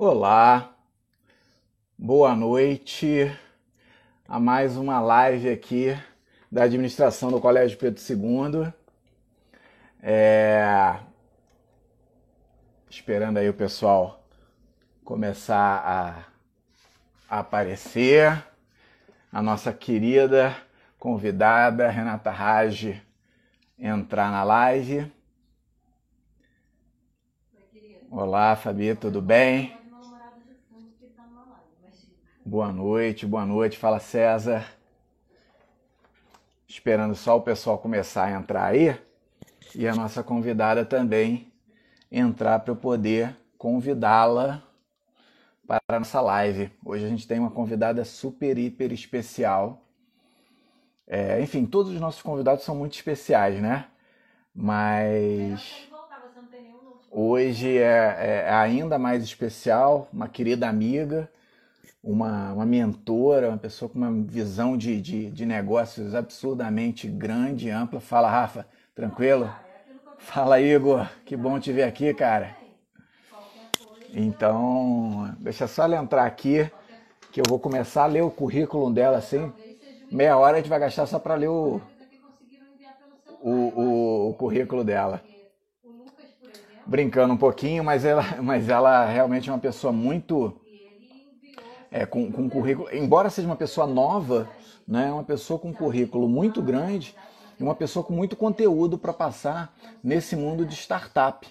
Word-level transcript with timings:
Olá, 0.00 0.76
boa 1.98 2.32
noite 2.36 3.36
a 4.28 4.38
mais 4.38 4.76
uma 4.76 5.00
live 5.00 5.50
aqui 5.50 5.88
da 6.52 6.62
administração 6.62 7.32
do 7.32 7.40
Colégio 7.40 7.76
Pedro 7.76 8.00
II. 8.00 8.72
É... 10.00 11.00
Esperando 12.88 13.38
aí 13.38 13.48
o 13.48 13.54
pessoal 13.54 14.24
começar 15.04 15.82
a, 17.28 17.40
aparecer. 17.40 18.40
A 19.32 19.42
nossa 19.42 19.72
querida 19.72 20.56
convidada 20.96 21.90
Renata 21.90 22.30
Rage 22.30 23.02
entrar 23.76 24.30
na 24.30 24.44
live. 24.44 25.12
Olá, 28.08 28.54
Fabi, 28.54 28.94
tudo 28.94 29.20
bem? 29.20 29.77
Boa 32.50 32.72
noite, 32.72 33.26
boa 33.26 33.44
noite. 33.44 33.76
Fala 33.76 34.00
César. 34.00 34.64
Esperando 36.66 37.14
só 37.14 37.36
o 37.36 37.42
pessoal 37.42 37.76
começar 37.76 38.24
a 38.24 38.32
entrar 38.32 38.64
aí 38.64 38.98
e 39.74 39.86
a 39.86 39.94
nossa 39.94 40.22
convidada 40.22 40.82
também 40.82 41.52
entrar 42.10 42.60
para 42.60 42.72
eu 42.72 42.76
poder 42.76 43.36
convidá-la 43.58 44.62
para 45.66 45.78
a 45.88 45.98
nossa 45.98 46.22
live. 46.22 46.72
Hoje 46.82 47.04
a 47.04 47.08
gente 47.10 47.28
tem 47.28 47.38
uma 47.38 47.50
convidada 47.50 48.02
super, 48.02 48.56
hiper 48.56 48.94
especial. 48.94 49.82
É, 51.06 51.42
enfim, 51.42 51.66
todos 51.66 51.92
os 51.92 52.00
nossos 52.00 52.22
convidados 52.22 52.64
são 52.64 52.74
muito 52.74 52.94
especiais, 52.94 53.60
né? 53.60 53.88
Mas 54.54 55.86
hoje 57.10 57.76
é, 57.76 58.46
é 58.46 58.50
ainda 58.50 58.98
mais 58.98 59.22
especial, 59.22 60.08
uma 60.10 60.28
querida 60.28 60.66
amiga 60.66 61.30
uma, 62.02 62.52
uma 62.52 62.66
mentora, 62.66 63.48
uma 63.48 63.58
pessoa 63.58 63.88
com 63.88 63.98
uma 63.98 64.12
visão 64.24 64.76
de, 64.76 65.00
de, 65.00 65.30
de 65.30 65.46
negócios 65.46 66.14
absurdamente 66.14 67.08
grande, 67.08 67.70
ampla. 67.70 68.00
Fala, 68.00 68.30
Rafa, 68.30 68.66
tranquilo? 68.94 69.50
Fala, 70.18 70.60
Igor, 70.60 71.08
que 71.24 71.36
bom 71.36 71.58
te 71.58 71.72
ver 71.72 71.84
aqui, 71.84 72.12
cara. 72.14 72.56
Então, 74.12 75.34
deixa 75.38 75.66
só 75.66 75.84
ela 75.84 75.96
entrar 75.96 76.24
aqui, 76.24 76.70
que 77.30 77.40
eu 77.40 77.44
vou 77.48 77.58
começar 77.58 78.04
a 78.04 78.06
ler 78.06 78.22
o 78.22 78.30
currículo 78.30 78.92
dela 78.92 79.18
assim. 79.18 79.52
Meia 80.10 80.36
hora 80.38 80.56
a 80.56 80.60
gente 80.60 80.70
vai 80.70 80.78
gastar 80.78 81.06
só 81.06 81.18
para 81.18 81.34
ler 81.34 81.48
o, 81.48 81.80
o, 83.40 83.50
o, 83.50 84.30
o 84.30 84.34
currículo 84.34 84.82
dela 84.82 85.22
brincando 86.88 87.34
um 87.34 87.36
pouquinho, 87.36 87.84
mas 87.84 88.02
ela, 88.04 88.22
mas 88.42 88.68
ela 88.70 89.04
realmente 89.04 89.50
é 89.50 89.52
uma 89.52 89.58
pessoa 89.58 89.92
muito 89.92 90.58
é, 91.90 92.04
com, 92.04 92.30
com 92.30 92.48
currículo, 92.48 92.88
embora 92.92 93.30
seja 93.30 93.46
uma 93.46 93.56
pessoa 93.56 93.86
nova, 93.86 94.48
né, 94.86 95.10
uma 95.12 95.24
pessoa 95.24 95.58
com 95.58 95.68
um 95.68 95.72
currículo 95.72 96.28
muito 96.28 96.62
grande 96.62 97.14
e 97.58 97.62
uma 97.62 97.74
pessoa 97.74 98.04
com 98.04 98.12
muito 98.12 98.36
conteúdo 98.36 98.98
para 98.98 99.12
passar 99.12 99.74
nesse 100.02 100.36
mundo 100.36 100.64
de 100.64 100.74
startup. 100.74 101.46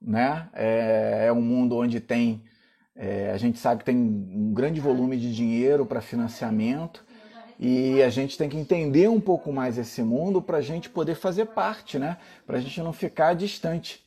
Né? 0.00 0.48
É, 0.54 1.26
é 1.26 1.32
um 1.32 1.42
mundo 1.42 1.76
onde 1.76 2.00
tem, 2.00 2.42
é, 2.94 3.30
a 3.32 3.36
gente 3.36 3.58
sabe 3.58 3.80
que 3.80 3.84
tem 3.84 3.96
um 3.96 4.52
grande 4.54 4.80
volume 4.80 5.16
de 5.16 5.34
dinheiro 5.34 5.84
para 5.84 6.00
financiamento 6.00 7.04
e 7.58 8.02
a 8.02 8.08
gente 8.08 8.38
tem 8.38 8.48
que 8.48 8.56
entender 8.56 9.08
um 9.08 9.20
pouco 9.20 9.52
mais 9.52 9.76
esse 9.76 10.02
mundo 10.02 10.40
para 10.40 10.58
a 10.58 10.62
gente 10.62 10.88
poder 10.88 11.14
fazer 11.14 11.46
parte, 11.46 11.98
né? 11.98 12.16
para 12.46 12.56
a 12.56 12.60
gente 12.60 12.80
não 12.80 12.92
ficar 12.92 13.34
distante. 13.34 14.02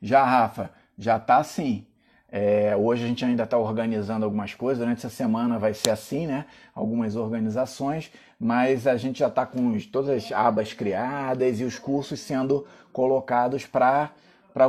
Já, 0.00 0.24
Rafa, 0.24 0.70
já 0.96 1.16
está 1.16 1.38
assim. 1.38 1.86
É, 2.30 2.76
hoje 2.76 3.04
a 3.04 3.06
gente 3.06 3.24
ainda 3.24 3.44
está 3.44 3.56
organizando 3.56 4.24
algumas 4.24 4.52
coisas, 4.52 4.78
durante 4.78 4.98
essa 4.98 5.08
semana 5.08 5.58
vai 5.58 5.72
ser 5.72 5.90
assim, 5.90 6.26
né? 6.26 6.44
Algumas 6.74 7.16
organizações, 7.16 8.12
mas 8.38 8.86
a 8.86 8.96
gente 8.96 9.20
já 9.20 9.28
está 9.28 9.46
com 9.46 9.78
todas 9.90 10.10
as 10.10 10.30
abas 10.30 10.74
criadas 10.74 11.58
e 11.58 11.64
os 11.64 11.78
cursos 11.78 12.20
sendo 12.20 12.66
colocados 12.92 13.64
para 13.64 14.12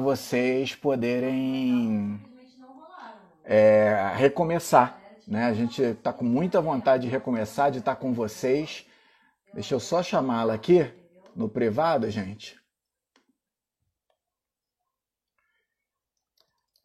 vocês 0.02 0.74
poderem 0.74 2.20
é, 3.44 4.14
recomeçar. 4.16 4.98
Né? 5.28 5.46
A 5.46 5.54
gente 5.54 5.82
está 5.82 6.14
com 6.14 6.26
muita 6.26 6.62
vontade 6.62 7.04
de 7.04 7.10
recomeçar, 7.10 7.72
de 7.72 7.80
estar 7.80 7.96
tá 7.96 8.02
com 8.02 8.14
vocês. 8.14 8.86
Deixa 9.54 9.76
eu 9.76 9.80
só 9.80 10.02
chamá-la 10.02 10.54
aqui 10.54 10.90
no 11.36 11.50
privado, 11.50 12.10
gente. 12.10 12.59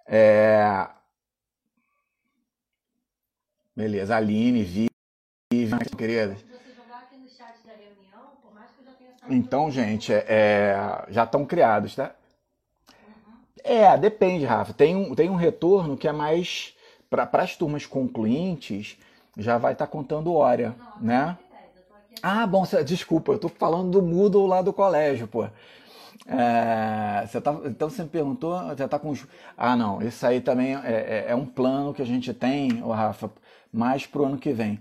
É... 0.06 0.88
Beleza, 3.76 4.16
Aline, 4.16 4.62
Vivian, 5.53 5.78
querida. 5.97 6.37
Então, 9.28 9.70
gente, 9.70 10.12
é, 10.12 10.25
é 10.28 11.06
já 11.09 11.25
estão 11.25 11.44
criados, 11.47 11.94
tá? 11.94 12.14
É, 13.62 13.97
depende, 13.97 14.44
Rafa. 14.44 14.72
Tem 14.75 14.94
um, 14.94 15.14
tem 15.14 15.31
um 15.31 15.34
retorno 15.37 15.97
que 15.97 16.06
é 16.06 16.12
mais 16.12 16.75
para 17.09 17.28
as 17.43 17.56
turmas 17.56 17.87
concluintes, 17.87 18.98
já 19.38 19.56
vai 19.56 19.72
estar 19.72 19.87
tá 19.87 19.93
contando 19.93 20.34
hora, 20.34 20.76
né? 20.97 21.38
Ah, 22.22 22.47
bom, 22.47 22.64
desculpa, 22.84 23.32
eu 23.32 23.38
tô 23.38 23.48
falando 23.48 23.91
do 23.93 24.03
Moodle 24.03 24.47
lá 24.47 24.62
do 24.62 24.72
colégio, 24.72 25.28
pô. 25.28 25.47
É, 26.26 27.26
você 27.26 27.41
tá, 27.41 27.54
então 27.64 27.91
você 27.91 28.02
me 28.02 28.08
perguntou, 28.08 28.56
já 28.76 28.86
está 28.86 28.98
com. 28.98 29.12
Ah, 29.56 29.76
não, 29.76 30.00
isso 30.02 30.26
aí 30.26 30.41
também 30.41 30.75
é, 30.76 30.80
é, 30.84 31.25
é, 31.28 31.34
um 31.34 31.44
plano 31.47 31.92
que 31.92 32.02
a 32.02 32.06
gente 32.06 32.32
tem, 32.32 32.82
o 32.82 32.91
Rafa, 32.91 33.30
mais 33.72 34.06
para 34.06 34.22
o 34.22 34.25
ano 34.26 34.38
que 34.38 34.52
vem. 34.52 34.80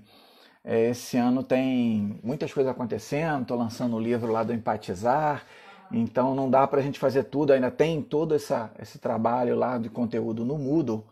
É, 0.63 0.89
esse 0.91 1.17
ano 1.17 1.43
tem 1.43 2.19
muitas 2.23 2.53
coisas 2.53 2.71
acontecendo, 2.71 3.41
estou 3.41 3.57
lançando 3.57 3.95
o 3.95 3.99
livro 3.99 4.31
lá 4.31 4.43
do 4.43 4.53
Empatizar, 4.53 5.43
então 5.91 6.33
não 6.33 6.49
dá 6.49 6.65
para 6.67 6.79
a 6.79 6.83
gente 6.83 6.99
fazer 6.99 7.23
tudo, 7.25 7.51
ainda 7.53 7.69
tem 7.71 8.01
todo 8.01 8.33
essa, 8.35 8.71
esse 8.79 8.97
trabalho 8.99 9.55
lá 9.55 9.77
de 9.77 9.89
conteúdo 9.89 10.45
no 10.45 10.57
Moodle 10.57 11.03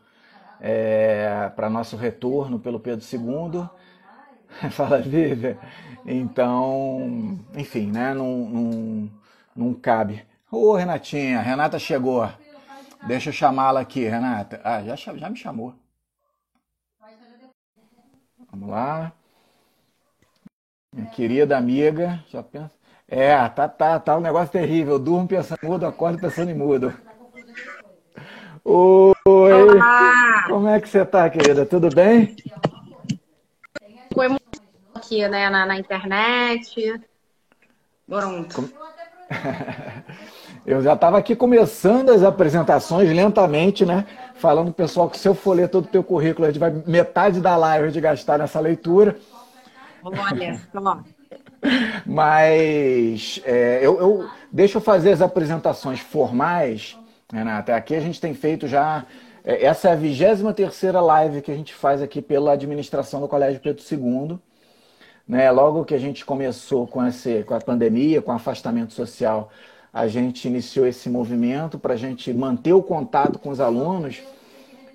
é, 0.61 1.51
para 1.55 1.69
nosso 1.69 1.97
retorno 1.97 2.59
pelo 2.59 2.79
Pedro 2.79 3.05
II. 3.05 3.67
Fala, 4.71 5.01
Vivian. 5.01 5.57
Então, 6.05 7.39
enfim, 7.55 7.88
né? 7.88 8.13
Não, 8.13 9.09
não 9.56 9.73
cabe. 9.73 10.25
Ô, 10.51 10.73
Renatinha, 10.75 11.39
a 11.39 11.41
Renata 11.41 11.79
chegou. 11.79 12.29
Deixa 13.07 13.29
eu 13.29 13.34
chamá-la 13.34 13.79
aqui, 13.79 14.07
Renata. 14.07 14.62
Ah, 14.63 14.84
já, 14.84 14.95
já 14.95 15.29
me 15.29 15.35
chamou. 15.35 15.73
Vamos 18.51 18.69
lá. 18.69 19.12
Minha 20.94 21.09
querida 21.09 21.57
amiga, 21.57 22.23
já 22.28 22.44
pensa. 22.44 22.72
É, 23.07 23.35
tá, 23.50 23.67
tá, 23.67 24.00
tá 24.00 24.17
um 24.17 24.22
negócio 24.22 24.51
terrível. 24.51 24.94
Eu 24.94 25.00
durmo 25.00 25.28
pensando 25.28 25.59
em 25.63 25.68
mudo, 25.68 25.85
acordo 25.85 26.19
pensando 26.19 26.51
em 26.51 26.53
mudo. 26.53 26.94
Oi! 28.63 29.13
Olá. 29.25 30.45
Como 30.47 30.68
é 30.68 30.79
que 30.79 30.88
você 30.88 31.06
tá, 31.06 31.29
querida? 31.29 31.66
Tudo 31.66 31.89
bem? 31.89 32.35
Foi 34.13 34.28
aqui, 34.94 35.28
né, 35.28 35.50
na, 35.50 35.66
na 35.66 35.79
internet. 35.79 37.01
Pronto. 38.07 38.56
Como... 38.56 38.69
Eu 40.66 40.81
já 40.81 40.94
estava 40.94 41.18
aqui 41.18 41.36
começando 41.36 42.12
as 42.12 42.22
apresentações 42.22 43.09
lentamente, 43.09 43.84
né? 43.84 44.06
Falando 44.36 44.72
pessoal 44.72 45.09
que 45.09 45.18
se 45.18 45.28
eu 45.28 45.34
for 45.34 45.53
ler 45.53 45.69
todo 45.69 45.86
o 45.86 45.88
teu 45.88 46.03
currículo, 46.03 46.46
a 46.46 46.52
gente 46.52 46.59
vai 46.59 46.72
metade 46.86 47.42
da 47.42 47.56
live 47.58 47.92
de 47.92 48.00
gastar 48.00 48.38
nessa 48.38 48.59
leitura. 48.59 49.18
Olha 50.03 50.59
só. 50.72 51.00
Mas 52.06 53.42
é, 53.44 53.80
eu, 53.81 54.00
eu 54.00 54.30
deixa 54.52 54.78
eu 54.78 54.81
fazer 54.81 55.12
as 55.12 55.22
apresentações 55.22 56.00
formais, 56.00 56.98
Renata. 57.31 57.75
Aqui 57.75 57.95
a 57.95 58.00
gente 58.00 58.22
tem 58.22 58.34
feito 58.34 58.68
já. 58.68 59.06
É, 59.44 59.66
essa 59.66 59.89
é 59.89 59.94
a 59.94 59.95
23 59.95 60.54
terceira 60.56 61.01
live 61.01 61.42
que 61.42 61.51
a 61.51 61.56
gente 61.56 61.74
faz 61.74 62.01
aqui 62.01 62.22
pela 62.22 62.54
administração 62.54 63.19
do 63.19 63.27
Colégio 63.27 63.60
Pedro 63.60 63.84
II. 63.92 64.39
Né? 65.31 65.50
Logo 65.50 65.86
que 65.86 65.95
a 65.95 65.98
gente 65.98 66.25
começou 66.25 66.86
com, 66.86 67.07
esse, 67.07 67.44
com 67.44 67.54
a 67.54 67.62
pandemia, 67.62 68.22
com 68.22 68.33
o 68.33 68.36
afastamento 68.36 68.92
social, 68.92 69.50
a 69.94 70.06
gente 70.06 70.45
iniciou 70.45 70.86
esse 70.86 71.10
movimento 71.10 71.80
para 71.80 71.94
a 71.94 71.98
gente 71.98 72.33
manter 72.33 72.74
o 72.74 72.83
contato 72.83 73.39
com 73.39 73.50
os 73.50 73.62
alunos 73.62 74.22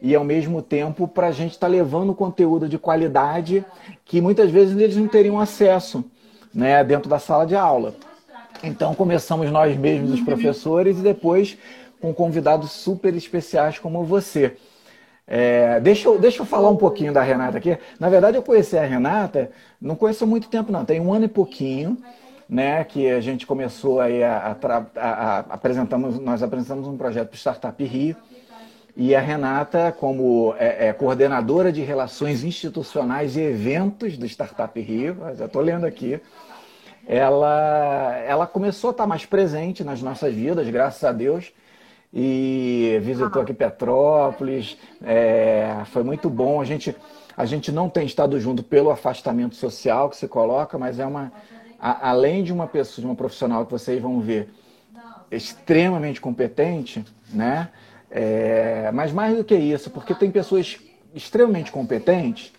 e, 0.03 0.15
ao 0.15 0.23
mesmo 0.23 0.61
tempo, 0.61 1.09
para 1.09 1.29
a 1.29 1.33
gente 1.33 1.53
estar 1.53 1.69
tá 1.69 1.71
levando 1.71 2.15
conteúdo 2.15 2.69
de 2.69 2.77
qualidade 2.77 3.65
que 4.05 4.21
muitas 4.21 4.51
vezes 4.51 4.77
eles 4.77 4.99
não 4.99 5.09
teriam 5.09 5.41
acesso 5.41 6.05
né, 6.53 6.85
dentro 6.85 7.09
da 7.09 7.19
sala 7.19 7.47
de 7.47 7.57
aula. 7.57 7.95
Então, 8.63 8.95
começamos 8.95 9.51
nós 9.51 9.75
mesmos, 9.75 10.13
os 10.13 10.21
professores, 10.21 10.99
e 10.99 11.03
depois 11.03 11.57
com 11.99 12.13
convidados 12.13 12.73
super 12.73 13.15
especiais 13.15 13.79
como 13.79 14.05
você. 14.05 14.59
É, 15.27 15.81
deixa, 15.81 16.09
eu, 16.09 16.19
deixa 16.19 16.43
eu 16.43 16.47
falar 16.47 16.71
um 16.71 16.77
pouquinho 16.77 17.13
da 17.13 17.23
Renata 17.23 17.59
aqui. 17.59 17.77
Na 17.99 18.09
verdade, 18.09 18.37
eu 18.37 18.43
conheci 18.43 18.79
a 18.79 18.85
Renata, 18.85 19.51
não 19.81 19.97
conheço 19.97 20.27
muito 20.27 20.49
tempo, 20.49 20.71
não, 20.71 20.85
tem 20.85 21.01
um 21.01 21.13
ano 21.13 21.25
e 21.25 21.29
pouquinho, 21.29 21.99
né? 22.49 22.85
Que 22.85 23.11
a 23.11 23.21
gente 23.21 23.45
começou 23.45 24.01
aí 24.01 24.23
a, 24.23 24.57
a, 24.63 24.77
a, 24.77 25.11
a 25.11 25.39
apresentamos, 25.51 26.19
nós 26.21 26.43
apresentamos 26.43 26.87
um 26.87 26.97
projeto 26.97 27.29
para 27.29 27.35
o 27.35 27.39
Startup 27.39 27.85
Rio. 27.85 28.17
E 28.97 29.15
a 29.15 29.21
Renata, 29.21 29.93
como 29.93 30.55
é, 30.59 30.89
é 30.89 30.93
coordenadora 30.93 31.71
de 31.71 31.83
relações 31.83 32.43
institucionais 32.45 33.37
e 33.37 33.43
eventos 33.43 34.17
do 34.17 34.25
Startup 34.25 34.81
Rio, 34.81 35.19
já 35.37 35.45
estou 35.45 35.61
lendo 35.61 35.85
aqui, 35.85 36.19
ela, 37.07 38.17
ela 38.27 38.47
começou 38.47 38.89
a 38.89 38.91
estar 38.93 39.07
mais 39.07 39.27
presente 39.27 39.85
nas 39.85 40.01
nossas 40.01 40.35
vidas, 40.35 40.67
graças 40.71 41.05
a 41.05 41.13
Deus, 41.13 41.53
e 42.19 42.99
visitou 43.03 43.43
aqui 43.43 43.53
Petrópolis, 43.53 44.79
é, 45.05 45.83
foi 45.85 46.03
muito 46.03 46.31
bom. 46.31 46.63
A 46.63 46.65
gente, 46.65 46.97
a 47.37 47.45
gente 47.45 47.71
não 47.71 47.91
tem 47.91 48.07
estado 48.07 48.41
junto 48.41 48.63
pelo 48.63 48.91
afastamento 48.91 49.55
social 49.55 50.09
que 50.09 50.17
se 50.17 50.27
coloca, 50.27 50.79
mas 50.79 50.99
é 50.99 51.05
uma, 51.05 51.31
a, 51.79 52.09
além 52.09 52.43
de 52.43 52.55
uma 52.55 52.67
pessoa, 52.67 53.03
de 53.03 53.07
uma 53.07 53.15
profissional 53.15 53.67
que 53.67 53.73
vocês 53.73 54.01
vão 54.01 54.19
ver 54.19 54.49
extremamente 55.31 56.19
competente, 56.19 57.05
né? 57.35 57.69
É, 58.11 58.91
mas 58.95 59.13
mais 59.13 59.37
do 59.37 59.45
que 59.45 59.55
isso, 59.55 59.91
porque 59.91 60.15
tem 60.15 60.31
pessoas 60.31 60.79
extremamente 61.15 61.71
competentes, 61.71 62.51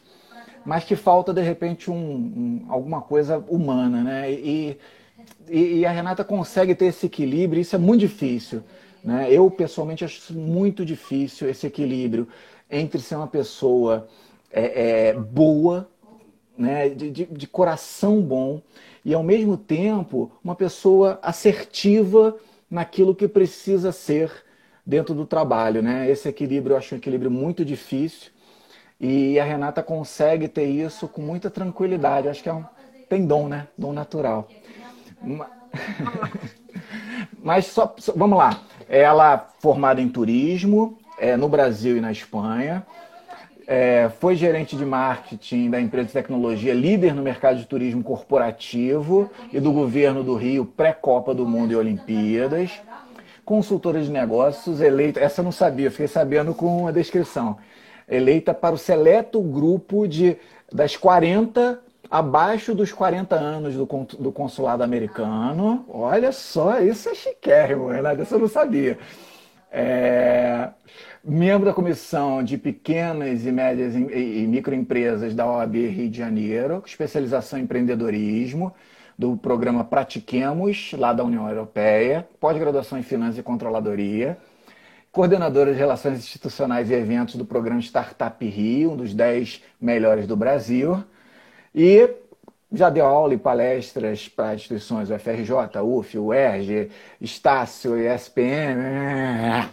mas 0.63 0.83
que 0.83 0.95
falta 0.95 1.33
de 1.33 1.42
repente 1.42 1.89
um, 1.89 1.95
um, 1.95 2.65
alguma 2.69 3.01
coisa 3.01 3.44
humana, 3.50 4.04
né? 4.04 4.31
E, 4.31 4.77
e, 5.50 5.80
e, 5.80 5.86
a 5.86 5.89
Renata 5.89 6.24
consegue 6.24 6.75
ter 6.75 6.86
esse 6.86 7.07
equilíbrio, 7.07 7.59
isso 7.59 7.75
é 7.75 7.80
muito 7.80 8.01
difícil. 8.01 8.62
Né? 9.03 9.31
Eu 9.31 9.49
pessoalmente 9.49 10.03
acho 10.03 10.33
muito 10.33 10.85
difícil 10.85 11.49
esse 11.49 11.67
equilíbrio 11.67 12.27
entre 12.69 12.99
ser 13.01 13.15
uma 13.15 13.27
pessoa 13.27 14.07
é, 14.51 15.09
é, 15.09 15.13
boa, 15.13 15.89
né? 16.57 16.89
De, 16.89 17.11
de, 17.11 17.25
de 17.25 17.47
coração 17.47 18.21
bom, 18.21 18.61
e 19.05 19.13
ao 19.13 19.23
mesmo 19.23 19.55
tempo 19.57 20.31
uma 20.44 20.55
pessoa 20.55 21.19
assertiva 21.21 22.35
naquilo 22.69 23.15
que 23.15 23.27
precisa 23.27 23.91
ser 23.91 24.31
dentro 24.85 25.13
do 25.13 25.25
trabalho, 25.25 25.81
né? 25.81 26.09
Esse 26.09 26.27
equilíbrio 26.27 26.73
eu 26.73 26.77
acho 26.77 26.95
um 26.95 26.97
equilíbrio 26.97 27.29
muito 27.29 27.63
difícil 27.63 28.31
e 28.99 29.39
a 29.39 29.44
Renata 29.44 29.83
consegue 29.83 30.47
ter 30.47 30.65
isso 30.65 31.07
com 31.07 31.21
muita 31.21 31.49
tranquilidade. 31.49 32.27
Eu 32.27 32.31
acho 32.31 32.41
que 32.41 32.49
é 32.49 32.53
um, 32.53 32.65
tem 33.07 33.25
dom, 33.25 33.47
né? 33.47 33.67
Dom 33.77 33.94
natural. 33.94 34.49
Mas 37.47 37.67
só, 37.67 37.95
só 37.97 38.11
vamos 38.13 38.38
lá. 38.38 38.59
Ela 38.89 39.47
formada 39.59 40.01
em 40.01 40.09
turismo 40.09 40.97
é, 41.17 41.38
no 41.38 41.47
Brasil 41.47 41.95
e 41.95 42.01
na 42.01 42.11
Espanha. 42.11 42.85
É, 43.65 44.11
foi 44.19 44.35
gerente 44.35 44.75
de 44.75 44.85
marketing 44.85 45.69
da 45.69 45.79
empresa 45.79 46.07
de 46.07 46.13
tecnologia, 46.13 46.73
líder 46.73 47.15
no 47.15 47.21
mercado 47.21 47.57
de 47.57 47.65
turismo 47.65 48.03
corporativo 48.03 49.31
e 49.53 49.61
do 49.61 49.71
governo 49.71 50.25
do 50.25 50.35
Rio, 50.35 50.65
pré-Copa 50.65 51.33
do 51.33 51.45
Mundo 51.45 51.71
e 51.71 51.75
Olimpíadas 51.77 52.81
consultora 53.45 54.01
de 54.01 54.11
negócios, 54.11 54.81
eleita, 54.81 55.21
essa 55.21 55.39
eu 55.39 55.45
não 55.45 55.53
sabia, 55.53 55.89
fiquei 55.89 56.09
sabendo 56.09 56.53
com 56.53 56.85
a 56.85 56.91
descrição, 56.91 57.57
eleita 58.05 58.53
para 58.53 58.75
o 58.75 58.77
seleto 58.77 59.41
grupo 59.41 60.05
de 60.05 60.35
das 60.69 60.97
40 60.97 61.79
abaixo 62.09 62.74
dos 62.74 62.92
40 62.92 63.36
anos 63.36 63.75
do, 63.75 63.86
do 64.19 64.31
consulado 64.31 64.83
americano. 64.83 65.86
Olha 65.89 66.31
só, 66.31 66.80
isso 66.80 67.09
é 67.09 67.15
chiquérrimo, 67.15 67.88
Renato, 67.88 68.21
isso 68.21 68.36
eu 68.36 68.39
não 68.39 68.48
sabia. 68.48 68.98
É, 69.71 70.69
membro 71.24 71.65
da 71.65 71.74
comissão 71.74 72.42
de 72.42 72.57
pequenas 72.57 73.45
e 73.45 73.51
médias 73.51 73.95
e, 73.95 74.00
e 74.00 74.48
microempresas 74.48 75.36
da 75.36 75.45
OAB 75.45 75.75
Rio 75.75 76.09
de 76.09 76.18
Janeiro, 76.18 76.81
especialização 76.86 77.59
em 77.59 77.63
empreendedorismo 77.63 78.74
do 79.18 79.36
programa 79.36 79.83
Pratiquemos, 79.83 80.94
lá 80.94 81.12
da 81.12 81.24
União 81.24 81.50
Europeia, 81.50 82.27
pós-graduação 82.39 82.98
em 83.00 83.04
Finanças 83.04 83.39
e 83.39 83.44
Controladoria, 83.44 84.38
coordenadora 85.12 85.74
de 85.74 85.80
Relações 85.80 86.19
Institucionais 86.19 86.92
e 86.92 86.94
Eventos 86.94 87.36
do 87.36 87.44
programa 87.44 87.81
Startup 87.81 88.45
Rio, 88.45 88.92
um 88.92 88.95
dos 88.95 89.13
10 89.13 89.63
melhores 89.81 90.27
do 90.27 90.38
Brasil, 90.38 91.04
e 91.77 92.09
já 92.74 92.89
deu 92.89 93.06
aula 93.06 93.35
e 93.35 93.38
palestras 93.38 94.27
para 94.27 94.56
instituições 94.56 95.12
UFRJ, 95.12 95.79
UF, 95.83 96.18
UERJ, 96.18 96.89
Estácio, 97.21 97.95
ESPM, 97.95 99.69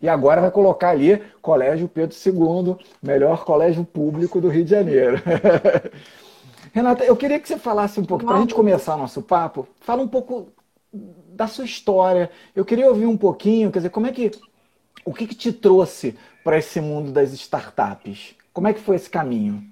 e 0.00 0.08
agora 0.08 0.40
vai 0.40 0.52
colocar 0.52 0.90
ali 0.90 1.20
Colégio 1.42 1.88
Pedro 1.88 2.16
II, 2.16 2.76
melhor 3.02 3.44
colégio 3.44 3.84
público 3.84 4.40
do 4.40 4.48
Rio 4.48 4.64
de 4.64 4.70
Janeiro. 4.70 5.20
Renata, 6.72 7.04
eu 7.04 7.16
queria 7.16 7.40
que 7.40 7.48
você 7.48 7.58
falasse 7.58 7.98
um 7.98 8.04
pouco, 8.04 8.24
para 8.24 8.36
a 8.36 8.40
gente 8.40 8.54
começar 8.54 8.94
o 8.94 8.98
nosso 8.98 9.20
papo, 9.20 9.66
fala 9.80 10.00
um 10.00 10.08
pouco 10.08 10.46
da 10.92 11.48
sua 11.48 11.64
história. 11.64 12.30
Eu 12.54 12.64
queria 12.64 12.88
ouvir 12.88 13.06
um 13.06 13.16
pouquinho, 13.16 13.70
quer 13.72 13.80
dizer, 13.80 13.90
como 13.90 14.06
é 14.06 14.12
que. 14.12 14.30
O 15.04 15.12
que, 15.12 15.26
que 15.26 15.34
te 15.34 15.52
trouxe 15.52 16.16
para 16.44 16.56
esse 16.56 16.80
mundo 16.80 17.10
das 17.10 17.32
startups? 17.32 18.36
Como 18.52 18.68
é 18.68 18.72
que 18.72 18.80
foi 18.80 18.94
esse 18.94 19.10
caminho? 19.10 19.71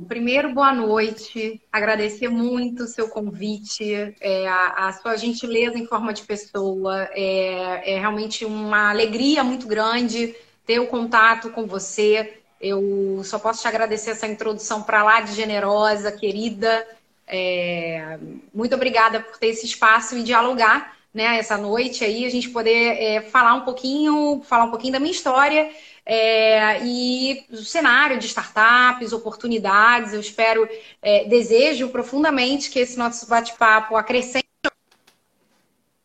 Primeiro, 0.00 0.54
boa 0.54 0.72
noite. 0.72 1.60
Agradecer 1.70 2.28
muito 2.28 2.84
o 2.84 2.86
seu 2.86 3.08
convite, 3.08 4.14
é, 4.20 4.48
a, 4.48 4.88
a, 4.88 4.92
sua 4.92 5.16
gentileza 5.16 5.78
em 5.78 5.86
forma 5.86 6.12
de 6.12 6.22
pessoa. 6.22 7.08
É, 7.12 7.94
é 7.94 7.98
realmente 7.98 8.44
uma 8.44 8.90
alegria 8.90 9.44
muito 9.44 9.66
grande 9.66 10.34
ter 10.64 10.78
o 10.78 10.86
contato 10.86 11.50
com 11.50 11.66
você. 11.66 12.38
Eu 12.60 13.20
só 13.24 13.38
posso 13.38 13.60
te 13.60 13.68
agradecer 13.68 14.10
essa 14.10 14.26
introdução 14.26 14.82
para 14.82 15.02
lá 15.02 15.20
de 15.20 15.34
generosa, 15.34 16.10
querida. 16.10 16.86
É, 17.26 18.18
muito 18.54 18.74
obrigada 18.74 19.20
por 19.20 19.36
ter 19.38 19.48
esse 19.48 19.66
espaço 19.66 20.16
e 20.16 20.22
dialogar, 20.22 20.96
né, 21.12 21.38
essa 21.38 21.58
noite 21.58 22.04
aí, 22.04 22.24
a 22.24 22.30
gente 22.30 22.48
poder 22.48 22.96
é, 22.98 23.20
falar 23.20 23.54
um 23.54 23.60
pouquinho, 23.60 24.42
falar 24.44 24.64
um 24.64 24.70
pouquinho 24.70 24.94
da 24.94 25.00
minha 25.00 25.12
história 25.12 25.70
é, 26.04 26.84
e 26.84 27.46
o 27.50 27.58
cenário 27.58 28.18
de 28.18 28.26
startups, 28.26 29.12
oportunidades. 29.12 30.12
Eu 30.12 30.20
espero, 30.20 30.68
é, 31.00 31.24
desejo 31.24 31.88
profundamente 31.88 32.70
que 32.70 32.78
esse 32.78 32.98
nosso 32.98 33.26
bate-papo 33.26 33.96
acrescente 33.96 34.46
a 34.64 34.70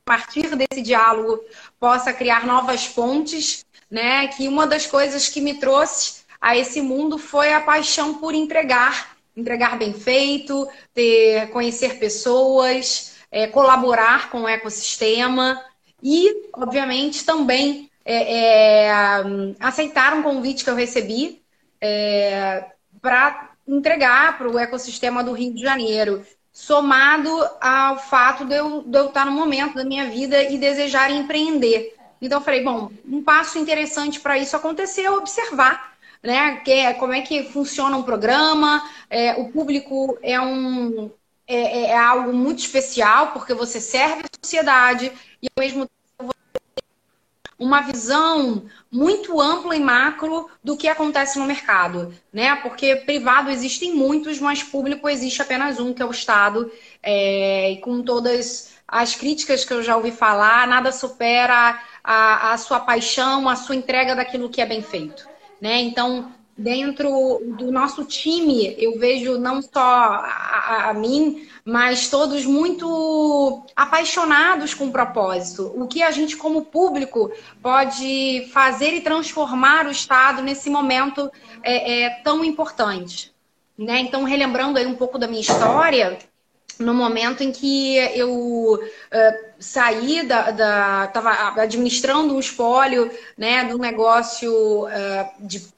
partir 0.05 0.55
desse 0.55 0.81
diálogo 0.81 1.39
possa 1.79 2.13
criar 2.13 2.45
novas 2.45 2.87
pontes, 2.87 3.65
né? 3.89 4.27
Que 4.27 4.47
uma 4.47 4.67
das 4.67 4.85
coisas 4.85 5.27
que 5.27 5.41
me 5.41 5.55
trouxe 5.55 6.21
a 6.39 6.55
esse 6.55 6.81
mundo 6.81 7.17
foi 7.17 7.51
a 7.53 7.61
paixão 7.61 8.13
por 8.15 8.33
entregar, 8.33 9.17
entregar 9.35 9.77
bem 9.77 9.93
feito, 9.93 10.67
ter, 10.93 11.49
conhecer 11.49 11.97
pessoas, 11.99 13.15
é, 13.31 13.47
colaborar 13.47 14.29
com 14.29 14.43
o 14.43 14.47
ecossistema 14.47 15.61
e, 16.01 16.49
obviamente, 16.53 17.25
também 17.25 17.86
é, 18.07 18.85
é, 18.85 18.91
aceitar 19.59 20.13
um 20.13 20.23
convite 20.23 20.63
que 20.63 20.69
eu 20.69 20.75
recebi 20.75 21.43
é, 21.81 22.65
para 23.01 23.51
entregar 23.67 24.37
para 24.37 24.49
o 24.49 24.57
ecossistema 24.57 25.23
do 25.23 25.33
Rio 25.33 25.53
de 25.53 25.61
Janeiro, 25.61 26.25
somado 26.51 27.29
ao 27.59 27.99
fato 27.99 28.45
de 28.45 28.55
eu, 28.55 28.81
de 28.81 28.97
eu 28.97 29.07
estar 29.07 29.25
no 29.25 29.31
momento 29.31 29.75
da 29.75 29.83
minha 29.83 30.09
vida 30.09 30.41
e 30.41 30.57
desejar 30.57 31.11
empreender. 31.11 31.95
Então, 32.21 32.39
eu 32.39 32.43
falei, 32.43 32.63
bom, 32.63 32.89
um 33.05 33.21
passo 33.21 33.59
interessante 33.59 34.19
para 34.19 34.37
isso 34.39 34.55
acontecer 34.55 35.03
é 35.03 35.11
observar 35.11 35.97
né? 36.23 36.57
Que 36.57 36.71
é, 36.71 36.93
como 36.93 37.13
é 37.13 37.21
que 37.21 37.43
funciona 37.43 37.97
um 37.97 38.03
programa, 38.03 38.83
é, 39.09 39.33
o 39.35 39.51
público 39.51 40.17
é 40.21 40.39
um 40.39 41.11
é, 41.47 41.55
é, 41.55 41.81
é, 41.91 41.97
algo 41.97 42.33
muito 42.33 42.59
especial 42.59 43.31
porque 43.31 43.53
você 43.53 43.79
serve 43.79 44.23
a 44.23 44.43
sociedade 44.43 45.11
e 45.41 45.47
ao 45.55 45.63
mesmo 45.63 45.87
uma 47.57 47.81
visão 47.81 48.63
muito 48.91 49.41
ampla 49.41 49.75
e 49.75 49.79
macro 49.79 50.49
do 50.63 50.77
que 50.77 50.87
acontece 50.87 51.39
no 51.39 51.45
mercado, 51.45 52.13
né? 52.31 52.55
Porque 52.57 52.95
privado 52.97 53.49
existem 53.49 53.93
muitos, 53.93 54.39
mas 54.39 54.61
público 54.61 55.09
existe 55.09 55.41
apenas 55.41 55.79
um, 55.79 55.93
que 55.93 56.01
é 56.01 56.05
o 56.05 56.11
Estado, 56.11 56.71
é, 57.01 57.71
e 57.71 57.77
com 57.77 58.01
todas 58.01 58.75
as 58.87 59.15
críticas 59.15 59.65
que 59.65 59.73
eu 59.73 59.81
já 59.81 59.97
ouvi 59.97 60.11
falar, 60.11 60.67
nada 60.67 60.91
supera 60.91 61.81
a, 62.03 62.53
a 62.53 62.57
sua 62.57 62.79
paixão, 62.79 63.49
a 63.49 63.55
sua 63.55 63.75
entrega 63.75 64.15
daquilo 64.15 64.49
que 64.49 64.61
é 64.61 64.65
bem 64.65 64.81
feito 64.81 65.27
né? 65.59 65.81
Então, 65.81 66.31
dentro 66.57 67.39
do 67.57 67.71
nosso 67.71 68.03
time, 68.03 68.75
eu 68.79 68.97
vejo 68.97 69.37
não 69.37 69.61
só 69.61 69.77
a, 69.79 70.89
a, 70.89 70.93
mim, 70.93 71.47
mas 71.63 72.09
todos 72.09 72.45
muito 72.45 73.63
apaixonados 73.75 74.73
com 74.73 74.87
o 74.87 74.91
propósito. 74.91 75.71
O 75.75 75.87
que 75.87 76.01
a 76.01 76.09
gente, 76.09 76.35
como 76.35 76.65
público, 76.65 77.31
pode 77.61 78.49
fazer 78.51 78.93
e 78.93 79.01
transformar 79.01 79.85
o 79.85 79.91
Estado 79.91 80.41
nesse 80.41 80.69
momento 80.69 81.31
é, 81.61 82.03
é 82.03 82.09
tão 82.23 82.43
importante. 82.43 83.31
Né? 83.77 83.99
Então, 83.99 84.23
relembrando 84.23 84.79
aí 84.79 84.87
um 84.87 84.95
pouco 84.95 85.19
da 85.19 85.27
minha 85.27 85.41
história, 85.41 86.17
no 86.79 86.93
momento 86.93 87.43
em 87.43 87.51
que 87.51 87.97
eu 87.97 88.75
uh, 88.75 89.53
saí 89.59 90.25
da, 90.25 90.51
da 90.51 91.07
tava 91.07 91.61
administrando 91.61 92.35
um 92.35 92.39
espólio 92.39 93.11
né 93.35 93.63
do 93.63 93.79
negócio 93.79 94.85
uh, 94.85 94.89
de 95.39 95.75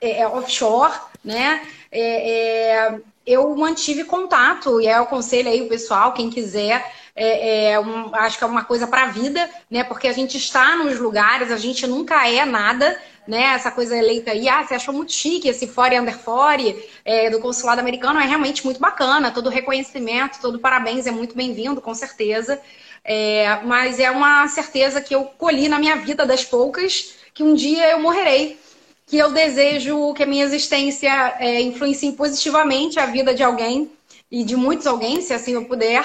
é, 0.00 0.20
é, 0.20 0.28
offshore 0.28 0.94
né 1.24 1.66
é, 1.90 2.30
é, 2.30 3.00
eu 3.26 3.54
mantive 3.56 4.04
contato 4.04 4.80
e 4.80 4.86
eu 4.86 5.02
aconselho 5.02 5.48
aí 5.48 5.62
o 5.62 5.68
pessoal 5.68 6.12
quem 6.12 6.30
quiser 6.30 6.84
é, 7.16 7.70
é 7.70 7.80
um, 7.80 8.14
acho 8.14 8.36
que 8.36 8.44
é 8.44 8.46
uma 8.46 8.64
coisa 8.64 8.86
para 8.86 9.04
a 9.04 9.06
vida, 9.06 9.48
né? 9.70 9.82
Porque 9.82 10.06
a 10.06 10.12
gente 10.12 10.36
está 10.36 10.76
nos 10.76 10.98
lugares, 10.98 11.50
a 11.50 11.56
gente 11.56 11.86
nunca 11.86 12.28
é 12.28 12.44
nada, 12.44 13.00
né? 13.26 13.54
Essa 13.54 13.70
coisa 13.70 13.96
eleita 13.96 14.32
aí, 14.32 14.46
ah, 14.48 14.62
você 14.62 14.74
achou 14.74 14.92
muito 14.92 15.12
chique 15.12 15.48
esse 15.48 15.66
fore 15.66 15.98
under 15.98 16.16
fore 16.16 16.86
é, 17.04 17.30
do 17.30 17.40
consulado 17.40 17.80
americano, 17.80 18.20
é 18.20 18.26
realmente 18.26 18.64
muito 18.66 18.78
bacana. 18.78 19.30
Todo 19.30 19.48
reconhecimento, 19.48 20.40
todo 20.42 20.58
parabéns 20.58 21.06
é 21.06 21.10
muito 21.10 21.34
bem-vindo, 21.34 21.80
com 21.80 21.94
certeza. 21.94 22.60
É, 23.02 23.60
mas 23.64 23.98
é 23.98 24.10
uma 24.10 24.46
certeza 24.48 25.00
que 25.00 25.14
eu 25.14 25.24
colhi 25.24 25.68
na 25.68 25.78
minha 25.78 25.96
vida 25.96 26.26
das 26.26 26.44
poucas 26.44 27.14
que 27.32 27.42
um 27.42 27.54
dia 27.54 27.90
eu 27.90 28.00
morrerei. 28.00 28.58
Que 29.06 29.16
eu 29.16 29.32
desejo 29.32 30.12
que 30.14 30.22
a 30.22 30.26
minha 30.26 30.44
existência 30.44 31.36
é, 31.38 31.60
influencie 31.62 32.12
positivamente 32.12 32.98
a 32.98 33.06
vida 33.06 33.34
de 33.34 33.42
alguém 33.42 33.90
e 34.30 34.42
de 34.42 34.56
muitos 34.56 34.86
alguém, 34.86 35.20
se 35.20 35.32
assim 35.32 35.52
eu 35.52 35.64
puder, 35.64 36.04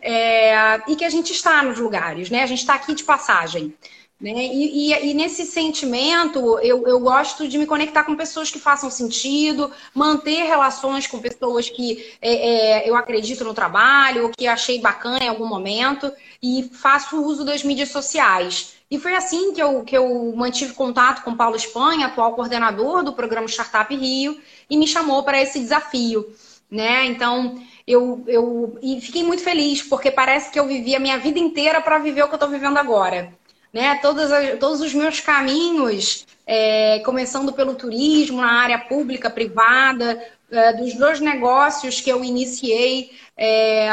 é, 0.00 0.82
e 0.86 0.94
que 0.94 1.04
a 1.04 1.10
gente 1.10 1.32
está 1.32 1.62
nos 1.62 1.78
lugares, 1.78 2.28
né? 2.28 2.42
A 2.42 2.46
gente 2.46 2.60
está 2.60 2.74
aqui 2.74 2.94
de 2.94 3.02
passagem. 3.02 3.74
Né? 4.20 4.32
E, 4.32 4.92
e, 4.92 5.10
e, 5.10 5.14
nesse 5.14 5.44
sentimento, 5.44 6.58
eu, 6.60 6.86
eu 6.86 7.00
gosto 7.00 7.48
de 7.48 7.58
me 7.58 7.66
conectar 7.66 8.04
com 8.04 8.14
pessoas 8.14 8.50
que 8.50 8.58
façam 8.58 8.90
sentido, 8.90 9.70
manter 9.94 10.44
relações 10.44 11.06
com 11.06 11.18
pessoas 11.18 11.68
que 11.68 12.14
é, 12.22 12.32
é, 12.32 12.88
eu 12.88 12.96
acredito 12.96 13.44
no 13.44 13.52
trabalho, 13.52 14.24
ou 14.24 14.30
que 14.30 14.46
achei 14.46 14.78
bacana 14.78 15.24
em 15.24 15.28
algum 15.28 15.46
momento, 15.46 16.12
e 16.42 16.70
faço 16.72 17.22
uso 17.22 17.44
das 17.44 17.64
mídias 17.64 17.90
sociais. 17.90 18.74
E 18.94 18.98
foi 18.98 19.14
assim 19.14 19.52
que 19.52 19.62
eu, 19.62 19.82
que 19.82 19.96
eu 19.96 20.32
mantive 20.36 20.72
contato 20.74 21.22
com 21.22 21.36
Paulo 21.36 21.56
Espanha, 21.56 22.06
atual 22.06 22.34
coordenador 22.34 23.02
do 23.02 23.12
programa 23.12 23.48
Startup 23.48 23.94
Rio, 23.94 24.40
e 24.68 24.76
me 24.76 24.86
chamou 24.86 25.22
para 25.22 25.40
esse 25.40 25.58
desafio. 25.58 26.26
Né? 26.70 27.06
Então, 27.06 27.62
eu, 27.86 28.24
eu 28.26 28.78
e 28.82 29.00
fiquei 29.00 29.22
muito 29.22 29.42
feliz, 29.42 29.82
porque 29.82 30.10
parece 30.10 30.50
que 30.50 30.58
eu 30.58 30.66
vivi 30.66 30.96
a 30.96 31.00
minha 31.00 31.18
vida 31.18 31.38
inteira 31.38 31.80
para 31.80 31.98
viver 31.98 32.22
o 32.22 32.26
que 32.28 32.34
eu 32.34 32.36
estou 32.36 32.50
vivendo 32.50 32.78
agora 32.78 33.32
né? 33.74 33.96
Todos, 33.96 34.30
todos 34.60 34.80
os 34.80 34.94
meus 34.94 35.18
caminhos, 35.18 36.24
é, 36.46 37.00
começando 37.00 37.52
pelo 37.52 37.74
turismo, 37.74 38.40
na 38.40 38.62
área 38.62 38.78
pública, 38.78 39.28
privada, 39.28 40.24
é, 40.48 40.72
dos 40.74 40.94
dois 40.94 41.18
negócios 41.18 42.00
que 42.00 42.08
eu 42.08 42.24
iniciei, 42.24 43.10
é, 43.36 43.88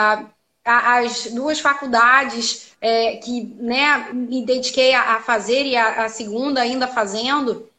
as 0.63 1.27
duas 1.27 1.59
faculdades 1.59 2.73
é, 2.79 3.17
que 3.17 3.43
né, 3.59 4.09
me 4.13 4.45
dediquei 4.45 4.93
a, 4.93 5.19
fazer 5.19 5.65
e 5.65 5.75
a, 5.75 6.05
a 6.05 6.09
segunda 6.09 6.61
ainda 6.61 6.87
fazendo, 6.87 7.69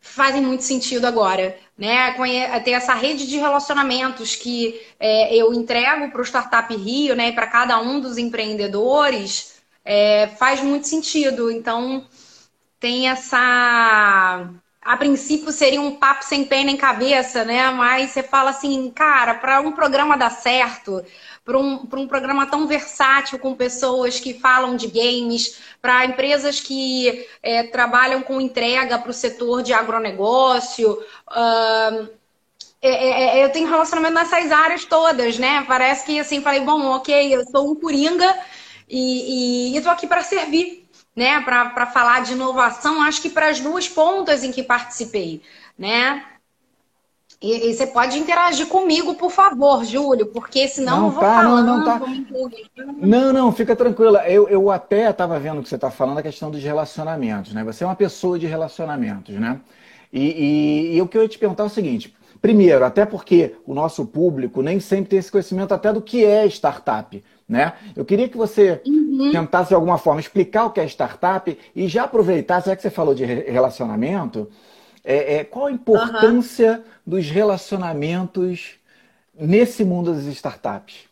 fazem 0.00 0.42
muito 0.42 0.64
sentido 0.64 1.06
agora. 1.06 1.58
Né, 1.76 2.14
ter 2.60 2.70
essa 2.70 2.94
rede 2.94 3.26
de 3.26 3.36
relacionamentos 3.36 4.36
que 4.36 4.80
é, 5.00 5.34
eu 5.34 5.52
entrego 5.52 6.12
para 6.12 6.20
o 6.20 6.24
Startup 6.24 6.72
Rio, 6.72 7.16
né, 7.16 7.32
para 7.32 7.48
cada 7.48 7.80
um 7.80 7.98
dos 7.98 8.16
empreendedores, 8.16 9.60
é, 9.84 10.28
faz 10.38 10.60
muito 10.60 10.86
sentido. 10.86 11.50
Então, 11.50 12.06
tem 12.78 13.08
essa. 13.08 14.48
A 14.84 14.96
princípio 14.98 15.50
seria 15.50 15.80
um 15.80 15.96
papo 15.96 16.24
sem 16.24 16.44
pé 16.44 16.62
nem 16.62 16.76
cabeça, 16.76 17.44
né? 17.44 17.70
Mas 17.70 18.10
você 18.10 18.22
fala 18.22 18.50
assim, 18.50 18.90
cara, 18.90 19.34
para 19.34 19.60
um 19.60 19.72
programa 19.72 20.16
dar 20.16 20.30
certo, 20.30 21.02
para 21.44 21.58
um, 21.58 21.88
um 21.90 22.06
programa 22.06 22.46
tão 22.46 22.66
versátil 22.66 23.38
com 23.38 23.54
pessoas 23.54 24.20
que 24.20 24.34
falam 24.34 24.76
de 24.76 24.86
games, 24.88 25.58
para 25.80 26.04
empresas 26.04 26.60
que 26.60 27.26
é, 27.42 27.62
trabalham 27.64 28.22
com 28.22 28.40
entrega 28.40 28.98
para 28.98 29.10
o 29.10 29.14
setor 29.14 29.62
de 29.62 29.72
agronegócio. 29.72 30.92
Uh, 31.30 32.08
é, 32.82 33.38
é, 33.40 33.44
eu 33.44 33.50
tenho 33.50 33.66
relacionamento 33.66 34.14
nessas 34.14 34.52
áreas 34.52 34.84
todas, 34.84 35.38
né? 35.38 35.64
Parece 35.66 36.04
que 36.04 36.20
assim, 36.20 36.42
falei, 36.42 36.60
bom, 36.60 36.82
ok, 36.88 37.34
eu 37.34 37.42
sou 37.46 37.70
um 37.70 37.74
coringa 37.74 38.38
e 38.86 39.74
estou 39.74 39.90
aqui 39.90 40.06
para 40.06 40.22
servir, 40.22 40.83
né? 41.14 41.40
Para 41.40 41.86
falar 41.86 42.22
de 42.22 42.32
inovação, 42.32 43.02
acho 43.02 43.22
que 43.22 43.30
para 43.30 43.48
as 43.48 43.60
duas 43.60 43.88
pontas 43.88 44.42
em 44.42 44.52
que 44.52 44.62
participei, 44.62 45.42
né? 45.78 46.24
E, 47.44 47.68
e, 47.68 47.74
você 47.74 47.86
pode 47.86 48.18
interagir 48.18 48.66
comigo, 48.68 49.14
por 49.16 49.30
favor, 49.30 49.84
Júlio, 49.84 50.26
porque 50.26 50.66
senão 50.66 50.96
não, 50.98 51.06
eu 51.06 51.10
vou 51.12 51.20
tá, 51.20 51.34
falando. 51.34 51.66
Não, 51.66 51.78
não, 51.78 51.84
tá. 51.84 52.00
não, 52.96 53.32
não, 53.34 53.52
fica 53.52 53.76
tranquila. 53.76 54.26
Eu, 54.26 54.48
eu 54.48 54.70
até 54.70 55.10
estava 55.10 55.38
vendo 55.38 55.62
que 55.62 55.68
você 55.68 55.74
está 55.74 55.90
falando 55.90 56.18
a 56.18 56.22
questão 56.22 56.50
dos 56.50 56.62
relacionamentos, 56.62 57.52
né? 57.52 57.62
Você 57.64 57.84
é 57.84 57.86
uma 57.86 57.96
pessoa 57.96 58.38
de 58.38 58.46
relacionamentos, 58.46 59.34
né? 59.34 59.60
E, 60.10 60.22
e, 60.22 60.96
e 60.96 61.02
o 61.02 61.08
que 61.08 61.18
eu 61.18 61.22
ia 61.22 61.28
te 61.28 61.38
perguntar 61.38 61.64
é 61.64 61.66
o 61.66 61.70
seguinte: 61.70 62.14
primeiro, 62.40 62.82
até 62.82 63.04
porque 63.04 63.56
o 63.66 63.74
nosso 63.74 64.06
público 64.06 64.62
nem 64.62 64.80
sempre 64.80 65.10
tem 65.10 65.18
esse 65.18 65.30
conhecimento 65.30 65.74
até 65.74 65.92
do 65.92 66.00
que 66.00 66.24
é 66.24 66.46
startup. 66.46 67.22
Né? 67.48 67.74
Eu 67.94 68.04
queria 68.04 68.28
que 68.28 68.36
você 68.36 68.80
uhum. 68.86 69.30
tentasse 69.30 69.68
de 69.68 69.74
alguma 69.74 69.98
forma 69.98 70.20
explicar 70.20 70.64
o 70.64 70.70
que 70.70 70.80
é 70.80 70.86
startup 70.86 71.58
e 71.76 71.88
já 71.88 72.04
aproveitar, 72.04 72.64
já 72.64 72.74
que 72.74 72.80
você 72.80 72.90
falou 72.90 73.14
de 73.14 73.24
relacionamento, 73.24 74.50
é, 75.04 75.36
é 75.36 75.44
qual 75.44 75.66
a 75.66 75.72
importância 75.72 76.72
uhum. 76.72 76.82
dos 77.06 77.28
relacionamentos 77.28 78.76
nesse 79.38 79.84
mundo 79.84 80.14
das 80.14 80.24
startups? 80.24 81.06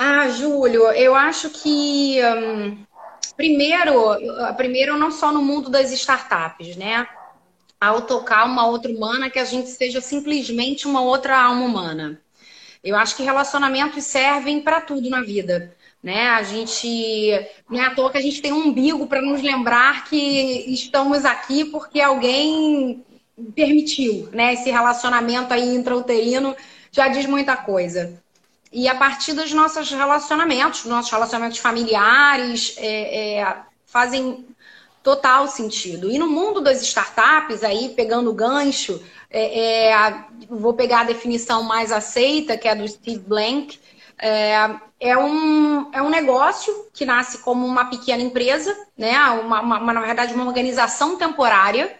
Ah, 0.00 0.28
Júlio, 0.28 0.92
eu 0.92 1.12
acho 1.16 1.50
que 1.50 2.20
um, 2.22 2.78
primeiro, 3.36 4.16
primeiro 4.56 4.96
não 4.96 5.10
só 5.10 5.32
no 5.32 5.42
mundo 5.42 5.68
das 5.68 5.90
startups, 5.90 6.76
né? 6.76 7.08
Ao 7.80 8.02
tocar 8.02 8.44
uma 8.46 8.64
outra 8.66 8.92
humana, 8.92 9.28
que 9.28 9.40
a 9.40 9.44
gente 9.44 9.68
seja 9.68 10.00
simplesmente 10.00 10.86
uma 10.86 11.00
outra 11.00 11.36
alma 11.36 11.64
humana. 11.64 12.20
Eu 12.88 12.96
acho 12.96 13.14
que 13.14 13.22
relacionamentos 13.22 14.02
servem 14.04 14.62
para 14.62 14.80
tudo 14.80 15.10
na 15.10 15.20
vida. 15.20 15.76
Né? 16.02 16.28
A 16.30 16.42
gente 16.42 17.30
não 17.68 17.78
é 17.78 17.84
à 17.84 17.94
toa 17.94 18.10
que 18.10 18.16
a 18.16 18.22
gente 18.22 18.40
tem 18.40 18.50
um 18.50 18.68
umbigo 18.68 19.06
para 19.06 19.20
nos 19.20 19.42
lembrar 19.42 20.04
que 20.04 20.72
estamos 20.72 21.24
aqui 21.26 21.66
porque 21.66 22.00
alguém 22.00 23.04
permitiu, 23.54 24.28
né? 24.32 24.54
Esse 24.54 24.70
relacionamento 24.70 25.52
aí 25.52 25.74
intrauterino 25.74 26.56
já 26.90 27.08
diz 27.08 27.26
muita 27.26 27.56
coisa. 27.56 28.20
E 28.72 28.88
a 28.88 28.94
partir 28.94 29.34
dos 29.34 29.52
nossos 29.52 29.90
relacionamentos, 29.90 30.84
nossos 30.86 31.10
relacionamentos 31.10 31.58
familiares, 31.58 32.74
é, 32.78 33.40
é, 33.40 33.56
fazem 33.84 34.46
total 35.08 35.48
sentido. 35.48 36.10
E 36.10 36.18
no 36.18 36.28
mundo 36.28 36.60
das 36.60 36.82
startups, 36.82 37.64
aí 37.64 37.94
pegando 37.96 38.28
o 38.28 38.34
gancho, 38.34 39.02
é, 39.30 39.88
é, 39.88 40.24
vou 40.50 40.74
pegar 40.74 41.00
a 41.00 41.04
definição 41.04 41.62
mais 41.62 41.90
aceita, 41.90 42.58
que 42.58 42.68
é 42.68 42.74
do 42.74 42.86
Steve 42.86 43.20
Blank. 43.20 43.80
É, 44.18 44.70
é, 45.00 45.16
um, 45.16 45.90
é 45.94 46.02
um 46.02 46.10
negócio 46.10 46.90
que 46.92 47.06
nasce 47.06 47.38
como 47.38 47.64
uma 47.64 47.86
pequena 47.86 48.22
empresa, 48.22 48.76
né? 48.98 49.18
uma, 49.30 49.62
uma, 49.62 49.78
uma 49.78 49.92
na 49.94 50.02
verdade, 50.02 50.34
uma 50.34 50.44
organização 50.44 51.16
temporária, 51.16 51.90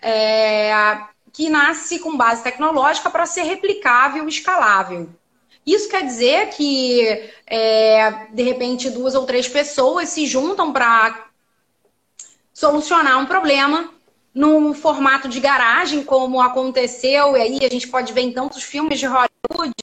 é, 0.00 0.98
que 1.34 1.50
nasce 1.50 1.98
com 1.98 2.16
base 2.16 2.42
tecnológica 2.42 3.10
para 3.10 3.26
ser 3.26 3.42
replicável 3.42 4.24
e 4.24 4.30
escalável. 4.30 5.10
Isso 5.66 5.90
quer 5.90 6.06
dizer 6.06 6.48
que, 6.50 7.30
é, 7.46 8.28
de 8.32 8.42
repente, 8.44 8.88
duas 8.88 9.14
ou 9.14 9.26
três 9.26 9.46
pessoas 9.46 10.08
se 10.08 10.24
juntam 10.24 10.72
para 10.72 11.25
solucionar 12.56 13.18
um 13.18 13.26
problema 13.26 13.90
num 14.34 14.72
formato 14.72 15.28
de 15.28 15.38
garagem, 15.40 16.02
como 16.02 16.40
aconteceu, 16.40 17.36
e 17.36 17.40
aí 17.42 17.58
a 17.62 17.68
gente 17.68 17.86
pode 17.86 18.14
ver 18.14 18.22
em 18.22 18.32
tantos 18.32 18.62
filmes 18.62 18.98
de 18.98 19.04
Hollywood, 19.04 19.74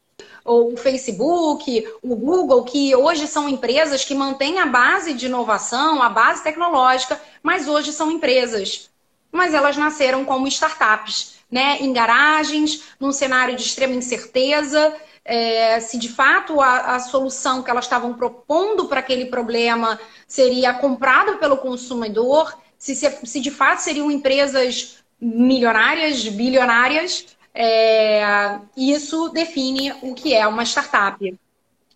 ou 0.44 0.74
o 0.74 0.78
Facebook, 0.78 1.88
o 2.02 2.16
Google, 2.16 2.64
que 2.64 2.96
hoje 2.96 3.28
são 3.28 3.48
empresas 3.48 4.04
que 4.04 4.16
mantêm 4.16 4.58
a 4.58 4.66
base 4.66 5.14
de 5.14 5.28
inovação, 5.28 6.02
a 6.02 6.10
base 6.10 6.44
tecnológica, 6.44 7.22
mas 7.44 7.68
hoje 7.68 7.94
são 7.94 8.12
empresas. 8.12 8.90
Mas 9.32 9.54
elas 9.54 9.78
nasceram 9.78 10.26
como 10.26 10.48
startups, 10.48 11.36
né? 11.52 11.78
Em 11.80 11.94
garagens, 11.94 12.86
num 13.00 13.12
cenário 13.12 13.56
de 13.56 13.62
extrema 13.62 13.94
incerteza. 13.94 14.96
É, 15.24 15.80
se 15.80 15.98
de 15.98 16.10
fato 16.10 16.60
a, 16.60 16.96
a 16.96 17.00
solução 17.00 17.64
que 17.64 17.72
elas 17.72 17.86
estavam 17.86 18.14
propondo 18.14 18.86
para 18.86 19.00
aquele 19.00 19.28
problema 19.28 19.98
seria 20.28 20.74
comprada 20.74 21.38
pelo 21.38 21.56
consumidor, 21.58 22.54
se, 22.84 22.96
se 23.26 23.40
de 23.40 23.50
fato 23.50 23.80
seriam 23.80 24.12
empresas 24.12 24.98
milionárias, 25.20 26.28
bilionárias, 26.28 27.26
é, 27.56 28.60
isso 28.76 29.30
define 29.30 29.94
o 30.02 30.14
que 30.14 30.34
é 30.34 30.46
uma 30.46 30.66
startup. 30.66 31.34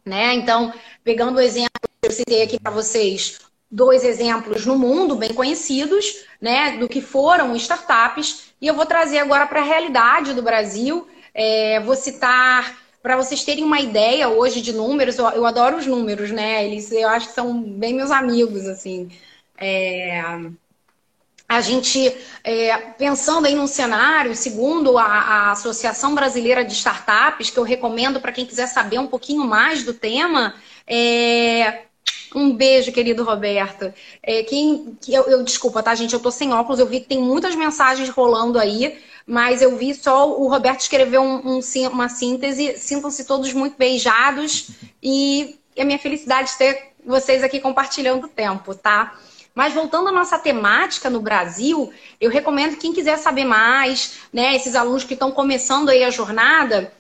Né? 0.05 0.33
Então, 0.35 0.73
pegando 1.03 1.37
o 1.37 1.41
exemplo 1.41 1.69
que 2.01 2.07
eu 2.07 2.11
citei 2.11 2.41
aqui 2.41 2.57
para 2.57 2.71
vocês, 2.71 3.39
dois 3.69 4.05
exemplos 4.05 4.65
no 4.65 4.79
mundo 4.79 5.17
bem 5.17 5.33
conhecidos, 5.33 6.23
né, 6.39 6.77
do 6.77 6.87
que 6.87 7.01
foram 7.01 7.53
startups, 7.57 8.53
e 8.61 8.67
eu 8.67 8.73
vou 8.73 8.85
trazer 8.85 9.17
agora 9.17 9.45
para 9.45 9.59
a 9.59 9.65
realidade 9.65 10.33
do 10.33 10.41
Brasil. 10.41 11.05
É, 11.33 11.81
vou 11.81 11.97
citar 11.97 12.77
para 13.03 13.17
vocês 13.17 13.43
terem 13.43 13.65
uma 13.65 13.81
ideia 13.81 14.29
hoje 14.29 14.61
de 14.61 14.71
números. 14.71 15.17
Eu, 15.17 15.25
eu, 15.31 15.45
adoro 15.45 15.75
os 15.75 15.85
números, 15.85 16.31
né? 16.31 16.65
Eles, 16.65 16.91
eu 16.93 17.09
acho 17.09 17.27
que 17.27 17.33
são 17.33 17.61
bem 17.61 17.93
meus 17.93 18.09
amigos, 18.09 18.65
assim. 18.67 19.09
É, 19.57 20.23
a 21.47 21.61
gente, 21.61 22.13
é, 22.43 22.75
pensando 22.97 23.45
aí 23.45 23.55
num 23.55 23.67
cenário, 23.67 24.35
segundo 24.35 24.97
a, 24.97 25.05
a, 25.05 25.51
Associação 25.51 26.13
Brasileira 26.13 26.65
de 26.65 26.73
Startups, 26.73 27.49
que 27.49 27.57
eu 27.57 27.63
recomendo 27.63 28.19
para 28.19 28.33
quem 28.33 28.45
quiser 28.45 28.67
saber 28.67 28.99
um 28.99 29.07
pouquinho 29.07 29.45
mais 29.45 29.83
do 29.83 29.93
tema, 29.93 30.55
é, 30.85 31.83
um 32.35 32.53
beijo, 32.53 32.91
querido 32.91 33.23
Roberto. 33.23 33.93
É, 34.21 34.43
quem, 34.43 34.97
eu, 35.07 35.23
eu, 35.23 35.43
desculpa, 35.43 35.81
tá, 35.81 35.95
gente? 35.95 36.13
Eu 36.13 36.19
tô 36.19 36.31
sem 36.31 36.51
óculos, 36.51 36.79
eu 36.79 36.85
vi 36.85 36.99
que 36.99 37.07
tem 37.07 37.19
muitas 37.19 37.55
mensagens 37.55 38.09
rolando 38.09 38.59
aí, 38.59 38.99
mas 39.25 39.61
eu 39.61 39.77
vi 39.77 39.93
só 39.93 40.29
o 40.29 40.49
Roberto 40.49 40.81
escrever 40.81 41.19
um, 41.19 41.57
um, 41.57 41.59
uma 41.91 42.09
síntese. 42.09 42.77
Sintam-se 42.77 43.23
todos 43.25 43.53
muito 43.53 43.77
beijados 43.77 44.71
e 45.01 45.57
é 45.77 45.85
minha 45.85 45.99
felicidade 45.99 46.57
ter 46.57 46.91
vocês 47.05 47.41
aqui 47.41 47.61
compartilhando 47.61 48.25
o 48.25 48.29
tempo, 48.29 48.75
tá? 48.75 49.17
Mas 49.57 49.73
voltando 49.73 50.09
à 50.09 50.11
nossa 50.11 50.37
temática 50.37 51.09
no 51.09 51.19
Brasil, 51.19 51.91
eu 52.21 52.29
recomendo 52.29 52.77
quem 52.77 52.93
quiser 52.93 53.17
saber 53.17 53.43
mais, 53.43 54.19
né, 54.31 54.55
esses 54.55 54.75
alunos 54.75 55.03
que 55.03 55.15
estão 55.15 55.31
começando 55.31 55.89
aí 55.89 56.03
a 56.03 56.11
jornada, 56.11 56.93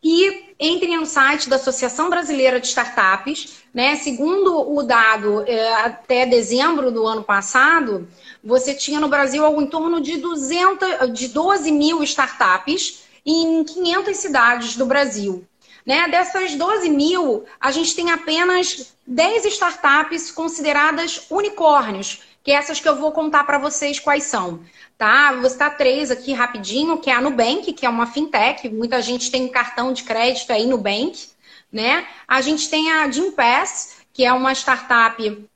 e 0.00 0.54
entrem 0.60 0.96
no 0.96 1.04
site 1.04 1.48
da 1.48 1.56
Associação 1.56 2.08
Brasileira 2.08 2.60
de 2.60 2.68
Startups, 2.68 3.64
né? 3.74 3.96
Segundo 3.96 4.76
o 4.76 4.80
dado, 4.84 5.42
é, 5.48 5.74
até 5.74 6.24
dezembro 6.24 6.92
do 6.92 7.04
ano 7.04 7.24
passado, 7.24 8.06
você 8.42 8.72
tinha 8.72 9.00
no 9.00 9.08
Brasil 9.08 9.44
algo 9.44 9.60
em 9.60 9.66
torno 9.66 10.00
de 10.00 10.18
200, 10.18 11.12
de 11.12 11.26
12 11.26 11.72
mil 11.72 12.00
startups 12.04 13.02
em 13.26 13.64
500 13.64 14.16
cidades 14.16 14.76
do 14.76 14.86
Brasil. 14.86 15.44
Né? 15.84 16.08
Dessas 16.08 16.54
12 16.54 16.88
mil, 16.88 17.44
a 17.60 17.70
gente 17.70 17.94
tem 17.94 18.10
apenas 18.10 18.94
10 19.06 19.44
startups 19.46 20.30
consideradas 20.30 21.26
unicórnios, 21.30 22.22
que 22.42 22.50
é 22.50 22.54
essas 22.54 22.80
que 22.80 22.88
eu 22.88 22.96
vou 22.96 23.12
contar 23.12 23.44
para 23.44 23.58
vocês 23.58 23.98
quais 23.98 24.24
são. 24.24 24.60
Tá? 24.96 25.32
Vou 25.32 25.50
citar 25.50 25.76
três 25.76 26.10
aqui 26.10 26.32
rapidinho, 26.32 26.98
que 26.98 27.10
é 27.10 27.14
a 27.14 27.20
Nubank, 27.20 27.72
que 27.72 27.84
é 27.84 27.88
uma 27.88 28.06
fintech, 28.06 28.68
muita 28.68 29.02
gente 29.02 29.30
tem 29.30 29.48
cartão 29.48 29.92
de 29.92 30.04
crédito 30.04 30.52
aí 30.52 30.66
no 30.66 30.78
Bank. 30.78 31.28
Né? 31.72 32.06
A 32.26 32.40
gente 32.40 32.70
tem 32.70 32.90
a 32.92 33.10
Gympass, 33.10 33.96
que 34.12 34.24
é 34.24 34.32
uma 34.32 34.52
startup 34.52 35.48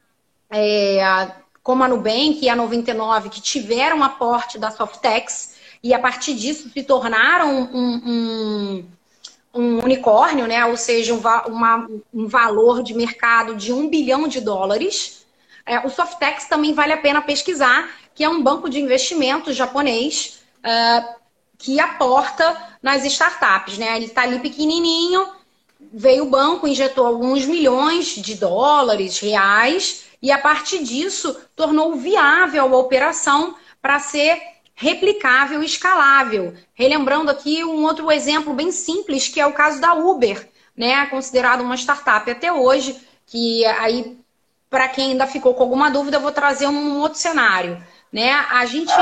é, 0.50 1.30
como 1.62 1.84
a 1.84 1.88
Nubank 1.88 2.40
e 2.42 2.48
a 2.48 2.56
99, 2.56 3.28
que 3.28 3.40
tiveram 3.40 4.02
aporte 4.02 4.58
da 4.58 4.70
Softex, 4.70 5.56
e 5.82 5.94
a 5.94 5.98
partir 5.98 6.34
disso 6.34 6.68
se 6.70 6.82
tornaram 6.82 7.70
um, 7.72 8.02
um 8.04 8.84
um 9.54 9.78
unicórnio, 9.78 10.46
né? 10.46 10.64
ou 10.66 10.76
seja, 10.76 11.14
um, 11.14 11.20
uma, 11.48 11.88
um 12.12 12.26
valor 12.26 12.82
de 12.82 12.94
mercado 12.94 13.56
de 13.56 13.72
um 13.72 13.88
bilhão 13.88 14.28
de 14.28 14.40
dólares. 14.40 15.26
É, 15.64 15.84
o 15.86 15.90
Softex 15.90 16.46
também 16.46 16.74
vale 16.74 16.92
a 16.92 16.98
pena 16.98 17.20
pesquisar, 17.20 17.88
que 18.14 18.24
é 18.24 18.28
um 18.28 18.42
banco 18.42 18.68
de 18.68 18.80
investimentos 18.80 19.56
japonês 19.56 20.40
uh, 20.58 21.14
que 21.56 21.78
aporta 21.80 22.56
nas 22.82 23.04
startups. 23.04 23.78
Né? 23.78 23.96
Ele 23.96 24.06
está 24.06 24.22
ali 24.22 24.38
pequenininho, 24.38 25.28
veio 25.92 26.24
o 26.24 26.30
banco, 26.30 26.66
injetou 26.66 27.06
alguns 27.06 27.44
milhões 27.44 28.06
de 28.16 28.34
dólares, 28.34 29.18
reais, 29.18 30.04
e 30.20 30.32
a 30.32 30.38
partir 30.38 30.82
disso 30.82 31.36
tornou 31.54 31.94
viável 31.94 32.74
a 32.74 32.78
operação 32.78 33.54
para 33.80 34.00
ser 34.00 34.40
replicável 34.78 35.60
e 35.60 35.66
escalável. 35.66 36.54
Relembrando 36.72 37.32
aqui 37.32 37.64
um 37.64 37.82
outro 37.82 38.12
exemplo 38.12 38.54
bem 38.54 38.70
simples, 38.70 39.26
que 39.26 39.40
é 39.40 39.46
o 39.46 39.52
caso 39.52 39.80
da 39.80 39.92
Uber, 39.92 40.48
né? 40.76 41.04
Considerado 41.06 41.62
uma 41.62 41.74
startup 41.76 42.30
até 42.30 42.52
hoje, 42.52 42.96
que 43.26 43.66
aí, 43.66 44.16
para 44.70 44.86
quem 44.88 45.10
ainda 45.10 45.26
ficou 45.26 45.52
com 45.52 45.64
alguma 45.64 45.90
dúvida, 45.90 46.18
eu 46.18 46.20
vou 46.20 46.30
trazer 46.30 46.68
um 46.68 47.00
outro 47.00 47.18
cenário. 47.18 47.84
Né? 48.12 48.30
A 48.32 48.64
gente, 48.66 48.92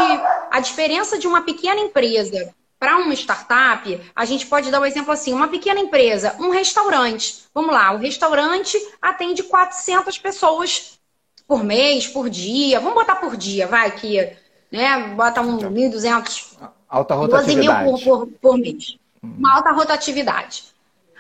a 0.51 0.61
diferença 0.61 1.19
de 1.19 1.29
uma 1.29 1.43
pequena 1.43 1.81
empresa 1.81 2.55
para 2.79 2.97
uma 2.97 3.15
startup, 3.15 4.01
a 4.17 4.25
gente 4.25 4.47
pode 4.47 4.71
dar 4.71 4.81
um 4.81 4.87
exemplo 4.87 5.13
assim: 5.13 5.35
uma 5.35 5.49
pequena 5.49 5.79
empresa, 5.79 6.37
um 6.41 6.49
restaurante. 6.49 7.45
Vamos 7.55 7.75
lá, 7.75 7.93
o 7.93 7.99
restaurante 7.99 8.79
atende 9.01 9.43
400 9.43 10.17
pessoas 10.17 10.99
por 11.47 11.63
mês, 11.63 12.07
por 12.07 12.31
dia. 12.31 12.81
Vamos 12.81 12.95
botar 12.95 13.17
por 13.17 13.37
dia, 13.37 13.67
vai, 13.67 13.91
que 13.91 14.35
né? 14.71 15.15
Bota 15.15 15.41
um 15.41 15.59
1.200, 15.59 16.59
alta 16.89 17.15
rotatividade. 17.15 17.85
12 17.85 18.01
mil 18.01 18.05
por, 18.05 18.05
por, 18.05 18.27
por 18.41 18.59
mês. 18.59 18.97
Hum. 19.23 19.35
Uma 19.39 19.57
alta 19.57 19.73
rotatividade. 19.73 20.65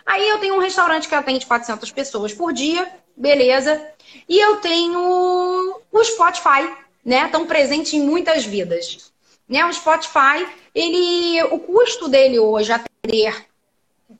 Aí 0.04 0.28
eu 0.28 0.38
tenho 0.38 0.54
um 0.54 0.60
restaurante 0.60 1.08
que 1.08 1.14
atende 1.14 1.46
400 1.46 1.90
pessoas 1.90 2.32
por 2.32 2.52
dia, 2.52 2.88
beleza. 3.16 3.82
E 4.28 4.38
eu 4.38 4.56
tenho 4.56 5.80
o 5.90 6.04
Spotify, 6.04 6.72
né? 7.04 7.28
Tão 7.28 7.46
presente 7.46 7.96
em 7.96 8.00
muitas 8.00 8.44
vidas. 8.44 9.12
Né? 9.48 9.64
O 9.64 9.72
Spotify, 9.72 10.46
ele, 10.74 11.42
o 11.44 11.58
custo 11.58 12.08
dele 12.08 12.38
hoje 12.38 12.72
atender 12.72 13.46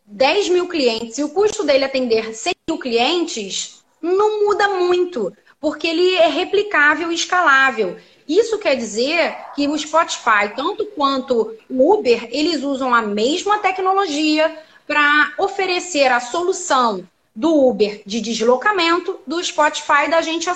10 0.05 0.49
mil 0.49 0.69
clientes 0.69 1.19
e 1.19 1.25
o 1.25 1.29
custo 1.31 1.65
dele 1.65 1.85
atender 1.85 2.35
100 2.35 2.53
mil 2.69 2.79
clientes 2.79 3.85
não 4.01 4.45
muda 4.45 4.69
muito, 4.69 5.33
porque 5.61 5.87
ele 5.87 6.15
é 6.17 6.29
replicável 6.29 7.11
e 7.11 7.15
escalável. 7.15 7.97
Isso 8.29 8.59
quer 8.59 8.75
dizer 8.75 9.37
que 9.55 9.69
o 9.69 9.79
Spotify, 9.79 10.53
tanto 10.55 10.85
quanto 10.87 11.57
o 11.71 11.95
Uber, 11.95 12.29
eles 12.33 12.63
usam 12.63 12.95
a 12.95 13.03
mesma 13.03 13.59
tecnologia 13.59 14.57
para 14.87 15.33
oferecer 15.39 16.11
a 16.11 16.21
solução 16.21 17.07
do 17.35 17.69
Uber 17.69 18.03
de 18.07 18.21
deslocamento, 18.21 19.21
do 19.27 19.43
Spotify 19.45 20.09
da 20.11 20.23
gente, 20.23 20.49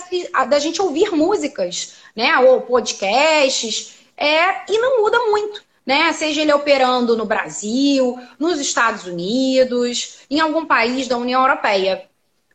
da 0.49 0.59
gente 0.59 0.81
ouvir 0.81 1.13
músicas, 1.13 1.97
né? 2.17 2.39
Ou 2.39 2.63
podcasts, 2.63 3.99
é, 4.17 4.71
e 4.71 4.79
não 4.79 5.03
muda 5.03 5.19
muito. 5.27 5.63
Né? 5.85 6.13
Seja 6.13 6.43
ele 6.43 6.53
operando 6.53 7.17
no 7.17 7.25
Brasil, 7.25 8.19
nos 8.39 8.61
Estados 8.61 9.07
Unidos, 9.07 10.21
em 10.31 10.39
algum 10.39 10.65
país 10.65 11.09
da 11.09 11.17
União 11.17 11.43
Europeia. 11.43 12.10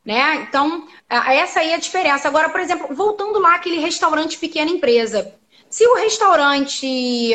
Né? 0.06 0.46
Então, 0.48 0.88
essa 1.10 1.62
aí 1.62 1.72
é 1.72 1.76
a 1.76 1.80
diferença. 1.80 2.28
Agora, 2.28 2.50
por 2.50 2.60
exemplo, 2.60 2.94
voltando 2.96 3.40
lá 3.40 3.56
aquele 3.56 3.80
restaurante 3.80 4.38
pequena 4.38 4.70
empresa. 4.70 5.34
Se 5.70 5.86
o 5.88 5.96
restaurante 5.96 7.34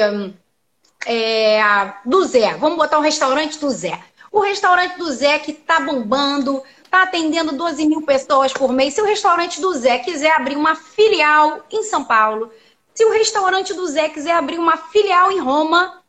é, 1.07 1.93
do 2.05 2.25
Zé, 2.25 2.55
vamos 2.55 2.79
botar 2.79 2.99
o 2.99 3.03
restaurante 3.03 3.59
do 3.59 3.69
Zé. 3.71 3.99
O 4.31 4.41
restaurante 4.41 4.97
do 4.97 5.11
Zé 5.11 5.41
que 5.41 5.51
está 5.51 5.81
bombando, 5.81 6.63
está 6.85 7.03
atendendo 7.03 7.57
12 7.57 7.87
mil 7.87 8.03
pessoas 8.03 8.53
por 8.53 8.73
mês. 8.73 8.95
Se 8.95 9.03
o 9.03 9.07
restaurante 9.07 9.61
do 9.61 9.75
Zé 9.75 9.99
quiser 9.99 10.31
abrir 10.33 10.57
uma 10.57 10.77
filial 10.77 11.65
em 11.71 11.83
São 11.83 12.05
Paulo, 12.05 12.53
se 12.95 13.05
o 13.05 13.13
restaurante 13.13 13.75
do 13.75 13.87
Zé 13.89 14.09
quiser 14.09 14.33
abrir 14.33 14.59
uma 14.59 14.77
filial 14.77 15.33
em 15.33 15.41
Roma, 15.41 16.00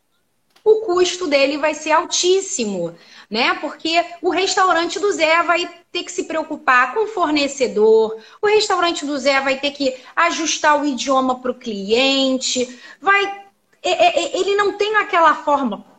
o 0.63 0.81
custo 0.81 1.27
dele 1.27 1.57
vai 1.57 1.73
ser 1.73 1.91
altíssimo 1.91 2.95
né? 3.31 3.53
Porque 3.61 4.03
o 4.21 4.29
restaurante 4.29 4.99
do 4.99 5.09
Zé 5.13 5.41
vai 5.41 5.69
ter 5.89 6.03
que 6.03 6.11
se 6.11 6.25
preocupar 6.25 6.93
com 6.93 7.05
o 7.05 7.07
fornecedor, 7.07 8.17
o 8.41 8.47
restaurante 8.47 9.05
do 9.05 9.17
Zé 9.17 9.39
vai 9.39 9.57
ter 9.57 9.71
que 9.71 9.95
ajustar 10.13 10.79
o 10.79 10.85
idioma 10.85 11.39
para 11.39 11.51
o 11.51 11.55
cliente, 11.55 12.77
vai. 12.99 13.45
Ele 13.81 14.55
não 14.57 14.73
tem 14.73 14.97
aquela 14.97 15.33
forma 15.33 15.89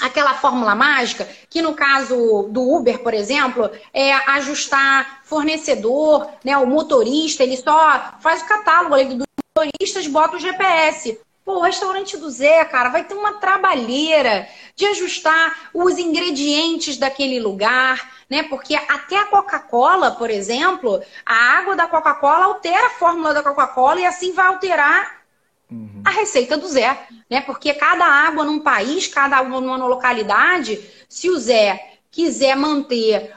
aquela 0.00 0.34
fórmula 0.34 0.74
mágica, 0.74 1.28
que 1.48 1.62
no 1.62 1.74
caso 1.74 2.48
do 2.50 2.62
Uber, 2.62 2.98
por 3.00 3.14
exemplo, 3.14 3.70
é 3.92 4.12
ajustar 4.30 5.20
fornecedor, 5.24 6.28
né, 6.42 6.56
o 6.56 6.66
motorista, 6.66 7.44
ele 7.44 7.56
só 7.56 8.16
faz 8.20 8.42
o 8.42 8.48
catálogo 8.48 8.94
ali 8.94 9.14
dos 9.14 9.26
motoristas, 9.54 10.06
bota 10.08 10.36
o 10.36 10.40
GPS. 10.40 11.20
Pô, 11.44 11.56
o 11.58 11.62
restaurante 11.62 12.16
do 12.16 12.30
Zé, 12.30 12.64
cara, 12.64 12.88
vai 12.88 13.02
ter 13.02 13.14
uma 13.14 13.34
trabalheira 13.34 14.48
de 14.76 14.86
ajustar 14.86 15.70
os 15.74 15.98
ingredientes 15.98 16.96
daquele 16.96 17.40
lugar, 17.40 18.12
né? 18.30 18.44
Porque 18.44 18.76
até 18.76 19.18
a 19.18 19.24
Coca-Cola, 19.24 20.12
por 20.12 20.30
exemplo, 20.30 21.02
a 21.26 21.34
água 21.58 21.74
da 21.74 21.88
Coca-Cola 21.88 22.44
altera 22.44 22.86
a 22.86 22.90
fórmula 22.90 23.34
da 23.34 23.42
Coca-Cola 23.42 24.00
e 24.00 24.06
assim 24.06 24.32
vai 24.32 24.46
alterar 24.46 25.20
uhum. 25.68 26.02
a 26.04 26.10
receita 26.10 26.56
do 26.56 26.68
Zé, 26.68 26.96
né? 27.28 27.40
Porque 27.40 27.74
cada 27.74 28.04
água 28.04 28.44
num 28.44 28.60
país, 28.60 29.08
cada 29.08 29.36
água 29.38 29.60
numa 29.60 29.76
localidade, 29.86 30.80
se 31.08 31.28
o 31.28 31.38
Zé 31.38 31.98
quiser 32.08 32.54
manter 32.56 33.34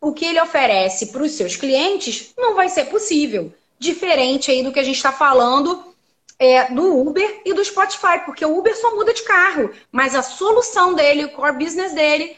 o 0.00 0.12
que 0.12 0.24
ele 0.24 0.40
oferece 0.40 1.06
para 1.06 1.22
os 1.22 1.32
seus 1.32 1.54
clientes, 1.54 2.32
não 2.36 2.56
vai 2.56 2.68
ser 2.68 2.86
possível. 2.86 3.52
Diferente 3.78 4.50
aí 4.50 4.64
do 4.64 4.72
que 4.72 4.80
a 4.80 4.84
gente 4.84 4.96
está 4.96 5.12
falando 5.12 5.87
é, 6.38 6.72
do 6.72 7.08
Uber 7.08 7.42
e 7.44 7.52
do 7.52 7.64
Spotify, 7.64 8.20
porque 8.24 8.44
o 8.44 8.58
Uber 8.58 8.76
só 8.76 8.94
muda 8.94 9.12
de 9.12 9.22
carro, 9.22 9.70
mas 9.90 10.14
a 10.14 10.22
solução 10.22 10.94
dele, 10.94 11.24
o 11.24 11.32
core 11.32 11.64
business 11.64 11.92
dele, 11.92 12.36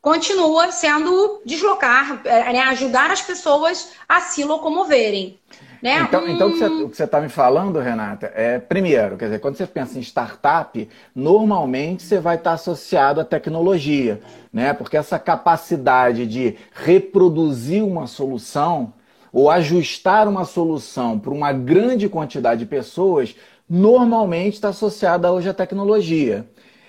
continua 0.00 0.70
sendo 0.72 1.42
deslocar, 1.44 2.20
é, 2.24 2.52
né, 2.52 2.60
ajudar 2.60 3.10
as 3.10 3.22
pessoas 3.22 3.92
a 4.08 4.20
se 4.20 4.44
locomoverem. 4.44 5.38
Né? 5.82 6.00
Então, 6.00 6.24
hum... 6.24 6.28
então 6.28 6.48
o 6.48 6.90
que 6.90 6.96
você 6.96 7.04
está 7.04 7.20
me 7.20 7.28
falando, 7.28 7.78
Renata, 7.78 8.32
é 8.34 8.58
primeiro, 8.58 9.16
quer 9.16 9.26
dizer, 9.26 9.40
quando 9.40 9.56
você 9.56 9.66
pensa 9.66 9.98
em 9.98 10.02
startup, 10.02 10.88
normalmente 11.14 12.02
você 12.02 12.18
vai 12.18 12.36
estar 12.36 12.52
associado 12.52 13.20
à 13.20 13.24
tecnologia, 13.24 14.20
né? 14.52 14.72
Porque 14.72 14.96
essa 14.96 15.18
capacidade 15.18 16.26
de 16.26 16.56
reproduzir 16.72 17.84
uma 17.84 18.06
solução 18.06 18.92
ou 19.36 19.50
ajustar 19.50 20.26
uma 20.26 20.46
solução 20.46 21.18
para 21.18 21.30
uma 21.30 21.52
grande 21.52 22.08
quantidade 22.08 22.60
de 22.60 22.64
pessoas, 22.64 23.36
normalmente 23.68 24.54
está 24.54 24.70
associada 24.70 25.30
hoje 25.30 25.46
à 25.46 25.52
tecnologia. 25.52 26.46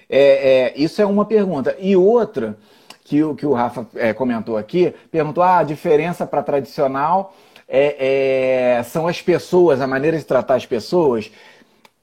É, 0.10 0.71
é, 0.71 0.73
isso 0.77 1.01
é 1.01 1.05
uma 1.05 1.25
pergunta. 1.25 1.75
E 1.77 1.93
outra, 1.97 2.57
que 3.03 3.21
o, 3.21 3.36
que 3.36 3.45
o 3.45 3.51
Rafa 3.51 3.86
é, 3.95 4.13
comentou 4.13 4.55
aqui, 4.55 4.93
perguntou 5.12 5.43
ah, 5.43 5.57
a 5.57 5.63
diferença 5.63 6.25
para 6.25 6.41
tradicional 6.41 7.36
é, 7.67 8.77
é, 8.77 8.83
são 8.83 9.07
as 9.07 9.21
pessoas, 9.21 9.81
a 9.81 9.88
maneira 9.88 10.17
de 10.17 10.23
tratar 10.23 10.55
as 10.55 10.65
pessoas. 10.65 11.29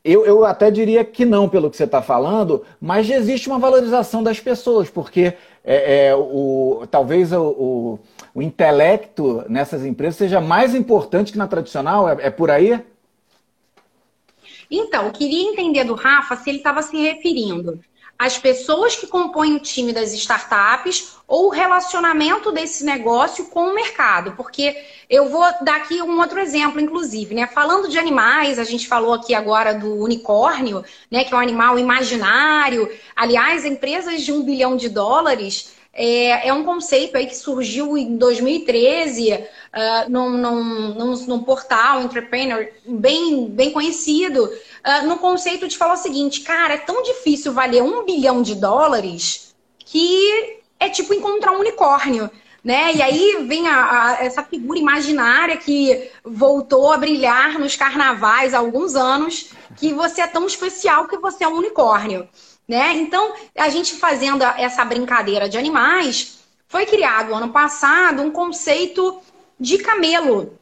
Eu, 0.04 0.26
eu 0.26 0.44
até 0.44 0.70
diria 0.70 1.02
que 1.07 1.24
não, 1.24 1.48
pelo 1.48 1.70
que 1.70 1.76
você 1.78 1.85
está 1.85 2.02
falando, 2.02 2.62
mas 2.78 3.09
existe 3.09 3.48
uma 3.48 3.59
valorização 3.59 4.22
das 4.22 4.40
pessoas, 4.40 4.90
porque 4.90 5.33
é, 5.64 6.09
é, 6.09 6.14
o, 6.14 6.87
talvez 6.90 7.33
o, 7.33 7.42
o, 7.42 7.98
o, 8.35 8.42
intelecto 8.42 9.44
nessas 9.49 9.85
empresas 9.85 10.16
seja 10.16 10.40
mais 10.40 10.75
importante 10.75 11.33
que 11.33 11.38
na 11.38 11.47
tradicional, 11.47 12.09
é, 12.09 12.27
é 12.27 12.31
por 12.31 12.51
aí? 12.51 12.83
Então, 14.70 15.07
eu 15.07 15.12
queria 15.12 15.51
entender 15.51 15.85
do 15.85 15.94
Rafa 15.94 16.37
se 16.37 16.51
ele 16.51 16.59
estava 16.59 16.83
se 16.83 16.97
referindo 16.97 17.81
as 18.18 18.38
pessoas 18.38 18.94
que 18.94 19.07
compõem 19.07 19.57
o 19.57 19.61
time 19.61 19.92
das 19.92 20.12
startups 20.12 21.16
ou 21.27 21.47
o 21.47 21.51
relacionamento 21.51 22.53
desse 22.53 22.85
negócio 22.85 23.47
com 23.47 23.70
o 23.70 23.75
mercado. 23.75 24.33
Porque 24.33 24.77
eu 25.11 25.29
vou 25.29 25.44
dar 25.62 25.77
aqui 25.77 26.01
um 26.01 26.18
outro 26.18 26.38
exemplo, 26.38 26.81
inclusive, 26.81 27.35
né? 27.35 27.47
Falando 27.47 27.88
de 27.88 27.99
animais, 27.99 28.59
a 28.59 28.64
gente 28.64 28.87
falou 28.87 29.14
aqui 29.14 29.35
agora 29.35 29.75
do 29.75 29.94
unicórnio, 29.97 30.85
né? 31.11 31.25
Que 31.25 31.35
é 31.35 31.37
um 31.37 31.40
animal 31.40 31.79
imaginário. 31.79 32.88
Aliás, 33.16 33.64
empresas 33.64 34.23
de 34.23 34.33
um 34.33 34.44
bilhão 34.44 34.77
de 34.77 34.88
dólares 34.88 35.73
é, 35.94 36.48
é 36.48 36.52
um 36.52 36.64
conceito 36.64 37.16
aí 37.16 37.26
que 37.26 37.37
surgiu 37.37 37.96
em 37.96 38.16
2013 38.16 39.33
uh, 39.33 40.11
num, 40.11 40.30
num, 40.30 40.64
num, 40.94 41.26
num, 41.26 41.42
portal 41.42 42.02
entrepreneur 42.02 42.68
bem, 42.85 43.48
bem 43.48 43.70
conhecido, 43.70 44.44
uh, 44.44 45.07
no 45.07 45.18
conceito 45.18 45.68
de 45.68 45.78
falar 45.78 45.94
o 45.94 45.98
seguinte, 45.98 46.40
cara, 46.40 46.74
é 46.74 46.78
tão 46.78 47.02
difícil 47.02 47.52
valer 47.52 47.83
um 47.83 48.04
bilhão 48.04 48.42
de 48.42 48.57
dólares 48.57 49.54
que 49.78 50.59
é 50.80 50.88
tipo 50.88 51.14
encontrar 51.14 51.52
um 51.52 51.61
unicórnio. 51.61 52.28
Né? 52.62 52.94
E 52.94 53.02
aí 53.02 53.44
vem 53.46 53.68
a, 53.68 54.14
a, 54.14 54.24
essa 54.24 54.42
figura 54.42 54.78
imaginária 54.78 55.54
que 55.59 56.11
voltou 56.24 56.92
a 56.92 56.96
brilhar 56.96 57.59
nos 57.59 57.76
carnavais 57.76 58.54
há 58.54 58.59
alguns 58.59 58.96
anos, 58.96 59.50
que 59.76 59.92
você 59.92 60.22
é 60.22 60.26
tão 60.26 60.46
especial 60.46 61.07
que 61.07 61.18
você 61.18 61.44
é 61.44 61.48
um 61.48 61.59
unicórnio. 61.59 62.26
Né? 62.66 62.94
Então, 62.94 63.35
a 63.57 63.68
gente 63.68 63.94
fazendo 63.96 64.42
essa 64.42 64.85
brincadeira 64.85 65.48
de 65.48 65.59
animais, 65.59 66.38
foi 66.66 66.87
criado 66.87 67.35
ano 67.35 67.50
passado 67.50 68.22
um 68.22 68.31
conceito 68.31 69.20
de 69.61 69.79
camelo. 69.79 70.59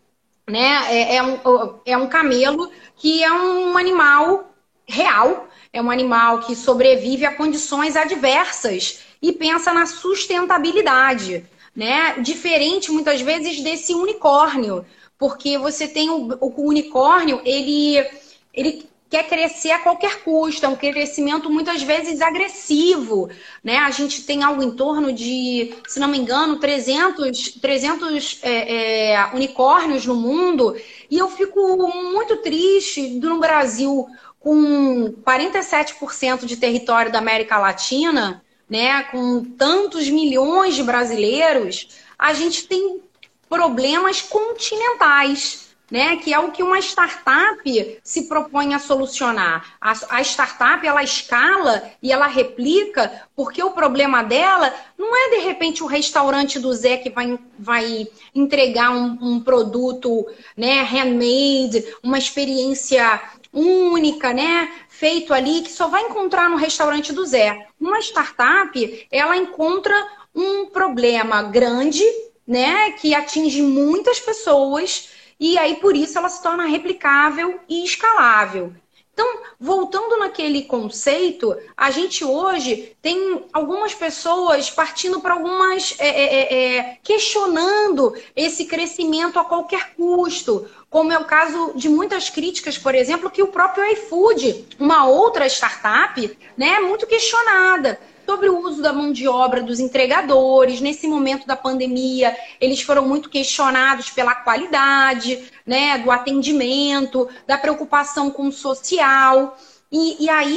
Né? 0.48 0.84
É, 0.88 1.16
é, 1.16 1.22
um, 1.22 1.38
é 1.86 1.96
um 1.96 2.08
camelo 2.08 2.70
que 2.96 3.22
é 3.22 3.32
um 3.32 3.76
animal 3.78 4.52
real, 4.86 5.48
é 5.72 5.80
um 5.80 5.90
animal 5.90 6.40
que 6.40 6.56
sobrevive 6.56 7.24
a 7.24 7.34
condições 7.34 7.96
adversas 7.96 9.00
e 9.22 9.32
pensa 9.32 9.72
na 9.72 9.86
sustentabilidade. 9.86 11.46
Né? 11.74 12.18
Diferente 12.18 12.90
muitas 12.90 13.20
vezes 13.20 13.62
desse 13.62 13.94
unicórnio, 13.94 14.84
porque 15.16 15.56
você 15.56 15.86
tem 15.86 16.10
o, 16.10 16.36
o 16.40 16.68
unicórnio, 16.68 17.40
ele, 17.44 18.04
ele 18.52 18.91
quer 19.12 19.28
crescer 19.28 19.72
a 19.72 19.78
qualquer 19.78 20.22
custo, 20.22 20.64
é 20.64 20.68
um 20.70 20.74
crescimento 20.74 21.50
muitas 21.50 21.82
vezes 21.82 22.22
agressivo, 22.22 23.28
né? 23.62 23.76
A 23.76 23.90
gente 23.90 24.22
tem 24.24 24.42
algo 24.42 24.62
em 24.62 24.70
torno 24.70 25.12
de, 25.12 25.74
se 25.86 26.00
não 26.00 26.08
me 26.08 26.16
engano, 26.16 26.58
300, 26.58 27.58
300 27.60 28.38
é, 28.42 29.12
é, 29.12 29.30
unicórnios 29.34 30.06
no 30.06 30.14
mundo, 30.14 30.74
e 31.10 31.18
eu 31.18 31.28
fico 31.28 31.76
muito 32.10 32.38
triste 32.38 33.06
no 33.20 33.38
Brasil, 33.38 34.06
com 34.40 35.12
47% 35.22 36.46
de 36.46 36.56
território 36.56 37.12
da 37.12 37.18
América 37.18 37.58
Latina, 37.58 38.42
né, 38.66 39.02
com 39.10 39.44
tantos 39.44 40.08
milhões 40.08 40.74
de 40.74 40.82
brasileiros, 40.82 41.88
a 42.18 42.32
gente 42.32 42.66
tem 42.66 43.02
problemas 43.46 44.22
continentais 44.22 45.61
né? 45.92 46.16
Que 46.16 46.32
é 46.32 46.38
o 46.38 46.50
que 46.50 46.62
uma 46.62 46.78
startup 46.78 48.00
se 48.02 48.22
propõe 48.22 48.72
a 48.74 48.78
solucionar. 48.78 49.76
A, 49.78 49.92
a, 50.08 50.22
startup 50.22 50.86
ela 50.86 51.02
escala 51.02 51.82
e 52.02 52.10
ela 52.10 52.26
replica, 52.26 53.26
porque 53.36 53.62
o 53.62 53.72
problema 53.72 54.22
dela 54.24 54.74
não 54.96 55.14
é 55.14 55.36
de 55.36 55.44
repente 55.44 55.82
o 55.82 55.86
restaurante 55.86 56.58
do 56.58 56.72
Zé 56.72 56.96
que 56.96 57.10
vai, 57.10 57.38
vai 57.58 58.08
entregar 58.34 58.90
um, 58.90 59.18
um 59.20 59.40
produto, 59.40 60.26
né? 60.56 60.80
Handmade, 60.80 61.84
uma 62.02 62.16
experiência 62.16 63.20
única, 63.52 64.32
né? 64.32 64.72
Feito 64.88 65.34
ali 65.34 65.60
que 65.60 65.70
só 65.70 65.88
vai 65.88 66.04
encontrar 66.04 66.48
no 66.48 66.56
restaurante 66.56 67.12
do 67.12 67.26
Zé. 67.26 67.66
Uma 67.78 67.98
startup 68.00 69.06
ela 69.10 69.36
encontra 69.36 69.94
um 70.34 70.64
problema 70.70 71.42
grande, 71.42 72.02
né? 72.46 72.92
Que 72.92 73.14
atinge 73.14 73.60
muitas 73.60 74.18
pessoas 74.18 75.12
e 75.38 75.58
aí 75.58 75.76
por 75.76 75.96
isso 75.96 76.18
ela 76.18 76.28
se 76.28 76.42
torna 76.42 76.66
replicável 76.66 77.60
e 77.68 77.84
escalável. 77.84 78.72
Então, 79.14 79.40
voltando 79.60 80.16
naquele 80.16 80.62
conceito, 80.62 81.54
a 81.76 81.90
gente 81.90 82.24
hoje 82.24 82.96
tem 83.02 83.44
algumas 83.52 83.94
pessoas 83.94 84.70
partindo 84.70 85.20
para 85.20 85.34
algumas. 85.34 85.94
É, 85.98 86.08
é, 86.08 86.24
é, 86.24 86.76
é, 86.76 86.98
questionando 87.02 88.16
esse 88.34 88.64
crescimento 88.64 89.38
a 89.38 89.44
qualquer 89.44 89.94
custo, 89.94 90.66
como 90.88 91.12
é 91.12 91.18
o 91.18 91.26
caso 91.26 91.72
de 91.74 91.90
muitas 91.90 92.30
críticas, 92.30 92.78
por 92.78 92.94
exemplo, 92.94 93.30
que 93.30 93.42
o 93.42 93.48
próprio 93.48 93.84
iFood, 93.92 94.66
uma 94.78 95.06
outra 95.06 95.46
startup, 95.46 96.38
né, 96.56 96.76
é 96.76 96.80
muito 96.80 97.06
questionada 97.06 98.00
sobre 98.26 98.48
o 98.48 98.58
uso 98.60 98.82
da 98.82 98.92
mão 98.92 99.12
de 99.12 99.26
obra 99.28 99.62
dos 99.62 99.80
entregadores. 99.80 100.80
Nesse 100.80 101.06
momento 101.06 101.46
da 101.46 101.56
pandemia, 101.56 102.36
eles 102.60 102.82
foram 102.82 103.06
muito 103.06 103.28
questionados 103.28 104.10
pela 104.10 104.34
qualidade, 104.34 105.44
né, 105.66 105.98
do 105.98 106.10
atendimento, 106.10 107.28
da 107.46 107.58
preocupação 107.58 108.30
com 108.30 108.48
o 108.48 108.52
social. 108.52 109.56
E, 109.90 110.24
e 110.24 110.30
aí 110.30 110.56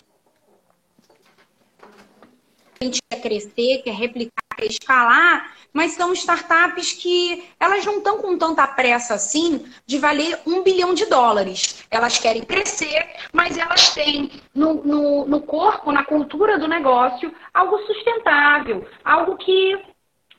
a 2.79 2.83
gente 2.83 2.99
quer 3.09 3.21
crescer, 3.21 3.81
quer 3.83 3.93
replicar, 3.93 4.55
quer 4.55 4.65
escalar, 4.65 5.55
mas 5.73 5.91
são 5.91 6.13
startups 6.13 6.93
que 6.93 7.43
elas 7.59 7.85
não 7.85 7.97
estão 7.97 8.19
com 8.19 8.37
tanta 8.37 8.65
pressa 8.67 9.15
assim 9.15 9.65
de 9.85 9.97
valer 9.97 10.39
um 10.45 10.63
bilhão 10.63 10.93
de 10.93 11.05
dólares. 11.05 11.85
Elas 11.91 12.17
querem 12.17 12.43
crescer, 12.43 13.05
mas 13.33 13.57
elas 13.57 13.93
têm 13.93 14.31
no, 14.53 14.75
no, 14.83 15.25
no 15.25 15.41
corpo, 15.41 15.91
na 15.91 16.03
cultura 16.03 16.57
do 16.57 16.67
negócio, 16.67 17.33
algo 17.53 17.77
sustentável, 17.79 18.87
algo 19.03 19.37
que 19.37 19.77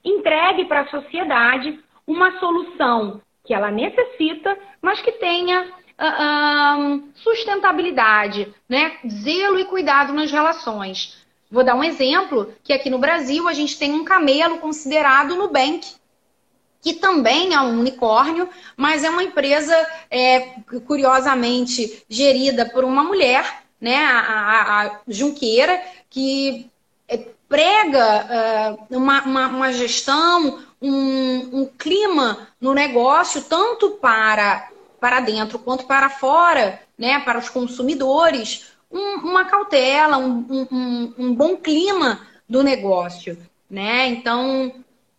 entregue 0.05 0.65
para 0.65 0.83
a 0.83 0.89
sociedade 0.89 1.79
uma 2.07 2.39
solução 2.39 3.21
que 3.45 3.53
ela 3.53 3.71
necessita, 3.71 4.57
mas 4.81 5.01
que 5.01 5.13
tenha 5.13 5.63
uh, 5.65 7.09
sustentabilidade, 7.15 8.55
né? 8.69 8.99
zelo 9.09 9.59
e 9.59 9.65
cuidado 9.65 10.13
nas 10.13 10.31
relações. 10.31 11.26
Vou 11.57 11.65
dar 11.65 11.75
um 11.75 11.83
exemplo, 11.83 12.53
que 12.63 12.71
aqui 12.71 12.91
no 12.91 12.99
Brasil 12.99 13.49
a 13.49 13.55
gente 13.55 13.79
tem 13.79 13.91
um 13.91 14.05
camelo 14.05 14.59
considerado 14.59 15.35
Nubank, 15.35 15.95
que 16.83 16.93
também 16.93 17.55
é 17.55 17.61
um 17.63 17.81
unicórnio, 17.81 18.47
mas 18.77 19.03
é 19.03 19.09
uma 19.09 19.23
empresa, 19.23 19.75
é, 20.11 20.51
curiosamente, 20.87 22.05
gerida 22.11 22.67
por 22.67 22.85
uma 22.85 23.03
mulher, 23.03 23.63
né, 23.81 24.05
a, 24.05 24.21
a, 24.21 24.83
a 24.83 25.01
Junqueira, 25.09 25.83
que 26.11 26.71
é, 27.09 27.27
prega 27.49 28.77
uh, 28.91 28.95
uma, 28.95 29.23
uma, 29.23 29.49
uma, 29.49 29.73
gestão, 29.73 30.63
um, 30.83 31.63
um 31.63 31.71
clima 31.79 32.49
no 32.61 32.75
negócio, 32.75 33.41
tanto 33.41 33.93
para, 33.93 34.69
para 35.01 35.21
dentro 35.21 35.59
quanto 35.59 35.87
para 35.87 36.11
fora, 36.11 36.83
né, 36.99 37.19
para 37.21 37.39
os 37.39 37.49
consumidores, 37.49 38.76
um, 38.91 39.17
uma 39.19 39.45
cautela, 39.45 40.19
um, 40.19 40.67
um, 40.71 41.15
um 41.19 41.35
bom 41.35 41.57
clima 41.57 42.27
do 42.49 42.63
negócio, 42.63 43.37
né? 43.69 44.07
Então, 44.07 44.73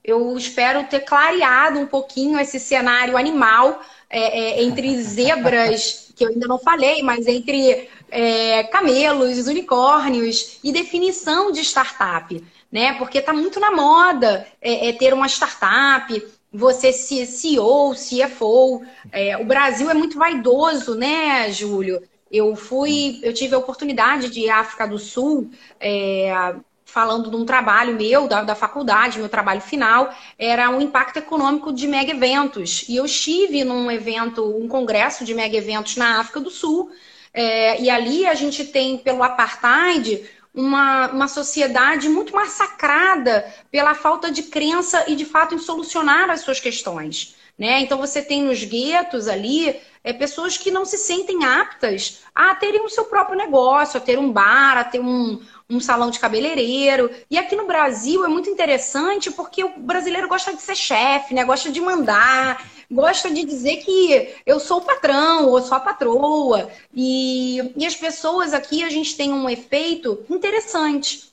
eu 0.03 0.37
espero 0.37 0.85
ter 0.85 1.01
clareado 1.01 1.79
um 1.79 1.85
pouquinho 1.85 2.39
esse 2.39 2.59
cenário 2.59 3.17
animal 3.17 3.81
é, 4.09 4.39
é, 4.39 4.63
entre 4.63 4.95
zebras, 5.03 6.11
que 6.15 6.23
eu 6.23 6.29
ainda 6.29 6.47
não 6.47 6.57
falei, 6.57 7.03
mas 7.03 7.27
entre 7.27 7.89
é, 8.09 8.63
camelos, 8.63 9.47
unicórnios 9.47 10.59
e 10.63 10.71
definição 10.71 11.51
de 11.51 11.61
startup, 11.61 12.43
né? 12.71 12.93
Porque 12.93 13.17
está 13.17 13.33
muito 13.33 13.59
na 13.59 13.71
moda 13.71 14.47
é, 14.61 14.89
é, 14.89 14.93
ter 14.93 15.13
uma 15.13 15.27
startup, 15.27 16.25
você 16.51 16.93
ser 16.93 17.25
CEO, 17.25 17.93
CFO. 17.93 18.81
É, 19.11 19.37
o 19.37 19.45
Brasil 19.45 19.89
é 19.89 19.93
muito 19.93 20.17
vaidoso, 20.17 20.95
né, 20.95 21.51
Júlio? 21.51 22.01
Eu 22.31 22.55
fui, 22.55 23.19
eu 23.23 23.33
tive 23.33 23.55
a 23.55 23.57
oportunidade 23.57 24.29
de 24.29 24.41
ir 24.41 24.49
à 24.49 24.59
África 24.59 24.87
do 24.87 24.99
Sul 24.99 25.49
é, 25.79 26.55
falando 26.87 27.29
de 27.29 27.35
um 27.35 27.45
trabalho 27.45 27.95
meu, 27.95 28.27
da, 28.27 28.43
da 28.43 28.55
faculdade, 28.55 29.19
meu 29.19 29.29
trabalho 29.29 29.61
final, 29.61 30.13
era 30.39 30.69
um 30.69 30.81
impacto 30.81 31.17
econômico 31.17 31.71
de 31.71 31.87
mega 31.87 32.11
eventos. 32.11 32.85
E 32.87 32.95
eu 32.95 33.05
estive 33.05 33.63
num 33.63 33.91
evento, 33.91 34.43
um 34.57 34.67
congresso 34.67 35.23
de 35.23 35.33
mega 35.33 35.55
eventos 35.55 35.95
na 35.95 36.19
África 36.19 36.39
do 36.39 36.49
Sul, 36.49 36.89
é, 37.33 37.79
e 37.81 37.89
ali 37.89 38.25
a 38.25 38.33
gente 38.33 38.65
tem, 38.65 38.97
pelo 38.97 39.21
apartheid, 39.21 40.27
uma, 40.53 41.07
uma 41.09 41.27
sociedade 41.27 42.09
muito 42.09 42.33
massacrada 42.33 43.45
pela 43.69 43.93
falta 43.93 44.31
de 44.31 44.43
crença 44.43 45.05
e, 45.07 45.15
de 45.15 45.23
fato, 45.23 45.53
em 45.53 45.59
solucionar 45.59 46.31
as 46.31 46.41
suas 46.41 46.59
questões. 46.59 47.36
Né? 47.57 47.81
Então, 47.81 47.97
você 47.97 48.21
tem 48.21 48.43
nos 48.43 48.63
guetos 48.63 49.27
ali 49.27 49.75
é, 50.03 50.13
pessoas 50.13 50.57
que 50.57 50.69
não 50.69 50.85
se 50.85 50.97
sentem 50.97 51.43
aptas 51.43 52.21
a 52.33 52.53
terem 52.53 52.85
o 52.85 52.89
seu 52.89 53.05
próprio 53.05 53.37
negócio, 53.37 53.97
a 53.97 54.01
ter 54.01 54.19
um 54.19 54.31
bar, 54.31 54.77
a 54.77 54.83
ter 54.83 54.99
um, 54.99 55.41
um 55.69 55.79
salão 55.79 56.11
de 56.11 56.19
cabeleireiro. 56.19 57.09
E 57.29 57.37
aqui 57.37 57.55
no 57.55 57.65
Brasil 57.65 58.23
é 58.23 58.27
muito 58.27 58.49
interessante 58.49 59.31
porque 59.31 59.63
o 59.63 59.79
brasileiro 59.79 60.27
gosta 60.27 60.53
de 60.53 60.61
ser 60.61 60.75
chefe, 60.75 61.33
né? 61.33 61.43
gosta 61.43 61.71
de 61.71 61.81
mandar, 61.81 62.63
gosta 62.91 63.29
de 63.29 63.43
dizer 63.43 63.77
que 63.77 64.35
eu 64.45 64.59
sou 64.59 64.77
o 64.77 64.85
patrão 64.85 65.49
ou 65.49 65.61
sou 65.61 65.75
a 65.75 65.81
patroa. 65.81 66.69
E, 66.93 67.73
e 67.75 67.85
as 67.85 67.95
pessoas 67.95 68.53
aqui, 68.53 68.83
a 68.83 68.89
gente 68.89 69.17
tem 69.17 69.33
um 69.33 69.49
efeito 69.49 70.23
interessante. 70.29 71.27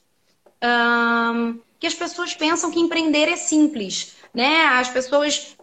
Um, 0.62 1.60
que 1.78 1.86
as 1.86 1.94
pessoas 1.94 2.32
pensam 2.32 2.70
que 2.70 2.80
empreender 2.80 3.28
é 3.28 3.36
simples. 3.36 4.13
Né? 4.34 4.64
As 4.66 4.88
pessoas 4.88 5.56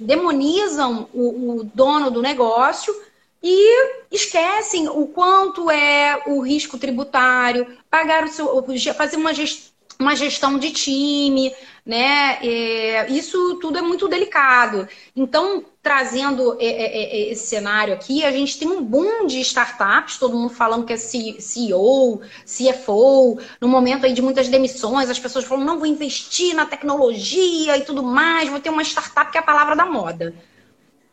demonizam 0.00 1.08
o, 1.14 1.60
o 1.60 1.64
dono 1.64 2.10
do 2.10 2.20
negócio 2.20 2.94
e 3.42 4.04
esquecem 4.10 4.88
o 4.88 5.06
quanto 5.06 5.70
é 5.70 6.22
o 6.26 6.40
risco 6.40 6.76
tributário, 6.76 7.66
pagar 7.90 8.24
o 8.24 8.28
seu, 8.28 8.64
fazer 8.94 9.16
uma 9.16 9.32
gestão, 9.32 9.72
uma 10.00 10.14
gestão 10.14 10.58
de 10.58 10.70
time, 10.70 11.52
né? 11.84 12.38
É, 12.40 13.10
isso 13.10 13.58
tudo 13.60 13.78
é 13.78 13.82
muito 13.82 14.06
delicado. 14.06 14.88
Então, 15.16 15.64
trazendo 15.88 16.54
é, 16.60 16.66
é, 16.66 17.02
é, 17.02 17.30
esse 17.30 17.46
cenário 17.46 17.94
aqui, 17.94 18.22
a 18.22 18.30
gente 18.30 18.58
tem 18.58 18.68
um 18.68 18.82
boom 18.82 19.26
de 19.26 19.40
startups, 19.40 20.18
todo 20.18 20.36
mundo 20.36 20.52
falando 20.52 20.84
que 20.84 20.92
é 20.92 20.98
CEO, 20.98 22.20
CFO, 22.44 23.40
no 23.58 23.68
momento 23.68 24.04
aí 24.04 24.12
de 24.12 24.20
muitas 24.20 24.50
demissões, 24.50 25.08
as 25.08 25.18
pessoas 25.18 25.46
falam, 25.46 25.64
não, 25.64 25.78
vou 25.78 25.86
investir 25.86 26.54
na 26.54 26.66
tecnologia 26.66 27.74
e 27.78 27.86
tudo 27.86 28.02
mais, 28.02 28.50
vou 28.50 28.60
ter 28.60 28.68
uma 28.68 28.82
startup 28.82 29.32
que 29.32 29.38
é 29.38 29.40
a 29.40 29.42
palavra 29.44 29.74
da 29.74 29.86
moda. 29.86 30.34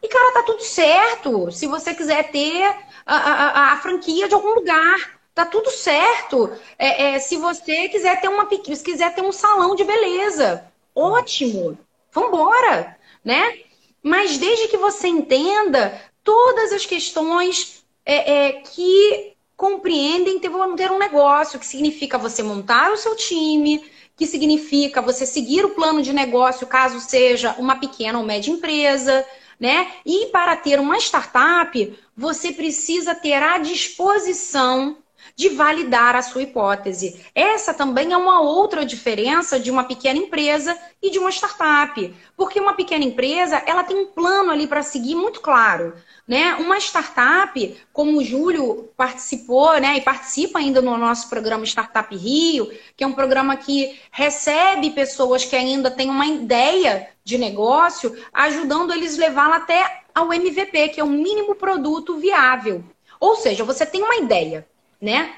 E, 0.03 0.09
cara, 0.09 0.33
tá 0.33 0.43
tudo 0.43 0.61
certo. 0.61 1.49
Se 1.53 1.67
você 1.67 1.93
quiser 1.93 2.29
ter 2.29 2.65
a, 3.05 3.15
a, 3.15 3.71
a 3.71 3.77
franquia 3.77 4.27
de 4.27 4.33
algum 4.33 4.55
lugar, 4.55 5.21
tá 5.33 5.45
tudo 5.45 5.71
certo. 5.71 6.51
É, 6.77 7.13
é, 7.13 7.19
se 7.19 7.38
você 7.38 7.88
quiser 7.88 8.19
ter 8.19 8.27
uma 8.27 8.45
se 8.49 8.83
quiser 8.83 9.15
ter 9.15 9.21
um 9.21 9.31
salão 9.31 9.73
de 9.73 9.85
beleza, 9.85 10.65
ótimo. 10.93 11.77
Vambora, 12.11 12.97
né? 13.23 13.63
Mas 14.06 14.38
desde 14.38 14.68
que 14.68 14.78
você 14.78 15.08
entenda 15.08 16.00
todas 16.24 16.72
as 16.72 16.86
questões 16.86 17.84
é, 18.06 18.50
é 18.50 18.52
que 18.62 19.34
compreendem 19.58 20.38
ter, 20.38 20.52
um 20.91 21.00
negócio, 21.00 21.58
que 21.58 21.65
significa 21.65 22.15
você 22.15 22.44
montar 22.44 22.91
o 22.91 22.98
seu 22.98 23.15
time, 23.15 23.84
que 24.15 24.28
significa 24.28 25.02
você 25.02 25.26
seguir 25.26 25.65
o 25.65 25.72
plano 25.72 26.04
de 26.04 26.13
negócio, 26.13 26.68
caso 26.68 27.00
seja 27.00 27.56
uma 27.58 27.78
pequena 27.78 28.20
ou 28.20 28.24
média 28.24 28.52
empresa, 28.52 29.26
né? 29.60 29.91
E 30.06 30.28
para 30.28 30.56
ter 30.56 30.80
uma 30.80 31.00
startup, 31.00 31.98
você 32.15 32.52
precisa 32.52 33.15
ter 33.15 33.41
à 33.41 33.58
disposição 33.58 34.98
de 35.36 35.50
validar 35.50 36.15
a 36.15 36.21
sua 36.21 36.43
hipótese. 36.43 37.19
Essa 37.36 37.74
também 37.74 38.13
é 38.13 38.17
uma 38.17 38.39
outra 38.39 38.86
diferença 38.86 39.60
de 39.60 39.69
uma 39.69 39.84
pequena 39.84 40.17
empresa 40.17 40.78
e 41.02 41.12
de 41.12 41.19
uma 41.19 41.30
startup, 41.30 42.13
porque 42.38 42.60
uma 42.60 42.74
pequena 42.74 43.04
empresa 43.04 43.62
ela 43.65 43.84
tem 43.84 43.98
um 43.98 44.08
plano 44.08 44.52
ali 44.52 44.65
para 44.65 44.82
seguir 44.82 45.15
muito 45.15 45.41
claro. 45.41 45.93
Né? 46.28 46.56
Uma 46.56 46.78
startup, 46.80 47.78
como 47.93 48.17
o 48.17 48.24
Júlio 48.24 48.89
participou 48.98 49.80
né, 49.80 49.98
e 49.98 50.02
participa 50.02 50.58
ainda 50.58 50.82
no 50.82 50.98
nosso 50.98 51.30
programa 51.30 51.65
Startup 51.65 52.15
Rio, 52.15 52.71
que 52.95 53.04
é 53.04 53.08
um 53.08 53.13
programa 53.13 53.56
que 53.58 54.00
recebe 54.10 54.89
pessoas 54.91 55.45
que 55.45 55.56
ainda 55.56 55.91
têm 55.91 56.10
uma 56.10 56.26
ideia 56.26 57.10
de 57.24 57.38
negócio, 57.38 58.15
ajudando 58.34 58.93
eles 58.93 59.17
levá-la 59.17 59.58
até 59.58 60.04
ao 60.15 60.34
MVP, 60.34 60.89
que 60.89 61.00
é 61.00 61.04
o 61.04 61.10
mínimo 61.10 61.56
produto 61.56 62.17
viável. 62.17 62.84
Ou 63.19 63.36
seja, 63.36 63.63
você 63.63 63.86
tem 63.86 64.02
uma 64.02 64.15
ideia, 64.15 64.65
né? 65.06 65.32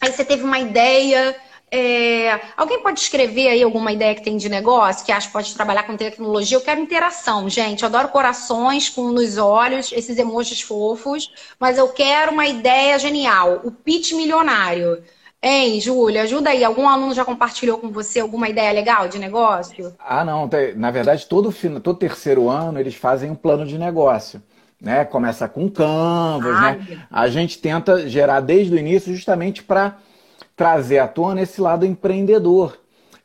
Aí 0.00 0.10
você 0.10 0.24
teve 0.24 0.42
uma 0.42 0.58
ideia, 0.58 1.36
é... 1.70 2.40
Alguém 2.56 2.82
pode 2.82 2.98
escrever 2.98 3.48
aí 3.48 3.62
alguma 3.62 3.92
ideia 3.92 4.14
que 4.14 4.24
tem 4.24 4.36
de 4.36 4.48
negócio, 4.48 5.06
que 5.06 5.12
acha 5.12 5.28
que 5.28 5.32
pode 5.32 5.54
trabalhar 5.54 5.84
com 5.84 5.96
tecnologia? 5.96 6.56
Eu 6.56 6.62
quero 6.62 6.80
interação, 6.80 7.48
gente. 7.48 7.82
Eu 7.82 7.88
adoro 7.88 8.08
corações 8.08 8.88
com 8.88 9.12
nos 9.12 9.38
olhos, 9.38 9.92
esses 9.92 10.18
emojis 10.18 10.60
fofos, 10.62 11.32
mas 11.60 11.78
eu 11.78 11.88
quero 11.88 12.32
uma 12.32 12.46
ideia 12.46 12.98
genial. 12.98 13.60
O 13.62 13.70
pitch 13.70 14.12
milionário. 14.12 15.02
Hein, 15.44 15.80
Júlia, 15.80 16.22
ajuda 16.22 16.50
aí. 16.50 16.64
Algum 16.64 16.88
aluno 16.88 17.14
já 17.14 17.24
compartilhou 17.24 17.78
com 17.78 17.90
você 17.90 18.20
alguma 18.20 18.48
ideia 18.48 18.72
legal 18.72 19.08
de 19.08 19.18
negócio? 19.18 19.94
Ah, 19.98 20.24
não. 20.24 20.48
Na 20.76 20.90
verdade, 20.90 21.26
todo, 21.26 21.52
todo 21.80 21.98
terceiro 21.98 22.48
ano 22.48 22.78
eles 22.78 22.94
fazem 22.94 23.30
um 23.30 23.34
plano 23.34 23.66
de 23.66 23.76
negócio. 23.76 24.42
Né? 24.82 25.04
Começa 25.04 25.48
com 25.48 25.70
Canvas, 25.70 26.56
Ai. 26.56 26.76
né? 26.76 27.06
A 27.08 27.28
gente 27.28 27.58
tenta 27.58 28.08
gerar 28.08 28.40
desde 28.40 28.74
o 28.74 28.78
início 28.78 29.14
justamente 29.14 29.62
para 29.62 29.96
trazer 30.56 30.98
à 30.98 31.06
tona 31.06 31.40
esse 31.40 31.60
lado 31.60 31.86
empreendedor 31.86 32.76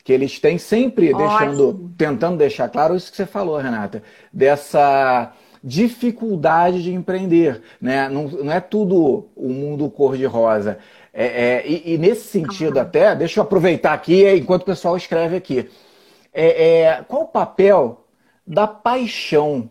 que 0.04 0.14
eles 0.14 0.40
têm 0.40 0.58
sempre 0.58 1.14
deixando, 1.14 1.92
tentando 1.98 2.38
deixar 2.38 2.70
claro 2.70 2.96
isso 2.96 3.12
que 3.12 3.18
você 3.18 3.26
falou, 3.26 3.58
Renata, 3.58 4.02
dessa 4.32 5.34
dificuldade 5.62 6.82
de 6.82 6.94
empreender, 6.94 7.62
né? 7.82 8.08
Não, 8.08 8.28
não 8.28 8.54
é 8.54 8.62
tudo 8.62 9.28
o 9.36 9.50
mundo 9.50 9.90
cor-de-rosa. 9.90 10.78
É, 11.14 11.26
é, 11.26 11.68
e, 11.68 11.96
e, 11.96 11.98
nesse 11.98 12.28
sentido 12.28 12.80
até, 12.80 13.16
deixa 13.16 13.40
eu 13.40 13.44
aproveitar 13.44 13.92
aqui 13.92 14.30
enquanto 14.30 14.62
o 14.62 14.66
pessoal 14.66 14.96
escreve 14.96 15.36
aqui. 15.36 15.70
É, 16.32 16.84
é 16.84 17.04
qual 17.06 17.24
o 17.24 17.28
papel 17.28 18.06
da 18.46 18.68
paixão 18.68 19.70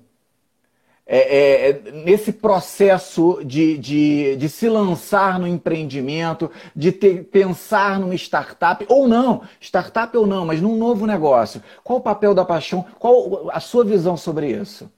é, 1.08 1.18
é, 1.18 1.70
é, 1.70 1.90
nesse 1.92 2.32
processo 2.32 3.40
de, 3.44 3.78
de, 3.78 4.34
de, 4.34 4.48
se 4.48 4.68
lançar 4.68 5.38
no 5.38 5.46
empreendimento, 5.46 6.50
de 6.74 6.90
ter, 6.90 7.22
pensar 7.24 8.00
numa 8.00 8.16
startup, 8.16 8.84
ou 8.88 9.06
não, 9.06 9.42
startup 9.60 10.16
ou 10.16 10.26
não, 10.26 10.44
mas 10.44 10.60
num 10.60 10.76
novo 10.76 11.06
negócio. 11.06 11.62
Qual 11.84 12.00
o 12.00 12.02
papel 12.02 12.34
da 12.34 12.44
paixão? 12.44 12.84
Qual 12.98 13.48
a 13.52 13.60
sua 13.60 13.84
visão 13.84 14.16
sobre 14.16 14.50
isso? 14.50 14.90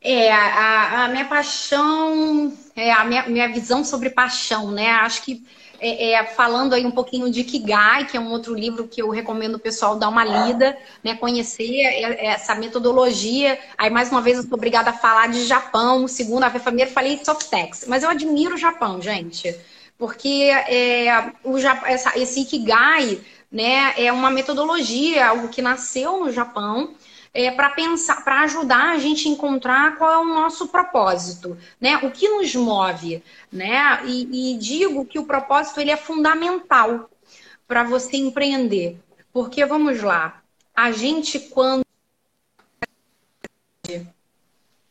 É, 0.00 0.32
a, 0.32 1.06
a 1.06 1.08
minha 1.08 1.24
paixão, 1.24 2.52
é, 2.76 2.92
a 2.92 3.04
minha, 3.04 3.26
minha 3.26 3.48
visão 3.48 3.82
sobre 3.82 4.10
paixão, 4.10 4.70
né? 4.70 4.90
Acho 4.90 5.22
que 5.24 5.44
é, 5.80 6.12
é, 6.12 6.24
falando 6.24 6.74
aí 6.74 6.84
um 6.84 6.90
pouquinho 6.90 7.30
de 7.30 7.44
Kigai, 7.44 8.06
que 8.06 8.16
é 8.16 8.20
um 8.20 8.30
outro 8.30 8.54
livro 8.54 8.88
que 8.88 9.00
eu 9.00 9.10
recomendo 9.10 9.54
o 9.54 9.58
pessoal 9.58 9.96
dar 9.96 10.08
uma 10.08 10.24
lida, 10.24 10.76
né, 11.02 11.14
conhecer 11.14 11.80
essa 12.18 12.54
metodologia. 12.54 13.58
Aí, 13.76 13.90
mais 13.90 14.10
uma 14.10 14.20
vez, 14.20 14.36
eu 14.36 14.42
sou 14.42 14.54
obrigada 14.54 14.90
a 14.90 14.92
falar 14.92 15.28
de 15.28 15.46
Japão. 15.46 16.08
Segunda 16.08 16.48
vez, 16.48 16.62
primeiro 16.62 16.90
falei 16.90 17.20
Softex, 17.24 17.84
mas 17.86 18.02
eu 18.02 18.10
admiro 18.10 18.54
o 18.54 18.58
Japão, 18.58 19.00
gente, 19.00 19.54
porque 19.96 20.50
é, 20.68 21.32
o, 21.44 21.56
essa, 21.58 22.18
esse 22.18 22.40
Ikigai 22.40 23.20
né, 23.50 23.94
é 23.96 24.12
uma 24.12 24.30
metodologia, 24.30 25.28
algo 25.28 25.48
que 25.48 25.62
nasceu 25.62 26.24
no 26.24 26.32
Japão 26.32 26.94
é, 27.38 27.52
para 27.52 27.70
pensar, 27.70 28.24
para 28.24 28.40
ajudar 28.40 28.90
a 28.90 28.98
gente 28.98 29.28
a 29.28 29.30
encontrar 29.30 29.96
qual 29.96 30.12
é 30.12 30.18
o 30.18 30.34
nosso 30.34 30.66
propósito, 30.66 31.56
né? 31.80 31.96
O 31.98 32.10
que 32.10 32.28
nos 32.28 32.52
move, 32.56 33.22
né? 33.52 34.00
E, 34.04 34.54
e 34.54 34.58
digo 34.58 35.04
que 35.04 35.20
o 35.20 35.24
propósito 35.24 35.80
ele 35.80 35.92
é 35.92 35.96
fundamental 35.96 37.08
para 37.68 37.84
você 37.84 38.16
empreender, 38.16 38.98
porque 39.32 39.64
vamos 39.64 40.02
lá, 40.02 40.42
a 40.74 40.90
gente 40.90 41.38
quando 41.38 41.84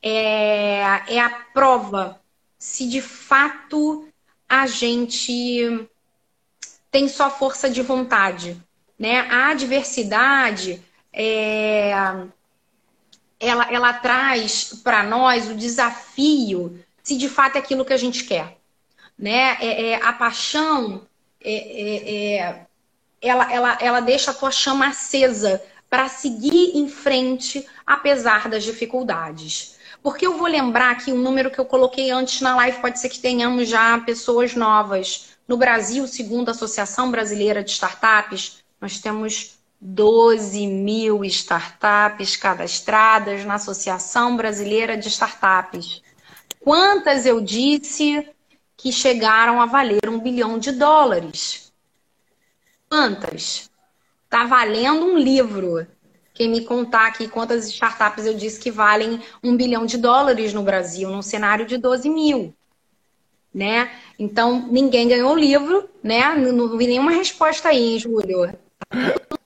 é, 0.02 0.80
é 1.16 1.20
a 1.20 1.30
prova 1.54 2.18
se 2.58 2.88
de 2.88 3.02
fato 3.02 4.08
a 4.48 4.66
gente 4.68 5.86
tem 6.90 7.10
só 7.10 7.30
força 7.30 7.70
de 7.70 7.82
vontade, 7.82 8.58
né? 8.98 9.20
A 9.30 9.50
adversidade 9.50 10.82
é, 11.12 11.92
ela, 13.40 13.72
ela 13.72 13.94
traz 13.94 14.74
para 14.84 15.04
nós 15.04 15.50
o 15.50 15.56
desafio 15.56 16.80
se 17.04 17.18
de 17.18 17.30
fato 17.30 17.56
é 17.56 17.60
aquilo 17.60 17.86
que 17.86 17.94
a 17.94 17.98
gente 17.98 18.26
quer. 18.26 18.58
Né? 19.18 19.58
É, 19.62 19.92
é 19.92 20.04
a 20.04 20.12
paixão, 20.12 21.08
é, 21.42 21.54
é, 21.54 22.36
é, 22.36 22.66
ela, 23.22 23.52
ela, 23.52 23.78
ela 23.80 24.00
deixa 24.02 24.32
a 24.32 24.34
tua 24.34 24.52
chama 24.52 24.88
acesa 24.88 25.64
para 25.90 26.10
seguir 26.10 26.76
em 26.76 26.90
frente, 26.90 27.66
apesar 27.86 28.50
das 28.50 28.64
dificuldades. 28.64 29.78
Porque 30.04 30.28
eu 30.28 30.38
vou 30.38 30.48
lembrar 30.48 30.92
aqui 30.92 31.12
um 31.12 31.22
número 31.22 31.50
que 31.50 31.60
eu 31.60 31.66
coloquei 31.66 32.12
antes 32.12 32.42
na 32.42 32.56
live, 32.58 32.82
pode 32.82 33.00
ser 33.00 33.10
que 33.10 33.20
tenhamos 33.20 33.70
já 33.70 33.98
pessoas 34.00 34.54
novas 34.54 35.30
No 35.48 35.56
Brasil, 35.56 36.06
segundo 36.08 36.50
a 36.50 36.52
Associação 36.52 37.10
Brasileira 37.10 37.64
de 37.64 37.72
Startups, 37.72 38.58
nós 38.82 39.00
temos 39.00 39.57
12 39.80 40.66
mil 40.66 41.24
startups 41.26 42.36
cadastradas 42.36 43.46
na 43.46 43.56
Associação 43.56 44.36
Brasileira 44.36 44.98
de 44.98 45.08
Startups. 45.08 46.02
Quantas 46.60 47.26
eu 47.26 47.40
disse 47.40 48.28
que 48.76 48.92
chegaram 48.92 49.62
a 49.62 49.66
valer 49.66 50.10
um 50.10 50.20
bilhão 50.20 50.58
de 50.58 50.72
dólares? 50.72 51.72
Quantas? 52.90 53.70
Está 54.26 54.46
valendo 54.46 55.06
um 55.06 55.18
livro. 55.18 55.88
Quem 56.34 56.50
me 56.50 56.62
contar 56.62 57.08
aqui 57.08 57.28
quantas 57.28 57.68
startups 57.68 58.26
eu 58.26 58.34
disse 58.34 58.60
que 58.60 58.70
valem 58.70 59.22
um 59.44 59.56
bilhão 59.56 59.86
de 59.86 59.98
dólares 59.98 60.54
no 60.54 60.64
Brasil, 60.64 61.10
num 61.10 61.22
cenário 61.22 61.66
de 61.66 61.78
12 61.78 62.10
mil. 62.10 62.54
Né? 63.54 63.92
Então, 64.20 64.68
ninguém 64.68 65.08
ganhou 65.08 65.32
o 65.34 65.40
livro, 65.40 65.90
né? 66.04 66.36
Não, 66.36 66.52
não 66.52 66.78
vi 66.78 66.86
nenhuma 66.86 67.12
resposta 67.12 67.70
aí, 67.70 67.94
hein, 67.94 68.00
Júlio? 68.00 68.54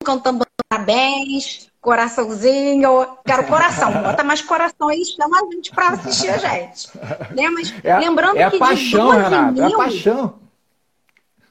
Cantando 0.01 0.45
parabéns, 0.69 1.69
coraçãozinho. 1.79 3.17
Quero 3.25 3.47
coração, 3.47 3.91
bota 4.01 4.23
mais 4.23 4.41
coração 4.41 4.87
aí, 4.87 5.03
chama 5.05 5.39
a 5.39 5.53
gente 5.53 5.71
para 5.71 5.89
assistir 5.89 6.29
a 6.29 6.37
gente. 6.37 6.89
Né? 7.35 7.49
Mas 7.49 7.73
é, 7.83 7.99
lembrando 7.99 8.37
é 8.37 8.49
que. 8.49 8.55
É 8.55 8.59
paixão, 8.59 9.09
Renato, 9.09 9.53
mil, 9.53 9.65
é 9.65 9.77
paixão. 9.77 10.39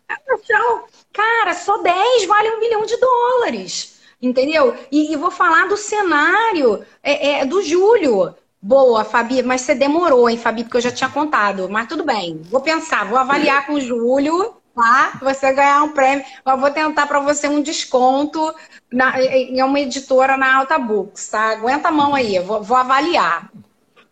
É 0.09 0.17
paixão. 0.17 0.85
Cara, 1.13 1.55
só 1.55 1.79
10 1.79 2.27
vale 2.27 2.51
um 2.51 2.61
milhão 2.61 2.87
de 2.87 2.97
dólares. 2.97 4.01
Entendeu? 4.23 4.77
E, 4.93 5.13
e 5.13 5.17
vou 5.17 5.31
falar 5.31 5.67
do 5.67 5.79
cenário 5.79 6.85
é, 7.03 7.41
é, 7.41 7.47
do 7.47 7.63
Júlio. 7.63 8.35
Boa, 8.63 9.03
Fabi, 9.05 9.43
mas 9.43 9.63
você 9.63 9.75
demorou, 9.75 10.29
hein, 10.29 10.37
Fabi, 10.37 10.65
porque 10.65 10.77
eu 10.77 10.83
já 10.83 10.93
tinha 10.93 11.09
contado. 11.09 11.67
Mas 11.71 11.89
tudo 11.89 12.05
bem, 12.05 12.43
vou 12.51 12.61
pensar, 12.61 13.07
vou 13.07 13.17
avaliar 13.17 13.67
com 13.67 13.75
o 13.75 13.81
Júlio 13.81 14.60
tá? 14.75 15.19
Você 15.23 15.53
ganhar 15.53 15.83
um 15.83 15.93
prêmio. 15.93 16.25
Eu 16.47 16.59
vou 16.59 16.71
tentar 16.71 17.07
para 17.07 17.21
você 17.21 17.49
um 17.49 17.63
desconto 17.63 18.55
na, 18.93 19.21
em 19.23 19.63
uma 19.63 19.81
editora 19.81 20.37
na 20.37 20.57
Alta 20.57 20.79
Books, 20.79 21.29
tá? 21.29 21.51
Aguenta 21.51 21.89
a 21.89 21.93
mão 21.93 22.15
aí, 22.15 22.39
vou, 22.39 22.63
vou 22.63 22.77
avaliar. 22.77 23.51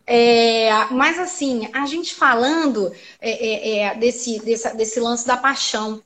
É, 0.05 0.69
mas 0.91 1.19
assim, 1.19 1.69
a 1.71 1.85
gente 1.85 2.15
falando 2.15 2.91
é, 3.21 3.29
é, 3.29 3.79
é 3.79 3.95
desse, 3.95 4.39
desse, 4.39 4.75
desse 4.75 4.99
lance 4.99 5.27
da 5.27 5.37
paixão, 5.37 6.01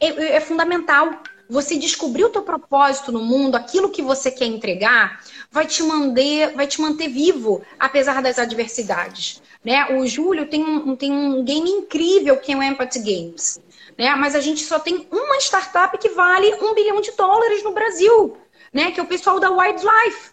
é, 0.00 0.36
é 0.36 0.40
fundamental. 0.40 1.10
Você 1.50 1.78
descobrir 1.78 2.24
o 2.24 2.28
teu 2.28 2.42
propósito 2.42 3.10
no 3.10 3.24
mundo, 3.24 3.56
aquilo 3.56 3.88
que 3.88 4.02
você 4.02 4.30
quer 4.30 4.44
entregar, 4.44 5.24
vai 5.50 5.66
te 5.66 5.82
manter, 5.82 6.52
vai 6.54 6.66
te 6.66 6.78
manter 6.78 7.08
vivo, 7.08 7.62
apesar 7.78 8.20
das 8.20 8.38
adversidades. 8.38 9.40
Né? 9.64 9.96
O 9.96 10.06
Júlio 10.06 10.46
tem 10.46 10.62
um, 10.62 10.94
tem 10.94 11.10
um 11.10 11.42
game 11.42 11.70
incrível 11.70 12.36
que 12.36 12.52
é 12.52 12.56
o 12.56 12.62
Empathy 12.62 12.98
Games 12.98 13.58
né? 13.98 14.14
Mas 14.14 14.36
a 14.36 14.40
gente 14.40 14.62
só 14.62 14.78
tem 14.78 15.08
uma 15.10 15.38
startup 15.38 15.98
que 15.98 16.10
vale 16.10 16.54
um 16.54 16.72
bilhão 16.72 17.00
de 17.00 17.10
dólares 17.12 17.64
no 17.64 17.72
Brasil, 17.72 18.38
né? 18.72 18.92
Que 18.92 19.00
é 19.00 19.02
o 19.02 19.06
pessoal 19.06 19.40
da 19.40 19.50
Wildlife, 19.50 20.30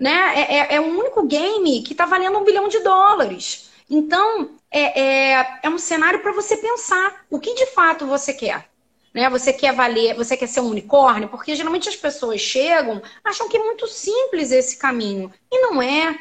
né? 0.00 0.32
É, 0.36 0.54
é, 0.54 0.74
é 0.76 0.80
o 0.80 0.84
único 0.84 1.26
game 1.26 1.82
que 1.82 1.92
está 1.92 2.06
valendo 2.06 2.38
um 2.38 2.44
bilhão 2.44 2.68
de 2.68 2.78
dólares. 2.78 3.68
Então, 3.90 4.52
é, 4.70 5.00
é, 5.00 5.58
é 5.64 5.68
um 5.68 5.78
cenário 5.78 6.20
para 6.20 6.30
você 6.30 6.56
pensar 6.56 7.24
o 7.28 7.40
que 7.40 7.52
de 7.54 7.66
fato 7.66 8.06
você 8.06 8.32
quer. 8.32 8.70
Né? 9.12 9.28
Você 9.28 9.52
quer 9.52 9.74
valer, 9.74 10.14
você 10.14 10.36
quer 10.36 10.46
ser 10.46 10.60
um 10.60 10.68
unicórnio? 10.68 11.28
Porque 11.28 11.56
geralmente 11.56 11.88
as 11.88 11.96
pessoas 11.96 12.40
chegam, 12.40 13.02
acham 13.24 13.48
que 13.48 13.56
é 13.56 13.64
muito 13.64 13.88
simples 13.88 14.52
esse 14.52 14.76
caminho. 14.76 15.32
E 15.50 15.58
não 15.58 15.82
é. 15.82 16.16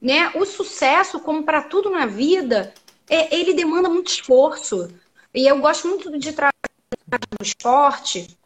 Né? 0.00 0.30
O 0.36 0.46
sucesso, 0.46 1.18
como 1.18 1.42
para 1.42 1.62
tudo 1.62 1.90
na 1.90 2.06
vida, 2.06 2.72
é, 3.08 3.36
ele 3.36 3.54
demanda 3.54 3.88
muito 3.88 4.12
esforço. 4.12 4.88
E 5.34 5.46
eu 5.46 5.58
gosto 5.60 5.88
muito 5.88 6.18
de 6.18 6.32
trazer 6.32 6.52
no 7.10 7.44
esporte, 7.44 8.36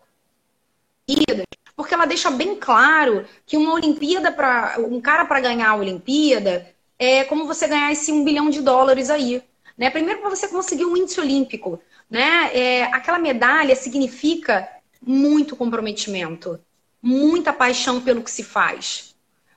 porque 1.77 1.95
ela 1.95 2.07
deixa 2.07 2.31
bem 2.31 2.57
claro 2.57 3.27
que 3.47 3.57
uma 3.57 3.75
Olimpíada 3.75 4.31
para 4.31 4.77
um 4.79 5.01
cara 5.01 5.25
para 5.25 5.41
ganhar 5.41 5.71
a 5.71 5.77
Olimpíada 5.77 6.75
é 6.99 7.25
como 7.25 7.47
você 7.47 7.67
ganhar 7.67 7.91
esse 7.91 8.13
um 8.13 8.25
bilhão 8.25 8.51
de 8.51 8.61
dólares 8.61 9.11
aí. 9.11 9.43
Né? 9.77 9.91
Primeiro 9.91 10.21
para 10.21 10.31
você 10.31 10.47
conseguir 10.47 10.85
um 10.85 10.97
índice 10.97 11.21
olímpico, 11.21 11.81
né? 12.09 12.51
É, 12.57 12.85
aquela 12.85 13.19
medalha 13.19 13.75
significa 13.75 14.69
muito 15.03 15.57
comprometimento, 15.57 16.61
muita 17.03 17.53
paixão 17.53 18.01
pelo 18.01 18.23
que 18.23 18.31
se 18.31 18.45
faz. 18.45 19.17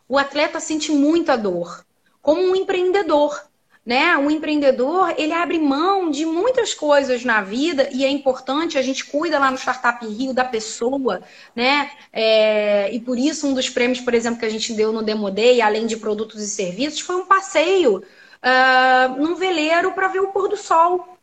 O 0.10 0.18
atleta 0.18 0.60
sente 0.60 0.92
muita 0.92 1.38
dor, 1.38 1.86
como 2.22 2.42
um 2.42 2.56
empreendedor 2.56 3.40
né? 3.88 4.17
O 4.17 4.30
empreendedor, 4.30 5.13
ele 5.17 5.32
abre 5.32 5.58
mão 5.58 6.12
de 6.12 6.26
muitas 6.26 6.73
coisas 6.73 7.23
na 7.23 7.41
vida 7.41 7.88
e 7.93 8.04
é 8.04 8.10
importante, 8.10 8.78
a 8.78 8.82
gente 8.82 9.06
cuida 9.06 9.39
lá 9.39 9.50
no 9.50 9.58
Startup 9.58 10.06
Rio 10.06 10.34
da 10.34 10.43
pessoa, 10.43 11.21
né? 11.56 11.89
É, 12.12 12.93
e 12.93 13.00
por 13.00 13.17
isso 13.17 13.47
um 13.47 13.54
dos 13.54 13.69
prêmios, 13.69 14.02
por 14.02 14.13
exemplo, 14.13 14.41
que 14.41 14.45
a 14.45 14.50
gente 14.50 14.73
deu 14.73 14.91
no 14.91 15.02
Demo 15.02 15.32
Day, 15.32 15.62
além 15.62 15.86
de 15.88 15.95
produtos 15.95 16.43
e 16.43 16.50
serviços, 16.50 17.00
foi 17.00 17.15
um 17.15 17.26
passeio 17.26 18.00
uh, 18.00 19.21
num 19.21 19.36
veleiro 19.36 19.93
para 19.93 20.10
ver 20.10 20.19
o 20.19 20.34
pôr 20.34 20.50
do 20.50 20.58
sol. 20.58 21.17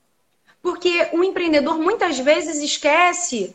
Porque 0.62 1.10
o 1.12 1.22
empreendedor 1.22 1.78
muitas 1.78 2.18
vezes 2.18 2.62
esquece 2.62 3.54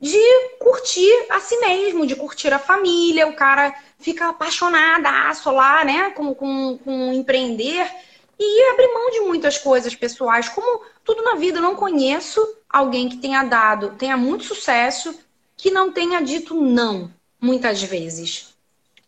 de 0.00 0.18
curtir 0.58 1.26
a 1.30 1.38
si 1.38 1.56
mesmo, 1.58 2.04
de 2.04 2.16
curtir 2.16 2.52
a 2.52 2.58
família, 2.58 3.28
o 3.28 3.36
cara 3.36 3.72
fica 4.00 4.30
apaixonadaço 4.30 5.48
lá, 5.52 5.84
né, 5.84 6.10
com, 6.10 6.34
com, 6.34 6.76
com 6.78 7.12
empreender 7.12 7.88
e 8.38 8.70
abrir 8.70 8.92
mão 8.92 9.10
de 9.10 9.20
muitas 9.20 9.58
coisas 9.58 9.94
pessoais. 9.94 10.48
Como 10.48 10.82
tudo 11.04 11.22
na 11.22 11.34
vida, 11.34 11.58
eu 11.58 11.62
não 11.62 11.74
conheço 11.74 12.40
alguém 12.68 13.08
que 13.08 13.16
tenha 13.16 13.42
dado, 13.44 13.94
tenha 13.98 14.16
muito 14.16 14.44
sucesso, 14.44 15.18
que 15.56 15.70
não 15.70 15.90
tenha 15.90 16.20
dito 16.20 16.54
não, 16.54 17.10
muitas 17.40 17.82
vezes. 17.82 18.54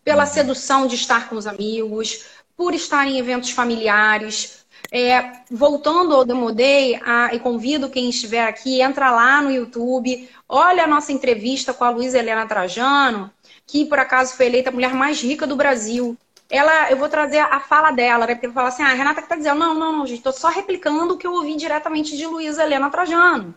Pela 0.03 0.25
uhum. 0.25 0.31
sedução 0.31 0.87
de 0.87 0.95
estar 0.95 1.29
com 1.29 1.37
os 1.37 1.47
amigos, 1.47 2.25
por 2.57 2.75
estar 2.75 3.07
em 3.07 3.19
eventos 3.19 3.51
familiares. 3.51 4.67
É, 4.91 5.43
voltando 5.51 6.15
ao 6.15 6.25
Demodei, 6.25 6.99
a, 7.05 7.35
e 7.35 7.41
convido 7.41 7.91
quem 7.91 8.09
estiver 8.09 8.47
aqui, 8.47 8.81
entra 8.81 9.11
lá 9.11 9.43
no 9.43 9.51
YouTube, 9.51 10.29
olha 10.49 10.85
a 10.85 10.87
nossa 10.87 11.13
entrevista 11.13 11.75
com 11.75 11.85
a 11.85 11.91
Luísa 11.91 12.19
Helena 12.19 12.47
Trajano, 12.47 13.31
que 13.67 13.85
por 13.85 13.99
acaso 13.99 14.35
foi 14.35 14.47
eleita 14.47 14.71
a 14.71 14.73
mulher 14.73 14.95
mais 14.95 15.21
rica 15.21 15.47
do 15.47 15.57
Brasil 15.57 16.17
ela, 16.51 16.91
eu 16.91 16.97
vou 16.97 17.09
trazer 17.09 17.39
a 17.39 17.61
fala 17.61 17.91
dela, 17.91 18.27
né? 18.27 18.35
Porque 18.35 18.47
eu 18.47 18.53
falo 18.53 18.69
assim, 18.69 18.83
ah, 18.83 18.91
a 18.91 18.95
Renata 18.95 19.21
que 19.21 19.29
tá 19.29 19.37
dizendo, 19.37 19.59
não, 19.59 19.75
não, 19.75 19.93
não, 19.99 20.07
gente, 20.07 20.23
tô 20.23 20.33
só 20.33 20.49
replicando 20.49 21.15
o 21.15 21.19
que 21.19 21.27
eu 21.27 21.33
ouvi 21.33 21.57
diretamente 21.57 22.17
de 22.17 22.27
Luísa 22.27 22.63
Helena 22.63 22.91
Trajano, 22.91 23.55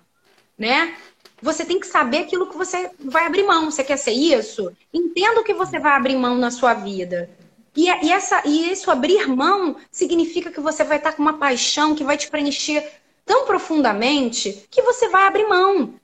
né? 0.57 0.95
Você 1.41 1.65
tem 1.65 1.79
que 1.79 1.87
saber 1.87 2.19
aquilo 2.19 2.47
que 2.47 2.57
você 2.57 2.91
vai 2.99 3.25
abrir 3.25 3.43
mão. 3.43 3.71
Você 3.71 3.83
quer 3.83 3.97
ser 3.97 4.11
isso? 4.11 4.71
Entenda 4.93 5.41
o 5.41 5.43
que 5.43 5.53
você 5.53 5.79
vai 5.79 5.93
abrir 5.93 6.15
mão 6.15 6.37
na 6.37 6.51
sua 6.51 6.73
vida. 6.73 7.29
E, 7.75 7.87
e, 7.87 8.11
essa, 8.11 8.43
e 8.45 8.71
isso 8.71 8.91
abrir 8.91 9.27
mão 9.27 9.77
significa 9.89 10.51
que 10.51 10.59
você 10.59 10.83
vai 10.83 10.97
estar 10.97 11.13
com 11.13 11.21
uma 11.21 11.37
paixão 11.39 11.95
que 11.95 12.03
vai 12.03 12.17
te 12.17 12.29
preencher 12.29 12.87
tão 13.25 13.45
profundamente 13.45 14.67
que 14.69 14.81
você 14.81 15.07
vai 15.07 15.25
abrir 15.25 15.47
mão. 15.47 15.95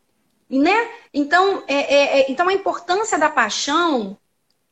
Né? 0.49 0.89
Então, 1.13 1.63
é, 1.67 1.75
é, 1.75 2.19
é 2.21 2.31
então 2.31 2.47
a 2.47 2.53
importância 2.53 3.19
da 3.19 3.29
paixão 3.29 4.17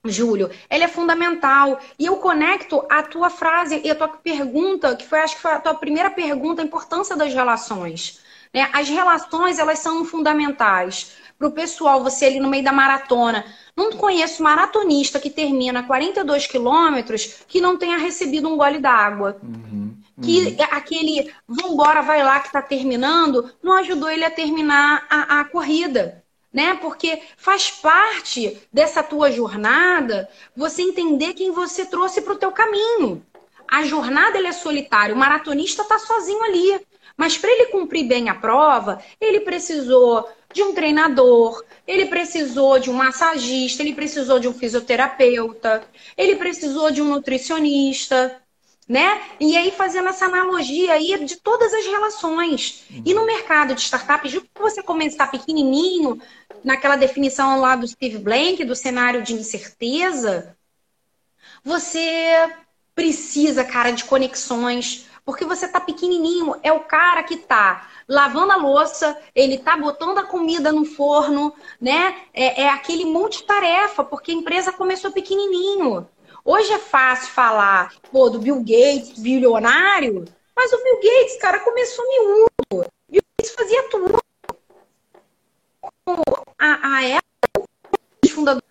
Júlio, 0.10 0.50
ela 0.70 0.84
é 0.84 0.88
fundamental. 0.88 1.80
E 1.98 2.06
eu 2.06 2.18
conecto 2.18 2.86
a 2.90 3.04
tua 3.04 3.30
frase 3.30 3.82
e 3.84 3.90
a 3.90 3.96
tua 3.96 4.08
pergunta, 4.08 4.96
que 4.96 5.06
foi, 5.06 5.20
acho 5.20 5.36
que 5.36 5.42
foi 5.42 5.52
a 5.52 5.60
tua 5.60 5.76
primeira 5.76 6.10
pergunta, 6.10 6.62
a 6.62 6.66
importância 6.66 7.16
das 7.16 7.34
relações. 7.34 8.20
Né? 8.54 8.70
As 8.74 8.90
relações, 8.90 9.60
elas 9.60 9.80
são 9.80 10.06
fundamentais. 10.06 11.18
Para 11.38 11.50
o 11.50 11.52
pessoal, 11.52 12.02
você 12.02 12.26
ali 12.26 12.40
no 12.40 12.50
meio 12.50 12.64
da 12.64 12.72
maratona, 12.72 13.46
não 13.76 13.92
conheço 13.92 14.42
maratonista 14.42 15.20
que 15.20 15.30
termina 15.30 15.84
42 15.84 16.48
quilômetros 16.48 17.42
que 17.48 17.60
não 17.60 17.78
tenha 17.78 17.98
recebido 17.98 18.48
um 18.48 18.56
gole 18.56 18.80
d'água. 18.80 19.38
Uhum, 19.44 19.98
uhum. 20.18 20.24
Que 20.24 20.56
aquele, 20.72 21.34
vambora, 21.46 22.02
vai 22.02 22.24
lá 22.24 22.40
que 22.40 22.48
está 22.48 22.62
terminando, 22.62 23.52
não 23.62 23.74
ajudou 23.74 24.10
ele 24.10 24.24
a 24.24 24.32
terminar 24.32 25.06
a, 25.10 25.42
a 25.42 25.46
corrida 25.46 26.25
né? 26.56 26.76
Porque 26.82 27.22
faz 27.36 27.70
parte 27.70 28.58
dessa 28.72 29.04
tua 29.04 29.30
jornada 29.30 30.30
você 30.56 30.82
entender 30.82 31.34
quem 31.34 31.52
você 31.52 31.86
trouxe 31.86 32.22
para 32.22 32.34
o 32.34 32.38
teu 32.38 32.52
caminho. 32.52 33.22
A 33.68 33.84
jornada 33.84 34.40
é 34.40 34.52
solitária, 34.54 35.14
o 35.14 35.18
maratonista 35.18 35.82
está 35.82 36.00
sozinho 36.00 36.42
ali. 36.44 36.80
Mas 37.18 37.38
para 37.38 37.52
ele 37.52 37.68
cumprir 37.68 38.08
bem 38.08 38.30
a 38.30 38.36
prova, 38.36 39.02
ele 39.20 39.42
precisou 39.42 40.30
de 40.54 40.64
um 40.64 40.74
treinador, 40.74 41.62
ele 41.86 42.06
precisou 42.06 42.80
de 42.80 42.90
um 42.90 42.94
massagista, 42.94 43.84
ele 43.84 43.94
precisou 43.94 44.40
de 44.40 44.48
um 44.48 44.54
fisioterapeuta, 44.54 45.84
ele 46.18 46.38
precisou 46.38 46.90
de 46.90 47.02
um 47.02 47.06
nutricionista, 47.06 48.42
né? 48.88 49.22
E 49.40 49.58
aí 49.58 49.72
fazendo 49.72 50.10
essa 50.10 50.26
analogia 50.26 50.94
aí 50.94 51.26
de 51.26 51.38
todas 51.38 51.74
as 51.74 51.86
relações. 51.86 52.86
E 53.04 53.14
no 53.14 53.26
mercado 53.26 53.74
de 53.74 53.82
startups, 53.82 54.32
que 54.32 54.62
você 54.62 54.84
começar 54.84 55.28
pequenininho, 55.28 56.22
naquela 56.64 56.96
definição 56.96 57.60
lá 57.60 57.76
do 57.76 57.88
Steve 57.88 58.20
Blank, 58.20 58.64
do 58.64 58.76
cenário 58.76 59.24
de 59.24 59.34
incerteza, 59.34 60.56
você 61.64 62.54
precisa, 62.94 63.64
cara, 63.64 63.92
de 63.92 64.06
conexões. 64.06 65.08
Porque 65.26 65.44
você 65.44 65.68
tá 65.68 65.80
pequenininho, 65.80 66.56
é 66.62 66.72
o 66.72 66.82
cara 66.82 67.24
que 67.24 67.38
tá 67.38 67.90
lavando 68.08 68.52
a 68.52 68.58
louça, 68.58 69.20
ele 69.34 69.58
tá 69.58 69.76
botando 69.76 70.20
a 70.20 70.24
comida 70.24 70.72
no 70.72 70.86
forno, 70.86 71.52
né? 71.82 72.16
É, 72.32 72.62
é 72.62 72.70
aquele 72.70 73.06
monte 73.06 73.40
de 73.40 73.46
tarefa, 73.46 74.04
porque 74.04 74.32
a 74.32 74.36
empresa 74.36 74.72
começou 74.72 75.12
pequenininho. 75.12 76.08
Hoje 76.48 76.72
é 76.72 76.78
fácil 76.78 77.34
falar, 77.34 77.92
pô, 78.12 78.30
do 78.30 78.38
Bill 78.38 78.60
Gates, 78.60 79.18
bilionário, 79.18 80.26
mas 80.56 80.72
o 80.72 80.84
Bill 80.84 81.00
Gates, 81.02 81.38
cara, 81.38 81.60
começou 81.62 82.06
miúdo. 82.08 82.88
Bill 83.10 83.24
Gates 83.36 83.56
fazia 83.56 83.90
tudo. 83.90 84.20
A, 86.60 86.68
a 86.68 87.18
Apple, 87.18 87.64
os 88.24 88.30
fundadores 88.30 88.70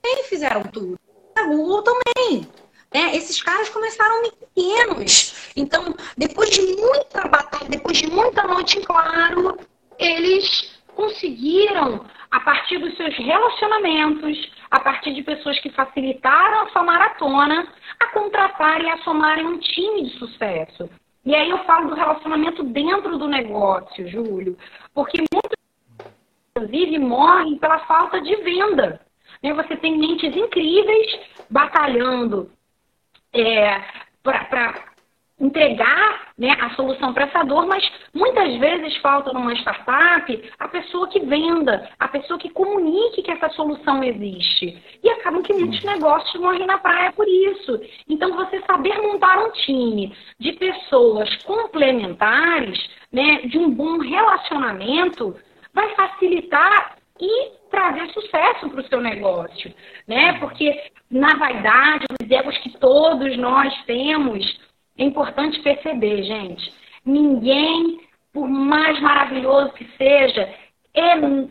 também 0.00 0.24
fizeram 0.24 0.62
tudo. 0.62 0.98
A 1.36 1.42
Google 1.42 1.82
também. 1.82 2.50
Né? 2.92 3.14
Esses 3.14 3.42
caras 3.42 3.68
começaram 3.68 4.22
pequenos. 4.30 5.52
Então, 5.54 5.94
depois 6.16 6.48
de 6.48 6.62
muita 6.62 7.28
batalha, 7.28 7.68
depois 7.68 7.98
de 7.98 8.06
muita 8.06 8.44
noite 8.44 8.80
claro, 8.80 9.58
eles 9.98 10.79
conseguiram, 10.90 12.04
a 12.30 12.40
partir 12.40 12.78
dos 12.78 12.96
seus 12.96 13.16
relacionamentos, 13.16 14.50
a 14.70 14.80
partir 14.80 15.14
de 15.14 15.22
pessoas 15.22 15.58
que 15.60 15.70
facilitaram 15.70 16.62
a 16.62 16.68
sua 16.70 16.82
maratona, 16.82 17.66
a 17.98 18.06
contratarem 18.06 18.86
e 18.86 18.90
a 18.90 18.98
somarem 18.98 19.46
um 19.46 19.58
time 19.58 20.04
de 20.04 20.18
sucesso. 20.18 20.88
E 21.24 21.34
aí 21.34 21.50
eu 21.50 21.58
falo 21.64 21.90
do 21.90 21.94
relacionamento 21.94 22.62
dentro 22.62 23.18
do 23.18 23.28
negócio, 23.28 24.08
Júlio, 24.08 24.56
porque 24.94 25.18
muitos, 25.32 26.12
inclusive, 26.56 26.98
morrem 26.98 27.58
pela 27.58 27.78
falta 27.80 28.20
de 28.20 28.34
venda. 28.36 29.00
Né? 29.42 29.52
Você 29.54 29.76
tem 29.76 29.98
mentes 29.98 30.34
incríveis 30.34 31.20
batalhando 31.50 32.50
é, 33.32 33.82
para 34.22 34.89
entregar 35.40 36.32
né, 36.38 36.56
a 36.60 36.70
solução 36.70 37.12
para 37.14 37.24
essa 37.24 37.42
dor, 37.44 37.66
mas 37.66 37.82
muitas 38.14 38.56
vezes 38.56 38.96
falta 38.98 39.32
numa 39.32 39.54
startup 39.54 40.52
a 40.58 40.68
pessoa 40.68 41.08
que 41.08 41.20
venda, 41.20 41.88
a 41.98 42.08
pessoa 42.08 42.38
que 42.38 42.50
comunique 42.50 43.22
que 43.22 43.30
essa 43.30 43.48
solução 43.50 44.04
existe. 44.04 44.82
E 45.02 45.10
acabam 45.10 45.42
que 45.42 45.54
muitos 45.54 45.82
negócios 45.82 46.40
morrem 46.40 46.66
na 46.66 46.78
praia 46.78 47.12
por 47.12 47.26
isso. 47.26 47.80
Então, 48.08 48.36
você 48.36 48.60
saber 48.62 49.00
montar 49.00 49.38
um 49.38 49.50
time 49.52 50.14
de 50.38 50.52
pessoas 50.52 51.34
complementares, 51.44 52.78
né, 53.12 53.42
de 53.44 53.58
um 53.58 53.70
bom 53.70 53.98
relacionamento, 53.98 55.34
vai 55.72 55.88
facilitar 55.94 56.96
e 57.20 57.50
trazer 57.70 58.08
sucesso 58.12 58.68
para 58.70 58.80
o 58.80 58.88
seu 58.88 59.00
negócio, 59.00 59.72
né? 60.08 60.38
Porque 60.40 60.90
na 61.10 61.34
vaidade, 61.36 62.06
nos 62.20 62.30
egos 62.30 62.56
que 62.58 62.70
todos 62.78 63.36
nós 63.36 63.72
temos, 63.84 64.58
é 65.00 65.04
importante 65.04 65.60
perceber, 65.62 66.22
gente, 66.24 66.74
ninguém, 67.06 68.00
por 68.34 68.46
mais 68.46 69.00
maravilhoso 69.00 69.72
que 69.72 69.88
seja, 69.96 70.54
é 70.92 71.16
100% 71.16 71.50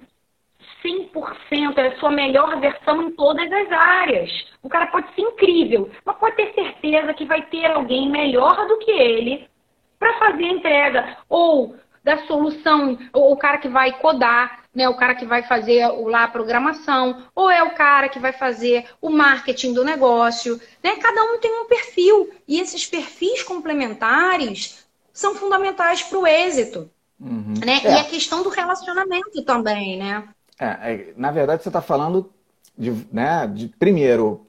é 1.77 1.87
a 1.87 1.97
sua 1.97 2.11
melhor 2.11 2.59
versão 2.59 3.01
em 3.01 3.11
todas 3.11 3.51
as 3.51 3.71
áreas. 3.71 4.29
O 4.61 4.69
cara 4.69 4.85
pode 4.87 5.11
ser 5.15 5.21
incrível, 5.21 5.89
mas 6.05 6.17
pode 6.17 6.35
ter 6.35 6.53
certeza 6.53 7.13
que 7.15 7.25
vai 7.25 7.41
ter 7.47 7.65
alguém 7.65 8.07
melhor 8.09 8.67
do 8.67 8.77
que 8.77 8.91
ele 8.91 9.49
para 9.97 10.19
fazer 10.19 10.43
a 10.43 10.53
entrega. 10.53 11.17
Ou 11.27 11.75
da 12.03 12.19
solução, 12.27 12.99
ou 13.13 13.33
o 13.33 13.37
cara 13.37 13.57
que 13.57 13.67
vai 13.67 13.93
codar, 13.93 14.58
né, 14.73 14.87
o 14.87 14.95
cara 14.95 15.15
que 15.15 15.25
vai 15.25 15.43
fazer 15.43 15.87
lá 15.87 16.25
a 16.25 16.27
programação, 16.27 17.23
ou 17.33 17.49
é 17.49 17.63
o 17.63 17.73
cara 17.73 18.07
que 18.07 18.19
vai 18.19 18.31
fazer 18.31 18.85
o 19.01 19.09
marketing 19.09 19.73
do 19.73 19.83
negócio, 19.83 20.59
né? 20.83 20.95
Cada 20.97 21.23
um 21.23 21.39
tem 21.39 21.51
um 21.51 21.65
perfil 21.65 22.29
e 22.47 22.59
esses 22.59 22.85
perfis 22.85 23.41
complementares 23.43 24.87
são 25.11 25.33
fundamentais 25.35 26.03
para 26.03 26.19
o 26.19 26.27
êxito, 26.27 26.89
uhum. 27.19 27.55
né? 27.65 27.81
É. 27.83 27.91
E 27.91 27.99
a 27.99 28.03
questão 28.03 28.43
do 28.43 28.49
relacionamento 28.49 29.41
também, 29.43 29.97
né? 29.97 30.27
É, 30.59 30.65
é, 30.65 31.13
na 31.17 31.31
verdade 31.31 31.63
você 31.63 31.69
está 31.69 31.81
falando 31.81 32.31
de, 32.77 32.91
né, 33.11 33.47
de 33.47 33.67
primeiro 33.67 34.45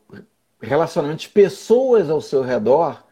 relacionamentos, 0.61 1.27
pessoas 1.27 2.11
ao 2.11 2.21
seu 2.21 2.43
redor, 2.43 3.03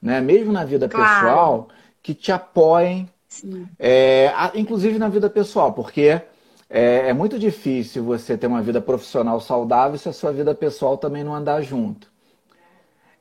né, 0.00 0.20
mesmo 0.20 0.52
na 0.52 0.64
vida 0.64 0.88
claro. 0.88 1.26
pessoal, 1.26 1.68
que 2.00 2.14
te 2.14 2.30
apoiem 2.30 3.08
é, 3.78 4.32
inclusive 4.54 4.98
na 4.98 5.08
vida 5.08 5.30
pessoal, 5.30 5.72
porque 5.72 6.20
é, 6.72 7.10
é, 7.10 7.12
muito 7.12 7.38
difícil 7.38 8.02
você 8.02 8.34
ter 8.34 8.46
uma 8.46 8.62
vida 8.62 8.80
profissional 8.80 9.38
saudável 9.40 9.98
se 9.98 10.08
a 10.08 10.12
sua 10.12 10.32
vida 10.32 10.54
pessoal 10.54 10.96
também 10.96 11.22
não 11.22 11.34
andar 11.34 11.60
junto. 11.60 12.10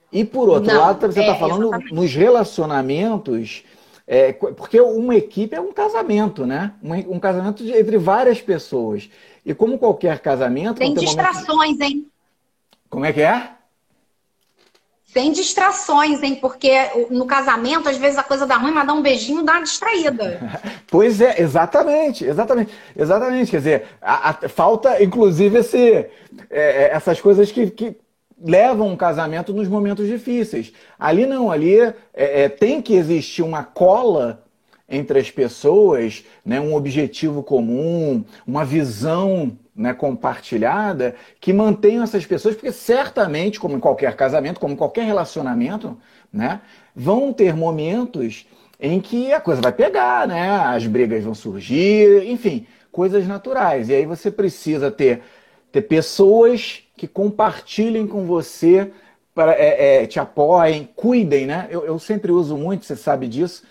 E 0.09 0.23
por 0.23 0.47
outro 0.47 0.73
não, 0.73 0.79
lado, 0.79 1.01
você 1.01 1.19
está 1.19 1.35
é, 1.35 1.39
falando 1.39 1.67
exatamente. 1.67 1.93
nos 1.93 2.13
relacionamentos, 2.13 3.63
é, 4.07 4.31
porque 4.31 4.79
uma 4.79 5.15
equipe 5.15 5.53
é 5.53 5.59
um 5.59 5.73
casamento, 5.73 6.45
né? 6.45 6.73
Um, 6.81 7.15
um 7.15 7.19
casamento 7.19 7.61
de, 7.61 7.73
entre 7.73 7.97
várias 7.97 8.39
pessoas. 8.41 9.09
E 9.45 9.53
como 9.53 9.77
qualquer 9.77 10.19
casamento. 10.19 10.77
Tem 10.77 10.93
distrações, 10.93 11.47
momentos... 11.47 11.81
hein? 11.81 12.07
Como 12.89 13.03
é 13.03 13.11
que 13.11 13.21
é? 13.21 13.51
Sem 15.13 15.31
distrações, 15.33 16.23
hein? 16.23 16.35
Porque 16.35 16.71
no 17.09 17.25
casamento, 17.25 17.89
às 17.89 17.97
vezes 17.97 18.17
a 18.17 18.23
coisa 18.23 18.47
dá 18.47 18.55
ruim, 18.55 18.71
mas 18.71 18.87
dá 18.87 18.93
um 18.93 19.01
beijinho, 19.01 19.43
dá 19.43 19.53
uma 19.53 19.63
distraída. 19.63 20.39
pois 20.87 21.19
é, 21.19 21.41
exatamente, 21.41 22.23
exatamente, 22.23 22.71
exatamente. 22.95 23.51
Quer 23.51 23.57
dizer, 23.57 23.87
a, 24.01 24.29
a, 24.29 24.33
falta, 24.47 25.03
inclusive, 25.03 25.59
esse, 25.59 25.91
é, 25.91 26.09
é, 26.49 26.91
essas 26.93 27.19
coisas 27.19 27.51
que, 27.51 27.69
que, 27.69 27.97
levam 28.43 28.87
um 28.87 28.97
casamento 28.97 29.53
nos 29.53 29.67
momentos 29.67 30.07
difíceis. 30.07 30.73
Ali 30.97 31.27
não, 31.27 31.51
ali 31.51 31.79
é, 31.79 31.93
é, 32.13 32.49
tem 32.49 32.81
que 32.81 32.95
existir 32.95 33.43
uma 33.43 33.63
cola 33.63 34.43
entre 34.91 35.17
as 35.17 35.31
pessoas, 35.31 36.25
né, 36.45 36.59
um 36.59 36.75
objetivo 36.75 37.41
comum, 37.41 38.23
uma 38.45 38.65
visão 38.65 39.57
né, 39.73 39.93
compartilhada 39.93 41.15
que 41.39 41.53
mantenham 41.53 42.03
essas 42.03 42.25
pessoas, 42.25 42.55
porque 42.55 42.73
certamente, 42.73 43.59
como 43.59 43.77
em 43.77 43.79
qualquer 43.79 44.15
casamento, 44.17 44.59
como 44.59 44.73
em 44.73 44.77
qualquer 44.77 45.05
relacionamento, 45.05 45.97
né, 46.31 46.59
vão 46.93 47.31
ter 47.31 47.55
momentos 47.55 48.45
em 48.79 48.99
que 48.99 49.31
a 49.31 49.39
coisa 49.39 49.61
vai 49.61 49.71
pegar, 49.71 50.27
né, 50.27 50.49
as 50.49 50.85
brigas 50.85 51.23
vão 51.23 51.33
surgir, 51.33 52.29
enfim, 52.29 52.67
coisas 52.91 53.25
naturais. 53.25 53.87
E 53.87 53.93
aí 53.93 54.05
você 54.05 54.29
precisa 54.29 54.91
ter, 54.91 55.21
ter 55.71 55.83
pessoas 55.83 56.83
que 56.97 57.07
compartilhem 57.07 58.05
com 58.05 58.25
você, 58.25 58.91
é, 59.37 60.03
é, 60.03 60.07
te 60.07 60.19
apoiem, 60.19 60.89
cuidem, 60.93 61.45
né? 61.45 61.67
Eu, 61.71 61.85
eu 61.85 61.97
sempre 61.97 62.31
uso 62.33 62.57
muito, 62.57 62.85
você 62.85 62.97
sabe 62.97 63.27
disso, 63.27 63.63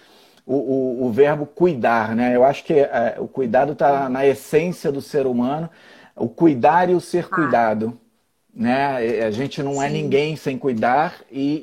o, 0.46 0.54
o, 0.54 1.06
o, 1.06 1.12
verbo 1.12 1.46
cuidar, 1.46 2.14
né? 2.14 2.34
Eu 2.34 2.44
acho 2.44 2.64
que 2.64 2.74
é, 2.74 3.16
o 3.18 3.28
cuidado 3.28 3.72
está 3.72 4.08
na 4.08 4.26
essência 4.26 4.90
do 4.90 5.00
ser 5.00 5.26
humano 5.26 5.70
o 6.20 6.28
cuidar 6.28 6.90
e 6.90 6.94
o 6.94 7.00
ser 7.00 7.26
ah. 7.30 7.34
cuidado. 7.34 7.98
Né? 8.54 9.24
A 9.24 9.30
gente 9.30 9.62
não 9.62 9.82
é 9.82 9.88
Sim. 9.88 9.96
é 9.98 10.02
ninguém 10.02 10.36
sem 10.36 10.58
cuidar 10.58 11.14
e, 11.30 11.54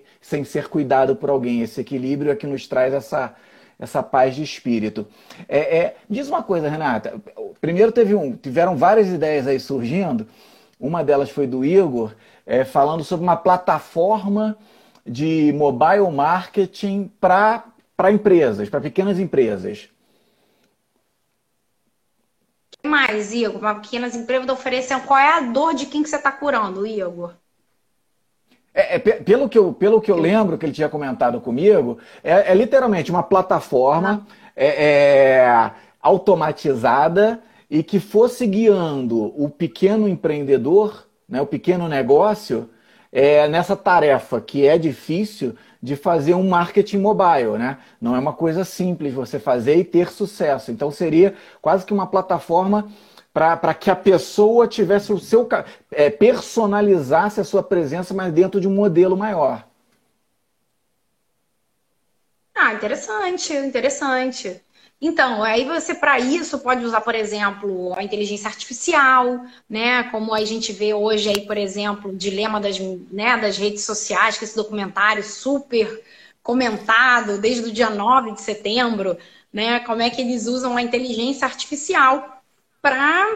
e, 0.00 0.02
sem 0.20 0.44
ser 0.44 0.68
cuidado 0.68 1.14
por 1.14 1.28
alguém. 1.28 1.60
Esse 1.60 1.80
equilíbrio 1.80 2.32
é 2.32 2.36
que 2.36 2.46
nos 2.46 2.66
traz 2.66 2.94
essa, 2.94 3.34
essa 3.78 4.02
paz 4.02 4.34
de 4.34 4.42
espírito. 4.42 5.06
É, 5.48 5.78
é, 5.78 5.96
diz 6.08 6.28
uma 6.28 6.42
coisa, 6.42 6.68
Renata. 6.68 7.20
Primeiro 7.60 7.92
teve 7.92 8.14
um, 8.14 8.32
tiveram 8.32 8.76
várias 8.76 9.08
ideias 9.08 9.46
aí 9.46 9.60
surgindo. 9.60 10.26
Uma 10.78 11.02
delas 11.02 11.30
foi 11.30 11.46
do 11.46 11.64
Igor, 11.64 12.14
é, 12.46 12.64
falando 12.64 13.02
sobre 13.02 13.24
uma 13.24 13.36
plataforma 13.36 14.56
de 15.04 15.52
mobile 15.52 16.10
marketing 16.10 17.10
para 17.20 17.64
empresas, 18.12 18.68
para 18.68 18.80
pequenas 18.80 19.18
empresas 19.18 19.88
mais, 22.86 23.32
Igor? 23.32 23.60
Uma 23.60 23.74
pequenas 23.74 24.14
empresas 24.14 24.48
oferecem. 24.48 24.98
Qual 25.00 25.18
é 25.18 25.38
a 25.38 25.40
dor 25.40 25.74
de 25.74 25.86
quem 25.86 26.02
que 26.02 26.08
você 26.08 26.16
está 26.16 26.32
curando, 26.32 26.86
Igor? 26.86 27.32
É, 28.72 28.96
é, 28.96 28.98
pelo, 28.98 29.48
que 29.48 29.58
eu, 29.58 29.72
pelo 29.72 30.00
que 30.00 30.10
eu 30.10 30.16
lembro 30.16 30.58
que 30.58 30.66
ele 30.66 30.72
tinha 30.72 30.88
comentado 30.88 31.40
comigo, 31.40 31.98
é, 32.22 32.52
é 32.52 32.54
literalmente 32.54 33.10
uma 33.10 33.22
plataforma 33.22 34.26
é, 34.54 34.84
é 34.84 35.70
automatizada 36.00 37.42
e 37.70 37.82
que 37.82 37.98
fosse 37.98 38.46
guiando 38.46 39.32
o 39.42 39.48
pequeno 39.48 40.08
empreendedor, 40.08 41.06
né, 41.28 41.40
o 41.40 41.46
pequeno 41.46 41.88
negócio, 41.88 42.68
é, 43.10 43.48
nessa 43.48 43.74
tarefa 43.74 44.40
que 44.40 44.66
é 44.66 44.76
difícil 44.76 45.56
de 45.86 45.94
fazer 45.94 46.34
um 46.34 46.48
marketing 46.48 46.98
mobile, 46.98 47.56
né? 47.56 47.78
Não 48.00 48.16
é 48.16 48.18
uma 48.18 48.32
coisa 48.32 48.64
simples 48.64 49.14
você 49.14 49.38
fazer 49.38 49.76
e 49.76 49.84
ter 49.84 50.10
sucesso. 50.10 50.72
Então 50.72 50.90
seria 50.90 51.32
quase 51.62 51.86
que 51.86 51.94
uma 51.94 52.08
plataforma 52.08 52.88
para 53.32 53.72
que 53.72 53.88
a 53.88 53.94
pessoa 53.94 54.66
tivesse 54.66 55.12
o 55.12 55.18
seu 55.20 55.48
é, 55.92 56.10
personalizasse 56.10 57.40
a 57.40 57.44
sua 57.44 57.62
presença, 57.62 58.12
mas 58.12 58.32
dentro 58.32 58.60
de 58.60 58.66
um 58.66 58.74
modelo 58.74 59.16
maior. 59.16 59.64
Ah, 62.56 62.72
interessante, 62.72 63.52
interessante. 63.54 64.62
Então, 65.00 65.42
aí 65.42 65.64
você 65.66 65.94
para 65.94 66.18
isso 66.18 66.58
pode 66.60 66.82
usar, 66.84 67.02
por 67.02 67.14
exemplo, 67.14 67.92
a 67.94 68.02
inteligência 68.02 68.48
artificial, 68.48 69.44
né? 69.68 70.04
Como 70.04 70.32
a 70.34 70.42
gente 70.44 70.72
vê 70.72 70.94
hoje 70.94 71.28
aí, 71.28 71.46
por 71.46 71.58
exemplo, 71.58 72.10
o 72.10 72.16
dilema 72.16 72.58
das, 72.58 72.78
né, 72.78 73.36
das 73.36 73.58
redes 73.58 73.84
sociais, 73.84 74.38
que 74.38 74.44
esse 74.44 74.56
documentário 74.56 75.22
super 75.22 76.02
comentado 76.42 77.38
desde 77.38 77.68
o 77.68 77.72
dia 77.72 77.90
9 77.90 78.32
de 78.32 78.40
setembro, 78.40 79.18
né? 79.52 79.80
Como 79.80 80.00
é 80.00 80.08
que 80.08 80.22
eles 80.22 80.46
usam 80.46 80.76
a 80.78 80.82
inteligência 80.82 81.44
artificial 81.46 82.42
para 82.80 83.26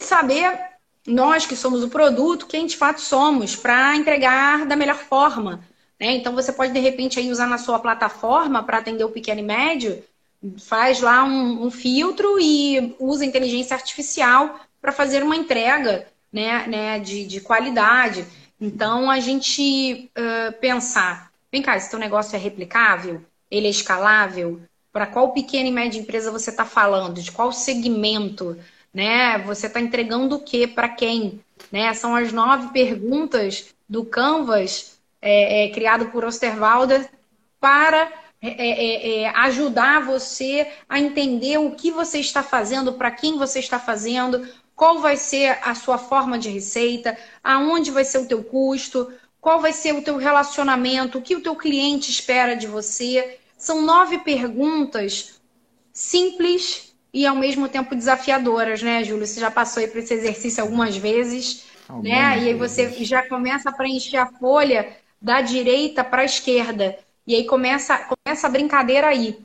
saber 0.00 0.58
nós 1.06 1.46
que 1.46 1.54
somos 1.54 1.84
o 1.84 1.88
produto, 1.88 2.46
quem 2.46 2.66
de 2.66 2.76
fato 2.76 3.00
somos, 3.00 3.54
para 3.54 3.94
entregar 3.96 4.66
da 4.66 4.74
melhor 4.74 4.96
forma. 4.96 5.62
Né? 6.04 6.16
Então 6.16 6.34
você 6.34 6.52
pode 6.52 6.70
de 6.70 6.80
repente 6.80 7.18
aí 7.18 7.30
usar 7.30 7.46
na 7.46 7.56
sua 7.56 7.78
plataforma 7.78 8.62
para 8.62 8.76
atender 8.76 9.04
o 9.04 9.08
pequeno 9.08 9.40
e 9.40 9.42
médio, 9.42 10.04
faz 10.58 11.00
lá 11.00 11.24
um, 11.24 11.64
um 11.64 11.70
filtro 11.70 12.38
e 12.38 12.94
usa 13.00 13.24
inteligência 13.24 13.74
artificial 13.74 14.60
para 14.82 14.92
fazer 14.92 15.22
uma 15.22 15.34
entrega 15.34 16.06
né, 16.30 16.66
né, 16.66 16.98
de, 16.98 17.24
de 17.24 17.40
qualidade. 17.40 18.26
Então 18.60 19.10
a 19.10 19.18
gente 19.18 20.10
uh, 20.10 20.52
pensar, 20.60 21.32
vem 21.50 21.62
cá, 21.62 21.74
esse 21.74 21.88
teu 21.88 21.98
negócio 21.98 22.36
é 22.36 22.38
replicável? 22.38 23.22
Ele 23.50 23.66
é 23.66 23.70
escalável? 23.70 24.60
Para 24.92 25.06
qual 25.06 25.32
pequena 25.32 25.70
e 25.70 25.72
média 25.72 25.98
empresa 25.98 26.30
você 26.30 26.50
está 26.50 26.66
falando? 26.66 27.22
De 27.22 27.32
qual 27.32 27.50
segmento? 27.50 28.58
Né? 28.92 29.38
Você 29.46 29.68
está 29.68 29.80
entregando 29.80 30.36
o 30.36 30.40
que 30.40 30.66
para 30.66 30.90
quem? 30.90 31.40
Né? 31.72 31.94
São 31.94 32.14
as 32.14 32.30
nove 32.30 32.74
perguntas 32.74 33.74
do 33.88 34.04
Canvas, 34.04 34.93
é, 35.24 35.64
é, 35.64 35.68
criado 35.70 36.10
por 36.10 36.22
Osterwalder, 36.22 37.08
para 37.58 38.12
é, 38.42 38.48
é, 38.48 39.22
é, 39.22 39.28
ajudar 39.30 40.04
você 40.04 40.70
a 40.86 41.00
entender 41.00 41.56
o 41.56 41.70
que 41.70 41.90
você 41.90 42.18
está 42.18 42.42
fazendo, 42.42 42.92
para 42.92 43.10
quem 43.10 43.38
você 43.38 43.58
está 43.58 43.78
fazendo, 43.78 44.46
qual 44.76 44.98
vai 44.98 45.16
ser 45.16 45.58
a 45.62 45.74
sua 45.74 45.96
forma 45.96 46.38
de 46.38 46.50
receita, 46.50 47.16
aonde 47.42 47.90
vai 47.90 48.04
ser 48.04 48.18
o 48.18 48.28
teu 48.28 48.44
custo, 48.44 49.10
qual 49.40 49.60
vai 49.60 49.72
ser 49.72 49.94
o 49.94 50.02
teu 50.02 50.18
relacionamento, 50.18 51.16
o 51.16 51.22
que 51.22 51.36
o 51.36 51.40
teu 51.40 51.56
cliente 51.56 52.10
espera 52.10 52.54
de 52.54 52.66
você. 52.66 53.38
São 53.56 53.80
nove 53.80 54.18
perguntas 54.18 55.40
simples 55.90 56.94
e 57.14 57.24
ao 57.24 57.36
mesmo 57.36 57.66
tempo 57.66 57.94
desafiadoras, 57.94 58.82
né, 58.82 59.02
Júlio? 59.02 59.26
Você 59.26 59.40
já 59.40 59.50
passou 59.50 59.80
aí 59.80 59.88
por 59.88 60.00
esse 60.00 60.12
exercício 60.12 60.62
algumas 60.62 60.98
vezes, 60.98 61.64
algumas 61.88 62.10
né? 62.10 62.42
E 62.42 62.48
aí 62.48 62.54
você 62.54 62.90
já 63.06 63.26
começa 63.26 63.70
a 63.70 63.72
preencher 63.72 64.18
a 64.18 64.26
folha 64.26 65.02
da 65.24 65.40
direita 65.40 66.04
para 66.04 66.20
a 66.20 66.26
esquerda. 66.26 66.98
E 67.26 67.34
aí 67.34 67.46
começa, 67.46 67.96
começa 67.96 68.46
a 68.46 68.50
brincadeira 68.50 69.08
aí, 69.08 69.38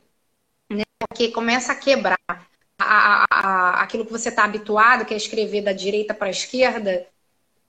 né? 0.69 0.83
Porque 1.07 1.29
começa 1.29 1.71
a 1.71 1.75
quebrar 1.75 2.19
a, 2.27 2.37
a, 2.77 3.25
a, 3.31 3.81
aquilo 3.81 4.05
que 4.05 4.11
você 4.11 4.27
está 4.27 4.43
habituado, 4.43 5.05
que 5.05 5.13
é 5.13 5.17
escrever 5.17 5.61
da 5.61 5.71
direita 5.71 6.13
para 6.13 6.27
a 6.27 6.31
esquerda, 6.31 7.07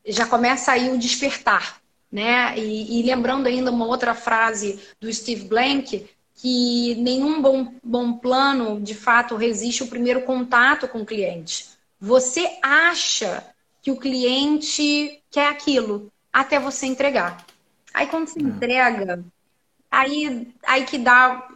já 0.05 0.27
começa 0.27 0.73
aí 0.73 0.91
o 0.91 0.99
despertar, 0.99 1.81
né? 2.11 2.59
E, 2.59 2.99
e 2.99 3.03
lembrando 3.05 3.47
ainda 3.47 3.71
uma 3.71 3.87
outra 3.87 4.13
frase 4.13 4.81
do 4.99 5.13
Steve 5.13 5.45
Blank, 5.45 6.11
que 6.35 6.97
nenhum 6.97 7.41
bom, 7.41 7.73
bom 7.81 8.15
plano, 8.15 8.81
de 8.81 8.95
fato, 8.97 9.37
resiste 9.37 9.85
o 9.85 9.89
primeiro 9.89 10.23
contato 10.23 10.89
com 10.89 11.03
o 11.03 11.07
cliente. 11.07 11.69
Você 12.01 12.59
acha 12.61 13.47
que 13.81 13.93
o 13.93 13.97
cliente 13.97 15.23
quer 15.31 15.49
aquilo 15.49 16.11
até 16.33 16.59
você 16.59 16.87
entregar. 16.87 17.47
Aí 17.93 18.07
quando 18.07 18.29
você 18.29 18.39
é. 18.39 18.43
entrega, 18.43 19.25
aí, 19.91 20.55
aí 20.67 20.85
que 20.85 20.99
dá 20.99 21.49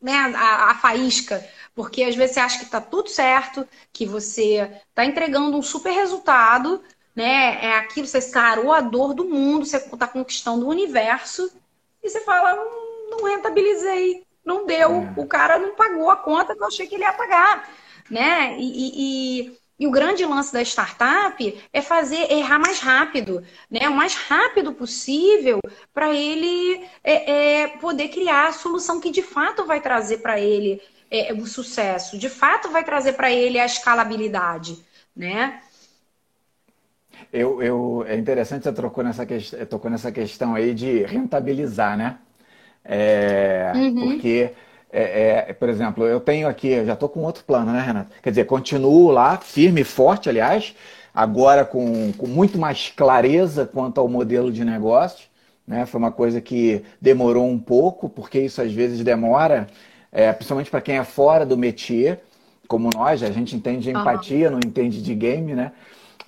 né, 0.00 0.14
a, 0.36 0.70
a 0.70 0.74
faísca, 0.76 1.44
porque 1.74 2.02
às 2.02 2.14
vezes 2.14 2.34
você 2.34 2.40
acha 2.40 2.58
que 2.58 2.64
está 2.64 2.80
tudo 2.80 3.08
certo, 3.08 3.66
que 3.92 4.06
você 4.06 4.70
está 4.88 5.04
entregando 5.04 5.56
um 5.56 5.62
super 5.62 5.92
resultado, 5.92 6.82
né? 7.14 7.64
É 7.64 7.76
aquilo, 7.78 8.06
você 8.06 8.20
sarou 8.20 8.72
a 8.72 8.80
dor 8.80 9.12
do 9.12 9.24
mundo, 9.24 9.66
você 9.66 9.76
está 9.76 10.06
conquistando 10.06 10.66
o 10.66 10.70
universo, 10.70 11.50
e 12.02 12.08
você 12.08 12.20
fala, 12.20 12.54
hum, 12.54 13.10
não 13.10 13.24
rentabilizei, 13.24 14.24
não 14.44 14.64
deu, 14.66 14.90
é. 15.02 15.12
o 15.16 15.26
cara 15.26 15.58
não 15.58 15.74
pagou 15.74 16.10
a 16.10 16.16
conta 16.16 16.54
que 16.54 16.62
eu 16.62 16.66
achei 16.66 16.86
que 16.86 16.94
ele 16.94 17.04
ia 17.04 17.12
pagar, 17.12 17.68
né? 18.08 18.56
E, 18.58 19.42
e, 19.48 19.58
e, 19.78 19.86
o 19.86 19.90
grande 19.90 20.24
lance 20.24 20.52
da 20.52 20.62
startup 20.62 21.62
é 21.72 21.80
fazer 21.82 22.30
errar 22.32 22.58
mais 22.58 22.80
rápido, 22.80 23.42
né? 23.70 23.88
O 23.88 23.94
mais 23.94 24.14
rápido 24.14 24.72
possível 24.72 25.60
para 25.94 26.12
ele 26.12 26.84
é, 27.04 27.62
é, 27.62 27.68
poder 27.68 28.08
criar 28.08 28.48
a 28.48 28.52
solução 28.52 29.00
que 29.00 29.10
de 29.10 29.22
fato 29.22 29.64
vai 29.66 29.80
trazer 29.80 30.18
para 30.18 30.40
ele 30.40 30.80
é, 31.10 31.32
o 31.32 31.46
sucesso, 31.46 32.18
de 32.18 32.28
fato 32.28 32.70
vai 32.70 32.84
trazer 32.84 33.14
para 33.14 33.30
ele 33.30 33.58
a 33.58 33.66
escalabilidade, 33.66 34.78
né? 35.16 35.60
Eu, 37.32 37.62
eu, 37.62 38.04
é 38.06 38.16
interessante 38.16 38.62
você 38.64 38.72
tocou 38.72 39.04
nessa, 39.04 39.26
tocou 39.68 39.90
nessa 39.90 40.10
questão 40.10 40.54
aí 40.54 40.72
de 40.72 41.02
rentabilizar, 41.02 41.96
né? 41.96 42.18
É, 42.84 43.72
uhum. 43.74 44.12
Porque, 44.12 44.50
é, 44.90 45.46
é, 45.48 45.52
por 45.52 45.68
exemplo, 45.68 46.06
eu 46.06 46.20
tenho 46.20 46.48
aqui, 46.48 46.84
já 46.84 46.94
estou 46.94 47.08
com 47.08 47.20
outro 47.20 47.44
plano, 47.44 47.72
né, 47.72 47.80
Renata? 47.80 48.10
Quer 48.22 48.30
dizer, 48.30 48.44
continuo 48.44 49.10
lá, 49.10 49.36
firme 49.36 49.82
e 49.82 49.84
forte, 49.84 50.28
aliás, 50.28 50.74
agora 51.14 51.64
com, 51.64 52.12
com 52.12 52.26
muito 52.26 52.58
mais 52.58 52.92
clareza 52.94 53.66
quanto 53.66 54.00
ao 54.00 54.08
modelo 54.08 54.50
de 54.50 54.64
negócio. 54.64 55.28
Né? 55.66 55.84
Foi 55.84 55.98
uma 55.98 56.10
coisa 56.10 56.40
que 56.40 56.82
demorou 57.00 57.46
um 57.46 57.58
pouco, 57.58 58.08
porque 58.08 58.40
isso 58.40 58.62
às 58.62 58.72
vezes 58.72 59.04
demora, 59.04 59.66
é, 60.10 60.32
principalmente 60.32 60.70
para 60.70 60.80
quem 60.80 60.96
é 60.96 61.04
fora 61.04 61.44
do 61.44 61.58
métier, 61.58 62.22
como 62.66 62.90
nós, 62.94 63.22
a 63.22 63.30
gente 63.30 63.56
entende 63.56 63.84
de 63.84 63.90
empatia, 63.90 64.46
uhum. 64.46 64.52
não 64.52 64.60
entende 64.64 65.02
de 65.02 65.14
game, 65.14 65.54
né? 65.54 65.72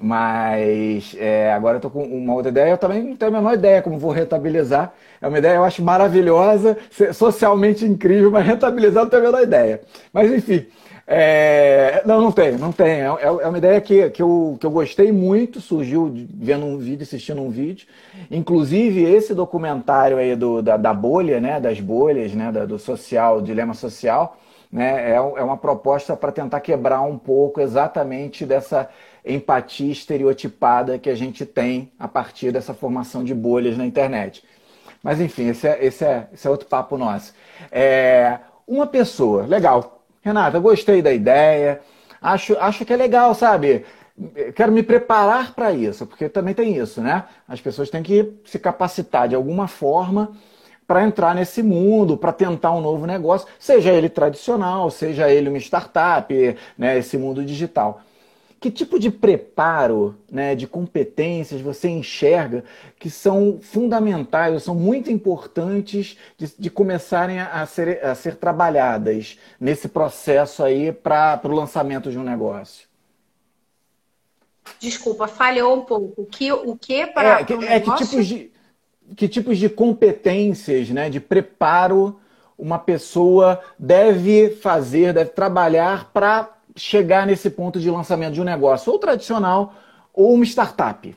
Mas 0.02 1.14
é, 1.18 1.52
agora 1.52 1.76
eu 1.76 1.80
tô 1.80 1.90
com 1.90 2.02
uma 2.02 2.34
outra 2.34 2.50
ideia. 2.50 2.70
Eu 2.70 2.78
também 2.78 3.02
não 3.02 3.16
tenho 3.16 3.36
a 3.36 3.38
menor 3.38 3.52
ideia 3.52 3.82
como 3.82 3.98
vou 3.98 4.10
rentabilizar. 4.10 4.94
É 5.20 5.28
uma 5.28 5.38
ideia, 5.38 5.56
eu 5.56 5.64
acho, 5.64 5.82
maravilhosa, 5.82 6.78
socialmente 7.12 7.84
incrível, 7.84 8.30
mas 8.30 8.46
rentabilizar 8.46 9.04
não 9.04 9.10
tenho 9.10 9.22
a 9.22 9.26
menor 9.26 9.42
ideia. 9.42 9.82
Mas 10.10 10.32
enfim. 10.32 10.66
É... 11.06 12.02
Não, 12.06 12.20
não 12.20 12.32
tem, 12.32 12.52
não 12.56 12.72
tem. 12.72 13.02
É, 13.02 13.06
é, 13.06 13.26
é 13.26 13.46
uma 13.48 13.58
ideia 13.58 13.80
que, 13.80 14.08
que, 14.10 14.22
eu, 14.22 14.56
que 14.58 14.64
eu 14.64 14.70
gostei 14.70 15.12
muito, 15.12 15.60
surgiu 15.60 16.10
vendo 16.32 16.64
um 16.64 16.78
vídeo, 16.78 17.02
assistindo 17.02 17.42
um 17.42 17.50
vídeo. 17.50 17.86
Inclusive, 18.30 19.02
esse 19.02 19.34
documentário 19.34 20.16
aí 20.16 20.34
do, 20.34 20.62
da, 20.62 20.78
da 20.78 20.94
bolha, 20.94 21.40
né? 21.40 21.60
Das 21.60 21.78
bolhas, 21.78 22.32
né? 22.32 22.50
do 22.52 22.78
social, 22.78 23.42
dilema 23.42 23.74
social, 23.74 24.38
né? 24.72 25.10
É, 25.10 25.14
é 25.16 25.20
uma 25.20 25.56
proposta 25.56 26.16
para 26.16 26.32
tentar 26.32 26.60
quebrar 26.60 27.02
um 27.02 27.18
pouco 27.18 27.60
exatamente 27.60 28.46
dessa 28.46 28.88
empatia 29.24 29.92
estereotipada 29.92 30.98
que 30.98 31.10
a 31.10 31.14
gente 31.14 31.44
tem 31.44 31.92
a 31.98 32.08
partir 32.08 32.52
dessa 32.52 32.74
formação 32.74 33.24
de 33.24 33.34
bolhas 33.34 33.76
na 33.76 33.86
internet. 33.86 34.44
Mas 35.02 35.20
enfim, 35.20 35.48
esse 35.48 35.66
é, 35.66 35.84
esse 35.84 36.04
é, 36.04 36.28
esse 36.32 36.46
é 36.46 36.50
outro 36.50 36.68
papo 36.68 36.96
nosso. 36.98 37.32
É, 37.70 38.38
uma 38.66 38.86
pessoa, 38.86 39.46
legal. 39.46 40.04
Renata, 40.22 40.58
gostei 40.58 41.00
da 41.00 41.12
ideia, 41.12 41.80
acho, 42.20 42.56
acho 42.58 42.84
que 42.84 42.92
é 42.92 42.96
legal, 42.96 43.34
sabe? 43.34 43.86
Quero 44.54 44.70
me 44.70 44.82
preparar 44.82 45.54
para 45.54 45.72
isso, 45.72 46.06
porque 46.06 46.28
também 46.28 46.52
tem 46.52 46.76
isso, 46.76 47.00
né? 47.00 47.24
As 47.48 47.60
pessoas 47.60 47.88
têm 47.88 48.02
que 48.02 48.34
se 48.44 48.58
capacitar 48.58 49.28
de 49.28 49.34
alguma 49.34 49.66
forma 49.66 50.32
para 50.86 51.04
entrar 51.04 51.34
nesse 51.34 51.62
mundo, 51.62 52.16
para 52.16 52.32
tentar 52.32 52.72
um 52.72 52.80
novo 52.80 53.06
negócio, 53.06 53.46
seja 53.58 53.92
ele 53.92 54.08
tradicional, 54.08 54.90
seja 54.90 55.30
ele 55.30 55.48
uma 55.48 55.56
startup, 55.58 56.56
né, 56.76 56.98
esse 56.98 57.16
mundo 57.16 57.44
digital. 57.44 58.02
Que 58.60 58.70
tipo 58.70 58.98
de 58.98 59.10
preparo, 59.10 60.14
né, 60.30 60.54
de 60.54 60.66
competências 60.66 61.62
você 61.62 61.88
enxerga 61.88 62.62
que 62.98 63.08
são 63.08 63.58
fundamentais, 63.60 64.62
são 64.62 64.74
muito 64.74 65.10
importantes 65.10 66.18
de, 66.36 66.52
de 66.58 66.70
começarem 66.70 67.40
a 67.40 67.64
ser, 67.64 68.04
a 68.04 68.14
ser 68.14 68.36
trabalhadas 68.36 69.38
nesse 69.58 69.88
processo 69.88 70.62
aí 70.62 70.92
para 70.92 71.40
o 71.44 71.52
lançamento 71.52 72.10
de 72.10 72.18
um 72.18 72.22
negócio? 72.22 72.86
Desculpa, 74.78 75.26
falhou 75.26 75.76
um 75.76 75.80
pouco. 75.80 76.22
O 76.22 76.26
que, 76.26 76.52
o 76.52 76.76
que 76.76 77.06
para. 77.06 77.40
É, 77.40 77.44
que, 77.44 77.54
é 77.54 77.80
que 77.80 77.94
tipos 77.96 78.26
de 78.26 78.52
que 79.16 79.28
tipos 79.28 79.58
de 79.58 79.68
competências, 79.68 80.90
né, 80.90 81.10
de 81.10 81.18
preparo 81.18 82.20
uma 82.56 82.78
pessoa 82.78 83.60
deve 83.78 84.50
fazer, 84.50 85.14
deve 85.14 85.30
trabalhar 85.30 86.10
para 86.12 86.59
chegar 86.80 87.26
nesse 87.26 87.50
ponto 87.50 87.78
de 87.78 87.90
lançamento 87.90 88.34
de 88.34 88.40
um 88.40 88.44
negócio, 88.44 88.90
ou 88.90 88.98
tradicional, 88.98 89.74
ou 90.12 90.34
uma 90.34 90.44
startup? 90.44 91.14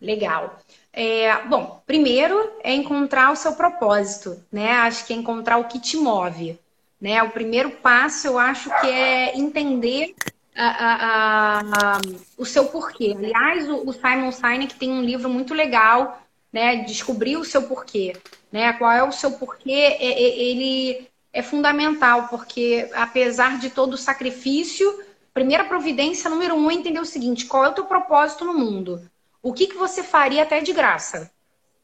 Legal. 0.00 0.58
É, 0.92 1.44
bom, 1.46 1.82
primeiro 1.86 2.52
é 2.62 2.72
encontrar 2.74 3.32
o 3.32 3.36
seu 3.36 3.52
propósito, 3.54 4.42
né? 4.50 4.72
Acho 4.72 5.06
que 5.06 5.12
é 5.12 5.16
encontrar 5.16 5.58
o 5.58 5.64
que 5.64 5.80
te 5.80 5.96
move. 5.96 6.58
Né? 7.00 7.22
O 7.22 7.30
primeiro 7.30 7.70
passo, 7.70 8.28
eu 8.28 8.38
acho 8.38 8.68
que 8.80 8.86
é 8.86 9.36
entender 9.36 10.14
a, 10.54 10.66
a, 10.66 11.60
a, 11.60 12.00
o 12.38 12.44
seu 12.44 12.66
porquê. 12.66 13.14
Aliás, 13.16 13.68
o, 13.68 13.88
o 13.88 13.92
Simon 13.92 14.30
Sinek 14.30 14.74
tem 14.74 14.90
um 14.90 15.02
livro 15.02 15.28
muito 15.28 15.52
legal, 15.52 16.22
né? 16.52 16.76
Descobrir 16.84 17.36
o 17.36 17.44
seu 17.44 17.62
porquê. 17.62 18.14
Né? 18.52 18.72
Qual 18.74 18.92
é 18.92 19.02
o 19.02 19.10
seu 19.10 19.32
porquê? 19.32 19.96
É, 19.98 20.04
é, 20.04 20.38
ele 20.38 21.08
é 21.32 21.42
fundamental, 21.42 22.28
porque 22.28 22.90
apesar 22.94 23.58
de 23.58 23.70
todo 23.70 23.94
o 23.94 23.98
sacrifício, 23.98 25.02
primeira 25.32 25.64
providência 25.64 26.28
número 26.28 26.54
um 26.54 26.70
é 26.70 26.74
entender 26.74 27.00
o 27.00 27.06
seguinte: 27.06 27.46
qual 27.46 27.64
é 27.64 27.68
o 27.68 27.74
teu 27.74 27.84
propósito 27.84 28.44
no 28.44 28.54
mundo? 28.54 29.08
O 29.42 29.52
que, 29.52 29.66
que 29.66 29.76
você 29.76 30.02
faria 30.02 30.42
até 30.42 30.60
de 30.60 30.72
graça? 30.72 31.32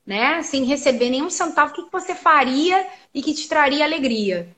né? 0.09 0.43
Sem 0.43 0.65
receber 0.65 1.11
nenhum 1.11 1.29
centavo, 1.29 1.71
o 1.71 1.85
que 1.85 1.93
você 1.93 2.15
faria 2.15 2.89
e 3.13 3.21
que 3.21 3.35
te 3.35 3.47
traria 3.47 3.85
alegria, 3.85 4.49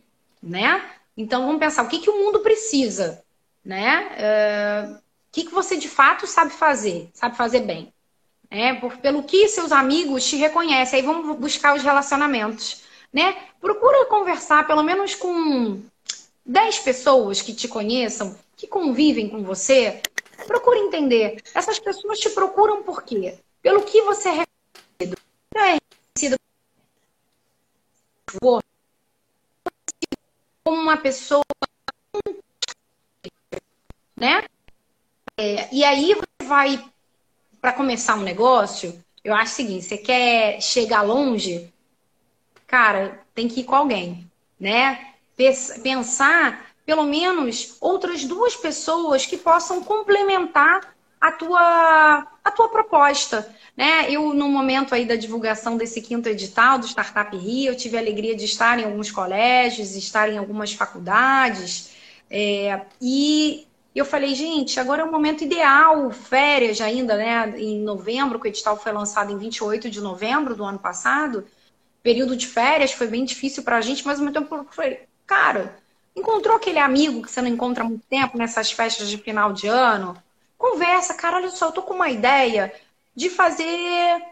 né? 0.40 0.80
Então 1.16 1.44
vamos 1.44 1.58
pensar, 1.58 1.82
o 1.82 1.88
que, 1.88 1.98
que 1.98 2.08
o 2.08 2.24
mundo 2.24 2.38
precisa, 2.38 3.20
né? 3.64 4.06
Uh, 4.14 4.94
o 4.94 4.98
que, 5.32 5.44
que 5.44 5.52
você 5.52 5.76
de 5.76 5.88
fato 5.88 6.24
sabe 6.24 6.52
fazer, 6.52 7.10
sabe 7.12 7.36
fazer 7.36 7.62
bem. 7.62 7.92
É, 8.48 8.74
por, 8.74 8.96
pelo 8.98 9.24
que 9.24 9.48
seus 9.48 9.72
amigos 9.72 10.24
te 10.24 10.36
reconhecem. 10.36 11.00
Aí 11.00 11.06
vamos 11.06 11.36
buscar 11.36 11.74
os 11.74 11.82
relacionamentos. 11.82 12.82
Né? 13.12 13.36
Procura 13.60 14.06
conversar 14.06 14.66
pelo 14.66 14.82
menos 14.82 15.14
com 15.14 15.80
10 16.44 16.78
pessoas 16.80 17.42
que 17.42 17.52
te 17.52 17.66
conheçam, 17.66 18.38
que 18.56 18.66
convivem 18.66 19.28
com 19.28 19.42
você. 19.42 20.00
Procura 20.46 20.78
entender. 20.78 21.42
Essas 21.54 21.78
pessoas 21.78 22.18
te 22.18 22.30
procuram 22.30 22.82
por 22.82 23.02
quê? 23.02 23.36
Pelo 23.62 23.82
que 23.82 24.02
você 24.02 24.28
é 24.28 24.32
reconhecido. 24.32 25.18
Não 25.54 25.62
é 25.62 25.78
reconhecido 25.78 26.36
como 30.64 30.80
uma 30.80 30.96
pessoa 30.96 31.42
né? 34.20 34.44
É, 35.38 35.74
e 35.74 35.82
aí 35.82 36.14
você 36.14 36.46
vai 36.46 36.84
para 37.60 37.72
começar 37.72 38.16
um 38.16 38.22
negócio, 38.22 39.02
eu 39.24 39.34
acho 39.34 39.52
o 39.52 39.56
seguinte, 39.56 39.84
você 39.86 39.96
quer 39.96 40.60
chegar 40.60 41.02
longe, 41.02 41.72
cara, 42.70 43.20
tem 43.34 43.48
que 43.48 43.60
ir 43.60 43.64
com 43.64 43.74
alguém, 43.74 44.30
né? 44.58 45.14
Pensar 45.82 46.66
pelo 46.86 47.02
menos 47.02 47.76
outras 47.80 48.24
duas 48.24 48.54
pessoas 48.54 49.26
que 49.26 49.36
possam 49.36 49.82
complementar 49.82 50.94
a 51.20 51.32
tua, 51.32 52.26
a 52.44 52.50
tua 52.50 52.68
proposta. 52.68 53.52
Né? 53.76 54.10
Eu, 54.10 54.32
no 54.32 54.48
momento 54.48 54.94
aí 54.94 55.04
da 55.04 55.16
divulgação 55.16 55.76
desse 55.76 56.00
quinto 56.00 56.28
edital 56.28 56.78
do 56.78 56.86
Startup 56.86 57.36
Rio, 57.36 57.72
eu 57.72 57.76
tive 57.76 57.96
a 57.96 58.00
alegria 58.00 58.36
de 58.36 58.44
estar 58.44 58.78
em 58.78 58.84
alguns 58.84 59.10
colégios, 59.10 59.96
estar 59.96 60.28
em 60.28 60.38
algumas 60.38 60.72
faculdades, 60.72 61.90
é, 62.30 62.82
e 63.00 63.66
eu 63.94 64.04
falei, 64.04 64.34
gente, 64.36 64.78
agora 64.78 65.02
é 65.02 65.04
o 65.04 65.10
momento 65.10 65.42
ideal, 65.42 66.10
férias 66.12 66.80
ainda, 66.80 67.16
né? 67.16 67.52
Em 67.58 67.80
novembro, 67.80 68.38
que 68.38 68.46
o 68.46 68.48
edital 68.48 68.76
foi 68.76 68.92
lançado 68.92 69.32
em 69.32 69.38
28 69.38 69.90
de 69.90 70.00
novembro 70.00 70.54
do 70.54 70.64
ano 70.64 70.78
passado. 70.78 71.44
Período 72.02 72.36
de 72.36 72.46
férias 72.46 72.92
foi 72.92 73.06
bem 73.06 73.24
difícil 73.24 73.62
para 73.62 73.76
a 73.76 73.80
gente, 73.80 74.06
mas 74.06 74.18
ao 74.18 74.24
mesmo 74.24 74.40
tempo 74.40 74.66
falei, 74.70 75.00
cara, 75.26 75.76
encontrou 76.16 76.56
aquele 76.56 76.78
amigo 76.78 77.22
que 77.22 77.30
você 77.30 77.42
não 77.42 77.48
encontra 77.48 77.84
há 77.84 77.86
muito 77.86 78.04
tempo 78.08 78.38
nessas 78.38 78.72
festas 78.72 79.08
de 79.08 79.18
final 79.18 79.52
de 79.52 79.66
ano? 79.66 80.16
Conversa, 80.56 81.14
cara, 81.14 81.36
olha 81.36 81.50
só, 81.50 81.66
eu 81.66 81.72
tô 81.72 81.82
com 81.82 81.94
uma 81.94 82.10
ideia 82.10 82.72
de 83.14 83.30
fazer 83.30 84.22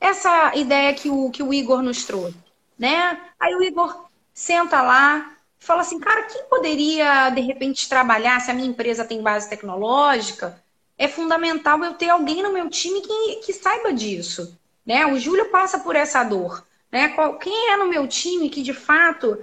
essa 0.00 0.54
ideia 0.54 0.94
que 0.94 1.10
o, 1.10 1.30
que 1.30 1.42
o 1.42 1.52
Igor 1.52 1.82
nos 1.82 2.04
trouxe, 2.04 2.36
né? 2.78 3.20
Aí 3.38 3.54
o 3.54 3.62
Igor 3.62 4.06
senta 4.32 4.82
lá, 4.82 5.32
fala 5.58 5.80
assim, 5.80 5.98
cara, 5.98 6.22
quem 6.24 6.44
poderia, 6.44 7.30
de 7.30 7.40
repente, 7.40 7.88
trabalhar, 7.88 8.40
se 8.40 8.50
a 8.50 8.54
minha 8.54 8.68
empresa 8.68 9.04
tem 9.04 9.22
base 9.22 9.48
tecnológica, 9.48 10.62
é 10.98 11.08
fundamental 11.08 11.82
eu 11.84 11.94
ter 11.94 12.08
alguém 12.08 12.42
no 12.42 12.52
meu 12.52 12.68
time 12.70 13.00
que, 13.00 13.36
que 13.36 13.52
saiba 13.52 13.92
disso. 13.92 14.58
Né? 14.84 15.04
O 15.06 15.18
Júlio 15.18 15.50
passa 15.50 15.80
por 15.80 15.96
essa 15.96 16.22
dor. 16.22 16.64
Né? 16.90 17.14
Quem 17.40 17.72
é 17.72 17.76
no 17.76 17.88
meu 17.88 18.06
time 18.06 18.48
que, 18.48 18.62
de 18.62 18.72
fato, 18.72 19.38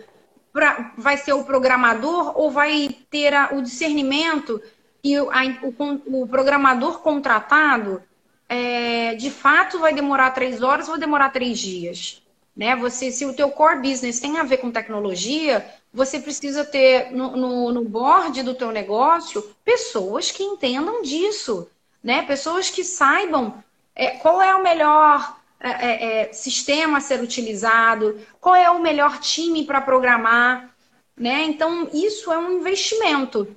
pra, 0.51 0.93
vai 0.97 1.17
ser 1.17 1.33
o 1.33 1.43
programador 1.43 2.37
ou 2.39 2.51
vai 2.51 2.95
ter 3.09 3.33
a, 3.33 3.53
o 3.53 3.61
discernimento 3.61 4.61
e 5.03 5.17
a, 5.17 5.23
o, 5.63 6.21
o, 6.21 6.27
programador 6.27 6.99
contratado, 6.99 8.01
é, 8.47 9.15
de 9.15 9.29
fato, 9.29 9.79
vai 9.79 9.93
demorar 9.93 10.31
três 10.31 10.61
horas 10.61 10.87
ou 10.87 10.97
demorar 10.97 11.29
três 11.31 11.59
dias? 11.59 12.23
Né? 12.55 12.75
Você, 12.75 13.11
se 13.11 13.25
o 13.25 13.33
teu 13.33 13.49
core 13.49 13.81
business 13.81 14.19
tem 14.19 14.37
a 14.37 14.43
ver 14.43 14.57
com 14.57 14.71
tecnologia, 14.71 15.65
você 15.93 16.19
precisa 16.19 16.63
ter 16.63 17.11
no, 17.11 17.35
no, 17.35 17.71
no 17.71 17.83
board 17.83 18.41
do 18.43 18.55
teu 18.55 18.71
negócio 18.71 19.41
pessoas 19.65 20.31
que 20.31 20.43
entendam 20.43 21.01
disso, 21.01 21.69
né? 22.03 22.23
Pessoas 22.23 22.69
que 22.69 22.83
saibam 22.83 23.63
é, 23.95 24.11
qual 24.11 24.41
é 24.41 24.55
o 24.55 24.63
melhor 24.63 25.37
é, 25.63 25.69
é, 25.69 26.21
é 26.29 26.33
sistema 26.33 26.97
a 26.97 27.01
ser 27.01 27.21
utilizado, 27.21 28.19
qual 28.39 28.53
é 28.53 28.69
o 28.69 28.81
melhor 28.81 29.17
time 29.19 29.63
para 29.63 29.81
programar, 29.81 30.69
né? 31.17 31.43
Então, 31.43 31.89
isso 31.93 32.31
é 32.31 32.37
um 32.37 32.59
investimento. 32.59 33.47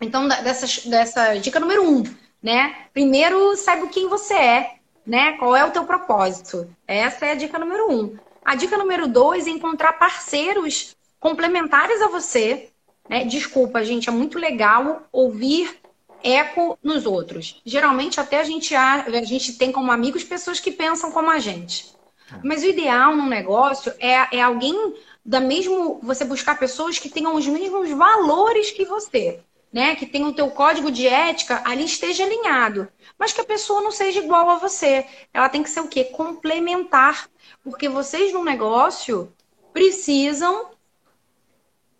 Então, 0.00 0.28
dessa, 0.28 0.88
dessa 0.88 1.34
dica 1.34 1.58
número 1.58 1.82
um, 1.82 2.04
né? 2.42 2.76
Primeiro, 2.92 3.56
saiba 3.56 3.88
quem 3.88 4.08
você 4.08 4.34
é, 4.34 4.74
né? 5.04 5.32
Qual 5.32 5.56
é 5.56 5.64
o 5.64 5.70
teu 5.70 5.84
propósito. 5.84 6.68
Essa 6.86 7.26
é 7.26 7.32
a 7.32 7.34
dica 7.34 7.58
número 7.58 7.90
um. 7.90 8.16
A 8.44 8.54
dica 8.54 8.78
número 8.78 9.08
dois 9.08 9.46
é 9.46 9.50
encontrar 9.50 9.94
parceiros 9.94 10.96
complementares 11.18 12.00
a 12.00 12.08
você. 12.08 12.70
Né? 13.08 13.24
Desculpa, 13.24 13.84
gente, 13.84 14.08
é 14.08 14.12
muito 14.12 14.38
legal 14.38 15.02
ouvir 15.10 15.80
eco 16.22 16.78
nos 16.82 17.06
outros. 17.06 17.60
Geralmente, 17.64 18.20
até 18.20 18.40
a 18.40 18.44
gente, 18.44 18.74
a, 18.74 19.04
a 19.04 19.24
gente 19.24 19.54
tem 19.54 19.72
como 19.72 19.92
amigos 19.92 20.24
pessoas 20.24 20.60
que 20.60 20.70
pensam 20.70 21.10
como 21.12 21.30
a 21.30 21.38
gente. 21.38 21.96
Mas 22.42 22.62
o 22.62 22.66
ideal 22.66 23.16
num 23.16 23.28
negócio 23.28 23.92
é, 23.98 24.36
é 24.36 24.42
alguém 24.42 24.94
da 25.24 25.40
mesmo. 25.40 25.98
Você 26.02 26.24
buscar 26.24 26.58
pessoas 26.58 26.98
que 26.98 27.08
tenham 27.08 27.34
os 27.34 27.46
mesmos 27.46 27.90
valores 27.90 28.70
que 28.70 28.84
você. 28.84 29.40
Né, 29.70 29.94
que 29.96 30.06
tem 30.06 30.24
o 30.24 30.32
teu 30.32 30.50
código 30.50 30.90
de 30.90 31.06
ética 31.06 31.60
ali 31.62 31.84
esteja 31.84 32.24
alinhado, 32.24 32.88
mas 33.18 33.34
que 33.34 33.42
a 33.42 33.44
pessoa 33.44 33.82
não 33.82 33.92
seja 33.92 34.20
igual 34.20 34.48
a 34.48 34.56
você. 34.56 35.04
Ela 35.30 35.50
tem 35.50 35.62
que 35.62 35.68
ser 35.68 35.80
o 35.80 35.88
quê? 35.88 36.04
Complementar, 36.04 37.28
porque 37.62 37.86
vocês 37.86 38.32
no 38.32 38.42
negócio 38.42 39.30
precisam 39.70 40.70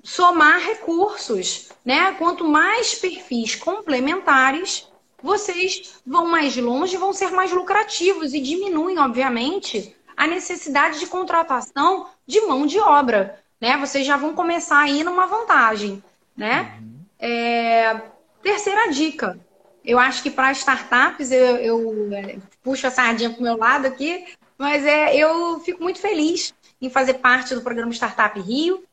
somar 0.03 0.61
recursos, 0.61 1.69
né? 1.85 2.13
Quanto 2.13 2.45
mais 2.45 2.95
perfis 2.95 3.55
complementares, 3.55 4.89
vocês 5.23 6.01
vão 6.07 6.27
mais 6.27 6.57
longe, 6.57 6.97
vão 6.97 7.13
ser 7.13 7.31
mais 7.31 7.51
lucrativos 7.53 8.33
e 8.33 8.41
diminuem, 8.41 8.99
obviamente, 8.99 9.95
a 10.17 10.27
necessidade 10.27 10.99
de 10.99 11.07
contratação 11.07 12.09
de 12.27 12.41
mão 12.43 12.67
de 12.67 12.79
obra, 12.79 13.43
né? 13.61 13.77
Vocês 13.77 14.07
já 14.07 14.17
vão 14.17 14.35
começar 14.35 14.81
aí 14.81 15.03
numa 15.03 15.27
vantagem, 15.27 16.03
né? 16.37 16.79
Uhum. 16.81 16.99
É... 17.19 18.01
Terceira 18.43 18.91
dica. 18.91 19.39
Eu 19.85 19.99
acho 19.99 20.23
que 20.23 20.31
para 20.31 20.53
startups, 20.53 21.31
eu, 21.31 21.57
eu 21.57 22.13
é, 22.13 22.39
puxo 22.63 22.87
a 22.87 22.91
sardinha 22.91 23.31
para 23.31 23.41
o 23.41 23.43
meu 23.43 23.57
lado 23.57 23.87
aqui, 23.87 24.27
mas 24.57 24.85
é, 24.85 25.17
eu 25.17 25.61
fico 25.61 25.83
muito 25.83 25.99
feliz 25.99 26.55
em 26.81 26.91
fazer 26.91 27.15
parte 27.15 27.55
do 27.55 27.63
programa 27.63 27.93
Startup 27.93 28.39
Rio 28.39 28.85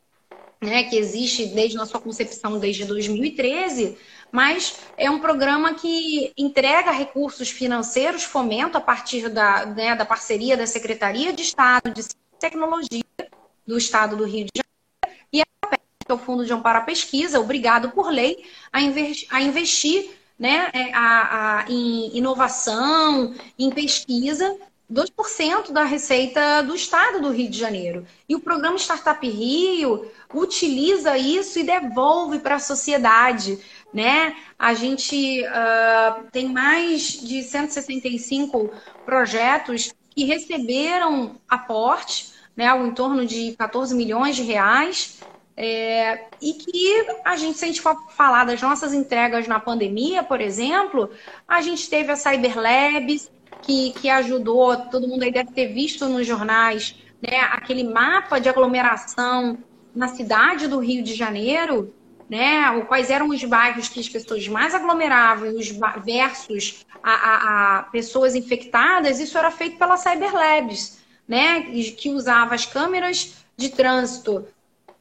né, 0.61 0.83
que 0.83 0.97
existe 0.97 1.47
desde 1.47 1.79
a 1.79 1.85
sua 1.85 1.99
concepção 1.99 2.59
desde 2.59 2.85
2013, 2.85 3.97
mas 4.31 4.79
é 4.97 5.09
um 5.09 5.19
programa 5.19 5.73
que 5.75 6.31
entrega 6.37 6.91
recursos 6.91 7.49
financeiros, 7.49 8.23
fomento 8.23 8.77
a 8.77 8.81
partir 8.81 9.29
da, 9.29 9.65
né, 9.65 9.95
da 9.95 10.05
parceria 10.05 10.57
da 10.57 10.67
Secretaria 10.67 11.31
de 11.31 11.41
Estado 11.41 11.91
de 11.93 12.03
Tecnologia 12.39 13.03
do 13.65 13.77
Estado 13.77 14.15
do 14.15 14.25
Rio 14.25 14.45
de 14.45 14.61
Janeiro 14.61 15.25
e 15.31 15.41
a 15.41 16.13
o 16.13 16.17
Fundo 16.17 16.45
de 16.45 16.53
Amparo 16.53 16.79
à 16.79 16.81
Pesquisa, 16.81 17.39
obrigado 17.39 17.91
por 17.91 18.11
lei, 18.11 18.45
a 18.71 18.79
investir, 18.79 19.27
a 19.31 19.41
investir 19.41 20.11
né, 20.37 20.69
é, 20.73 20.93
a, 20.93 21.61
a, 21.61 21.65
em 21.71 22.15
inovação, 22.15 23.33
em 23.57 23.71
pesquisa, 23.71 24.55
2% 24.91 25.71
da 25.71 25.83
receita 25.83 26.61
do 26.61 26.75
estado 26.75 27.21
do 27.21 27.31
Rio 27.31 27.49
de 27.49 27.57
Janeiro. 27.57 28.05
E 28.29 28.35
o 28.35 28.39
programa 28.39 28.77
Startup 28.77 29.27
Rio 29.27 30.09
utiliza 30.33 31.17
isso 31.17 31.59
e 31.59 31.63
devolve 31.63 32.39
para 32.39 32.55
a 32.55 32.59
sociedade. 32.59 33.59
Né? 33.93 34.35
A 34.59 34.73
gente 34.73 35.41
uh, 35.43 36.23
tem 36.31 36.49
mais 36.49 37.13
de 37.13 37.41
165 37.41 38.69
projetos 39.05 39.93
que 40.09 40.23
receberam 40.23 41.37
aporte, 41.49 42.33
né, 42.55 42.67
em 42.77 42.91
torno 42.91 43.25
de 43.25 43.53
14 43.57 43.93
milhões 43.93 44.35
de 44.35 44.43
reais, 44.43 45.19
é, 45.57 46.25
e 46.41 46.53
que 46.53 47.05
a 47.23 47.35
gente, 47.35 47.57
se 47.57 47.65
a 47.65 47.67
gente 47.67 47.81
for 47.81 47.95
falar 48.11 48.45
das 48.45 48.61
nossas 48.61 48.93
entregas 48.93 49.47
na 49.47 49.59
pandemia, 49.59 50.23
por 50.23 50.41
exemplo, 50.41 51.09
a 51.47 51.61
gente 51.61 51.89
teve 51.89 52.11
a 52.11 52.15
Cyber 52.15 52.57
Labs, 52.59 53.31
que, 53.65 53.91
que 53.93 54.09
ajudou, 54.09 54.77
todo 54.77 55.07
mundo 55.07 55.23
aí 55.23 55.31
deve 55.31 55.51
ter 55.51 55.67
visto 55.67 56.07
nos 56.07 56.25
jornais, 56.25 56.95
né, 57.21 57.39
aquele 57.51 57.83
mapa 57.83 58.39
de 58.39 58.47
aglomeração 58.47 59.57
na 59.95 60.07
cidade 60.07 60.67
do 60.67 60.79
Rio 60.79 61.03
de 61.03 61.15
Janeiro, 61.15 61.93
né, 62.29 62.81
quais 62.87 63.09
eram 63.09 63.29
os 63.29 63.43
bairros 63.43 63.87
que 63.87 63.99
as 63.99 64.09
pessoas 64.09 64.47
mais 64.47 64.73
aglomeravam 64.73 65.55
os 65.55 65.69
versus 66.03 66.85
a, 67.01 67.13
a, 67.13 67.79
a 67.79 67.83
pessoas 67.83 68.35
infectadas, 68.35 69.19
isso 69.19 69.37
era 69.37 69.51
feito 69.51 69.77
pela 69.77 69.97
Cyberlabs, 69.97 70.99
né, 71.27 71.61
que 71.97 72.09
usava 72.09 72.53
as 72.53 72.65
câmeras 72.65 73.35
de 73.57 73.69
trânsito 73.69 74.47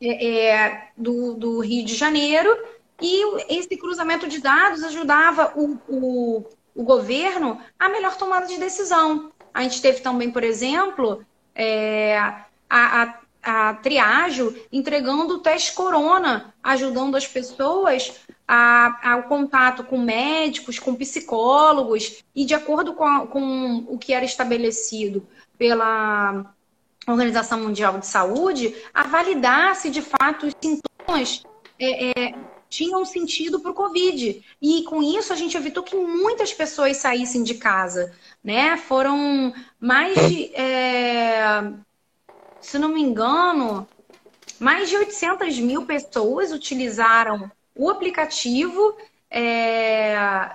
é, 0.00 0.46
é, 0.46 0.88
do, 0.96 1.34
do 1.34 1.60
Rio 1.60 1.84
de 1.84 1.94
Janeiro 1.94 2.56
e 3.00 3.58
esse 3.58 3.76
cruzamento 3.76 4.28
de 4.28 4.40
dados 4.40 4.82
ajudava 4.84 5.52
o, 5.56 5.78
o 5.88 6.44
o 6.74 6.82
governo 6.82 7.60
a 7.78 7.88
melhor 7.88 8.16
tomada 8.16 8.46
de 8.46 8.58
decisão. 8.58 9.30
a 9.52 9.62
gente 9.62 9.80
teve 9.80 10.00
também, 10.00 10.30
por 10.30 10.42
exemplo, 10.42 11.24
é, 11.54 12.18
a, 12.68 13.02
a, 13.02 13.18
a 13.42 13.74
triagem 13.74 14.56
entregando 14.72 15.34
o 15.34 15.38
teste 15.38 15.72
corona, 15.72 16.52
ajudando 16.62 17.16
as 17.16 17.26
pessoas 17.26 18.20
a, 18.48 19.12
ao 19.12 19.22
contato 19.24 19.84
com 19.84 19.98
médicos, 19.98 20.78
com 20.78 20.94
psicólogos, 20.94 22.24
e 22.34 22.44
de 22.44 22.54
acordo 22.54 22.94
com, 22.94 23.04
a, 23.04 23.26
com 23.26 23.84
o 23.88 23.96
que 23.98 24.12
era 24.12 24.24
estabelecido 24.24 25.26
pela 25.56 26.52
Organização 27.06 27.60
Mundial 27.60 27.98
de 27.98 28.06
Saúde, 28.06 28.74
a 28.92 29.04
validar 29.04 29.76
se 29.76 29.90
de 29.90 30.02
fato 30.02 30.46
os 30.46 30.54
sintomas 30.60 31.42
é, 31.78 32.10
é, 32.10 32.34
tinham 32.74 33.04
sentido 33.04 33.60
para 33.60 33.70
o 33.70 33.74
Covid. 33.74 34.44
E 34.60 34.82
com 34.82 35.00
isso 35.00 35.32
a 35.32 35.36
gente 35.36 35.56
evitou 35.56 35.82
que 35.82 35.94
muitas 35.94 36.52
pessoas 36.52 36.96
saíssem 36.96 37.44
de 37.44 37.54
casa. 37.54 38.12
Né? 38.42 38.76
Foram 38.76 39.54
mais 39.78 40.14
de, 40.28 40.52
é, 40.54 41.72
se 42.60 42.78
não 42.78 42.88
me 42.88 43.00
engano, 43.00 43.86
mais 44.58 44.88
de 44.88 44.96
800 44.96 45.58
mil 45.60 45.86
pessoas 45.86 46.50
utilizaram 46.50 47.50
o 47.76 47.88
aplicativo 47.88 48.96
é, 49.30 50.50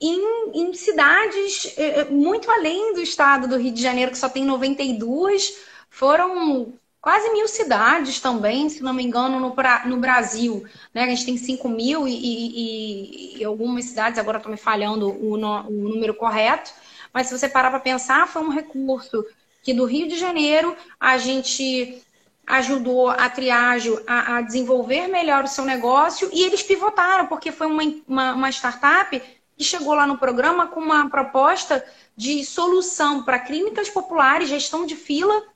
em, 0.00 0.50
em, 0.54 0.74
cidades 0.74 1.72
é, 1.76 2.04
muito 2.06 2.50
além 2.50 2.94
do 2.94 3.00
estado 3.00 3.46
do 3.46 3.56
Rio 3.56 3.72
de 3.72 3.82
Janeiro, 3.82 4.10
que 4.10 4.18
só 4.18 4.28
tem 4.28 4.44
92, 4.44 5.56
foram 5.88 6.74
quase 7.04 7.30
mil 7.34 7.46
cidades 7.46 8.18
também, 8.18 8.66
se 8.70 8.82
não 8.82 8.94
me 8.94 9.04
engano, 9.04 9.38
no, 9.38 9.54
no 9.84 9.96
Brasil. 9.98 10.64
Né? 10.94 11.04
A 11.04 11.06
gente 11.06 11.26
tem 11.26 11.36
5 11.36 11.68
mil 11.68 12.08
e, 12.08 12.14
e, 12.14 13.40
e, 13.40 13.44
algumas 13.44 13.84
cidades, 13.84 14.18
agora 14.18 14.38
estou 14.38 14.50
me 14.50 14.56
falhando 14.56 15.10
o, 15.10 15.36
no, 15.36 15.68
o 15.68 15.88
número 15.90 16.14
correto, 16.14 16.72
mas 17.12 17.26
se 17.26 17.38
você 17.38 17.46
parar 17.46 17.68
para 17.68 17.78
pensar, 17.78 18.26
foi 18.26 18.40
um 18.40 18.48
recurso 18.48 19.22
que 19.62 19.74
do 19.74 19.84
Rio 19.84 20.08
de 20.08 20.18
Janeiro 20.18 20.74
a 20.98 21.18
gente 21.18 22.02
ajudou 22.46 23.10
a 23.10 23.28
triagem 23.28 23.98
a, 24.06 24.38
a 24.38 24.40
desenvolver 24.40 25.06
melhor 25.06 25.44
o 25.44 25.48
seu 25.48 25.66
negócio 25.66 26.30
e 26.32 26.42
eles 26.42 26.62
pivotaram, 26.62 27.26
porque 27.26 27.52
foi 27.52 27.66
uma, 27.66 27.82
uma, 28.08 28.32
uma 28.32 28.48
startup 28.50 29.22
que 29.58 29.62
chegou 29.62 29.92
lá 29.92 30.06
no 30.06 30.16
programa 30.16 30.68
com 30.68 30.80
uma 30.80 31.10
proposta 31.10 31.84
de 32.16 32.42
solução 32.46 33.22
para 33.24 33.38
clínicas 33.38 33.90
populares, 33.90 34.48
gestão 34.48 34.86
de 34.86 34.96
fila 34.96 35.53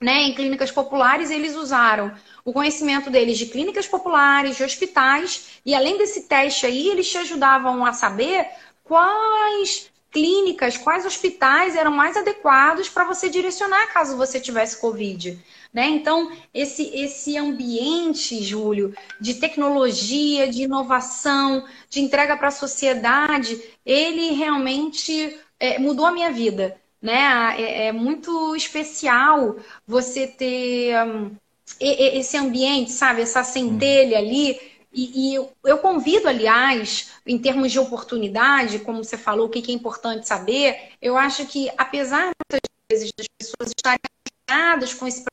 né, 0.00 0.24
em 0.24 0.34
clínicas 0.34 0.70
populares, 0.70 1.30
eles 1.30 1.54
usaram 1.54 2.12
o 2.44 2.52
conhecimento 2.52 3.10
deles 3.10 3.38
de 3.38 3.46
clínicas 3.46 3.86
populares, 3.86 4.56
de 4.56 4.62
hospitais, 4.62 5.60
e 5.64 5.74
além 5.74 5.96
desse 5.96 6.22
teste 6.22 6.66
aí, 6.66 6.88
eles 6.88 7.08
te 7.08 7.18
ajudavam 7.18 7.84
a 7.84 7.92
saber 7.92 8.46
quais 8.84 9.90
clínicas, 10.12 10.78
quais 10.78 11.04
hospitais 11.04 11.76
eram 11.76 11.90
mais 11.90 12.16
adequados 12.16 12.88
para 12.88 13.04
você 13.04 13.28
direcionar 13.28 13.92
caso 13.92 14.16
você 14.16 14.40
tivesse 14.40 14.80
Covid. 14.80 15.38
Né? 15.72 15.88
Então, 15.88 16.32
esse, 16.54 16.84
esse 16.94 17.36
ambiente, 17.36 18.42
Júlio, 18.42 18.94
de 19.20 19.34
tecnologia, 19.34 20.48
de 20.48 20.62
inovação, 20.62 21.66
de 21.90 22.00
entrega 22.00 22.36
para 22.36 22.48
a 22.48 22.52
sociedade, 22.52 23.60
ele 23.84 24.32
realmente 24.32 25.38
é, 25.60 25.78
mudou 25.78 26.06
a 26.06 26.12
minha 26.12 26.30
vida 26.30 26.80
né? 27.00 27.54
É, 27.60 27.86
é 27.86 27.92
muito 27.92 28.54
especial 28.56 29.56
você 29.86 30.26
ter 30.26 30.96
um, 31.04 31.36
esse 31.80 32.36
ambiente, 32.36 32.92
sabe? 32.92 33.22
Essa 33.22 33.44
centelha 33.44 34.18
ali. 34.18 34.58
E, 34.92 35.34
e, 35.34 35.48
eu 35.64 35.78
convido, 35.78 36.26
aliás, 36.26 37.12
em 37.26 37.38
termos 37.38 37.70
de 37.70 37.78
oportunidade, 37.78 38.78
como 38.78 39.04
você 39.04 39.18
falou, 39.18 39.46
o 39.46 39.50
que 39.50 39.70
é 39.70 39.74
importante 39.74 40.26
saber, 40.26 40.92
eu 41.02 41.18
acho 41.18 41.44
que, 41.46 41.70
apesar 41.76 42.30
muitas 42.50 42.60
vezes 42.90 43.12
das 43.16 43.26
pessoas 43.38 43.72
estarem 43.76 44.00
alinhadas 44.48 44.94
com 44.94 45.06
esse 45.06 45.24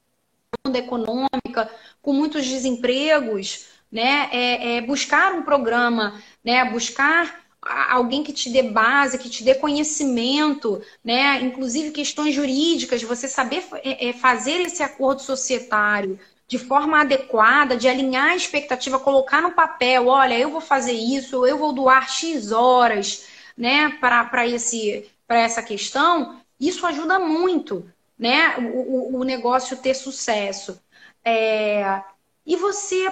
mundo 0.65 0.75
econômica, 0.75 1.69
com 2.01 2.11
muitos 2.11 2.45
desempregos, 2.45 3.67
né, 3.89 4.29
é, 4.33 4.77
é 4.77 4.81
buscar 4.81 5.33
um 5.33 5.43
programa, 5.43 6.21
né, 6.43 6.65
buscar 6.65 7.42
alguém 7.65 8.23
que 8.23 8.33
te 8.33 8.49
dê 8.49 8.63
base, 8.63 9.17
que 9.17 9.29
te 9.29 9.43
dê 9.43 9.55
conhecimento, 9.55 10.81
né? 11.03 11.41
Inclusive 11.41 11.91
questões 11.91 12.33
jurídicas, 12.35 13.03
você 13.03 13.27
saber 13.27 13.63
é, 13.83 14.09
é, 14.09 14.13
fazer 14.13 14.61
esse 14.61 14.83
acordo 14.83 15.21
societário 15.21 16.19
de 16.47 16.59
forma 16.59 17.01
adequada, 17.01 17.75
de 17.75 17.87
alinhar 17.87 18.31
a 18.31 18.35
expectativa, 18.35 18.99
colocar 18.99 19.41
no 19.41 19.53
papel, 19.53 20.07
olha, 20.07 20.37
eu 20.37 20.51
vou 20.51 20.61
fazer 20.61 20.93
isso, 20.93 21.45
eu 21.45 21.57
vou 21.57 21.73
doar 21.73 22.09
X 22.09 22.51
horas, 22.51 23.25
né, 23.57 23.89
para 23.99 24.47
esse 24.47 25.09
para 25.25 25.39
essa 25.39 25.63
questão, 25.63 26.41
isso 26.59 26.85
ajuda 26.85 27.17
muito, 27.17 27.89
né, 28.19 28.55
o, 28.57 29.19
o 29.19 29.23
negócio 29.23 29.77
ter 29.77 29.93
sucesso. 29.95 30.79
É, 31.23 32.03
e 32.45 32.55
você 32.57 33.09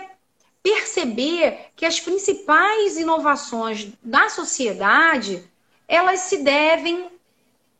perceber 0.63 1.71
que 1.75 1.85
as 1.85 1.99
principais 1.99 2.97
inovações 2.97 3.89
da 4.03 4.29
sociedade 4.29 5.43
elas 5.87 6.21
se 6.21 6.37
devem 6.37 7.09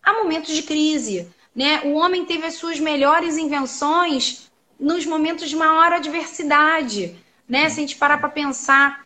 a 0.04 0.14
momentos 0.14 0.54
de 0.54 0.64
crise. 0.64 1.30
Né? 1.56 1.82
O 1.86 1.94
homem 1.94 2.26
teve 2.26 2.46
as 2.46 2.56
suas 2.56 2.80
melhores 2.80 3.38
invenções 3.38 4.52
nos 4.80 5.06
momentos 5.06 5.50
de 5.50 5.56
maior 5.56 5.94
adversidade. 5.94 7.16
Né? 7.48 7.70
Se 7.70 7.80
a 7.80 7.82
gente 7.82 7.96
parar 7.96 8.18
para 8.18 8.30
pensar, 8.30 9.06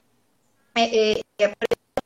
é, 0.74 1.14
é, 1.14 1.22
é, 1.40 1.54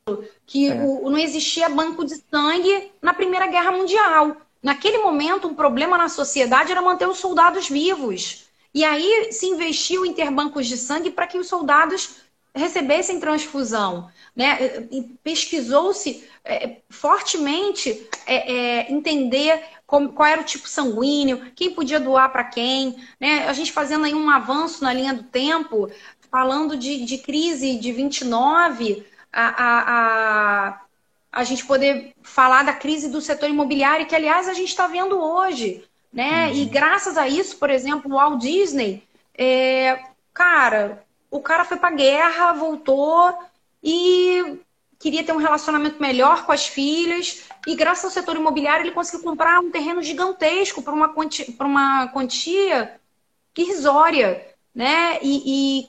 exemplo, 0.10 0.30
que 0.46 0.68
é. 0.70 0.76
o, 0.76 1.10
não 1.10 1.18
existia 1.18 1.70
banco 1.70 2.04
de 2.04 2.16
sangue 2.30 2.92
na 3.02 3.14
Primeira 3.14 3.48
Guerra 3.48 3.72
Mundial. 3.72 4.38
Naquele 4.62 4.98
momento, 4.98 5.48
um 5.48 5.56
problema 5.56 5.98
na 5.98 6.10
sociedade 6.10 6.72
era 6.72 6.82
manter 6.82 7.08
os 7.08 7.18
soldados 7.18 7.70
vivos. 7.70 8.49
E 8.74 8.84
aí 8.84 9.30
se 9.32 9.48
investiu 9.48 10.06
em 10.06 10.14
ter 10.14 10.30
bancos 10.30 10.68
de 10.68 10.78
sangue 10.78 11.12
para 11.12 11.28
que 11.28 11.38
os 11.38 11.48
soldados 11.48 12.18
recebessem 12.54 13.20
transfusão. 13.20 14.10
Né? 14.36 14.88
Pesquisou-se 15.24 16.28
é, 16.44 16.78
fortemente 16.90 18.08
é, 18.26 18.54
é, 18.54 18.92
entender 18.92 19.62
como, 19.86 20.14
qual 20.14 20.28
era 20.28 20.42
o 20.42 20.46
tipo 20.46 20.68
sanguíneo, 20.68 21.52
quem 21.56 21.74
podia 21.74 22.00
doar 22.00 22.32
para 22.32 22.44
quem. 22.44 22.96
Né? 23.20 23.48
A 23.48 23.54
gente 23.54 23.72
fazendo 23.72 24.06
aí 24.06 24.14
um 24.14 24.30
avanço 24.30 24.84
na 24.84 24.94
linha 24.94 25.14
do 25.14 25.24
tempo, 25.24 25.90
falando 26.32 26.78
de, 26.78 27.04
de 27.06 27.18
crise 27.18 27.78
de 27.78 27.92
29, 27.92 29.06
a, 29.34 29.48
a, 29.48 30.68
a, 30.68 30.82
a 31.32 31.44
gente 31.44 31.66
poder 31.66 32.14
falar 32.22 32.64
da 32.64 32.74
crise 32.74 33.10
do 33.10 33.22
setor 33.22 33.50
imobiliário, 33.50 34.06
que 34.06 34.16
aliás 34.16 34.48
a 34.48 34.54
gente 34.54 34.70
está 34.70 34.86
vendo 34.88 35.20
hoje 35.20 35.89
né? 36.12 36.48
Uhum. 36.48 36.54
E 36.54 36.66
graças 36.66 37.18
a 37.18 37.28
isso, 37.28 37.58
por 37.58 37.70
exemplo, 37.70 38.12
o 38.12 38.16
Walt 38.16 38.42
Disney, 38.42 39.04
é, 39.38 40.00
cara, 40.34 41.04
o 41.30 41.40
cara 41.40 41.64
foi 41.64 41.78
pra 41.78 41.92
guerra, 41.92 42.54
voltou 42.54 43.38
e 43.84 44.60
queria 45.00 45.24
ter 45.24 45.32
um 45.32 45.38
relacionamento 45.38 46.02
melhor 46.02 46.46
com 46.46 46.52
as 46.52 46.68
filhas. 46.68 47.44
E 47.66 47.76
graças 47.76 48.06
ao 48.06 48.12
setor 48.12 48.36
imobiliário, 48.36 48.84
ele 48.84 48.92
conseguiu 48.92 49.24
comprar 49.24 49.60
um 49.60 49.72
terreno 49.72 50.04
gigantesco 50.04 50.82
para 50.82 50.94
uma, 50.94 51.10
quantia, 51.10 51.46
uma 51.60 52.08
quantia 52.10 53.00
irrisória, 53.58 54.46
né? 54.74 55.20
E, 55.22 55.84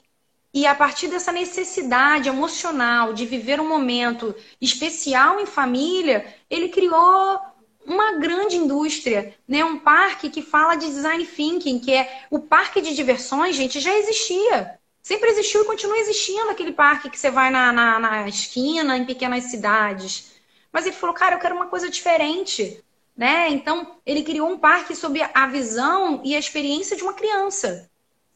e, 0.53 0.61
e 0.61 0.67
a 0.67 0.75
partir 0.75 1.07
dessa 1.07 1.31
necessidade 1.31 2.29
emocional 2.29 3.13
de 3.13 3.25
viver 3.25 3.59
um 3.59 3.67
momento 3.67 4.35
especial 4.59 5.39
em 5.39 5.45
família, 5.45 6.25
ele 6.49 6.69
criou 6.69 7.39
uma 7.85 8.13
grande 8.13 8.55
indústria, 8.55 9.35
né? 9.47 9.63
Um 9.65 9.79
parque 9.79 10.29
que 10.29 10.41
fala 10.41 10.75
de 10.75 10.87
design 10.87 11.25
thinking, 11.25 11.79
que 11.79 11.93
é 11.93 12.25
o 12.29 12.39
parque 12.39 12.81
de 12.81 12.95
diversões, 12.95 13.55
gente, 13.55 13.79
já 13.79 13.95
existia. 13.97 14.79
Sempre 15.01 15.29
existiu 15.31 15.63
e 15.63 15.65
continua 15.65 15.97
existindo 15.97 16.49
aquele 16.49 16.71
parque 16.71 17.09
que 17.09 17.19
você 17.19 17.31
vai 17.31 17.49
na, 17.49 17.71
na, 17.71 17.99
na 17.99 18.27
esquina, 18.27 18.97
em 18.97 19.05
pequenas 19.05 19.45
cidades. 19.45 20.31
Mas 20.71 20.85
ele 20.85 20.95
falou, 20.95 21.15
cara, 21.15 21.35
eu 21.35 21.39
quero 21.39 21.55
uma 21.55 21.67
coisa 21.67 21.89
diferente. 21.89 22.83
Né? 23.17 23.49
Então, 23.49 23.97
ele 24.05 24.23
criou 24.23 24.49
um 24.49 24.57
parque 24.57 24.95
sob 24.95 25.21
a 25.33 25.47
visão 25.47 26.21
e 26.23 26.35
a 26.35 26.39
experiência 26.39 26.95
de 26.95 27.03
uma 27.03 27.13
criança. 27.13 27.89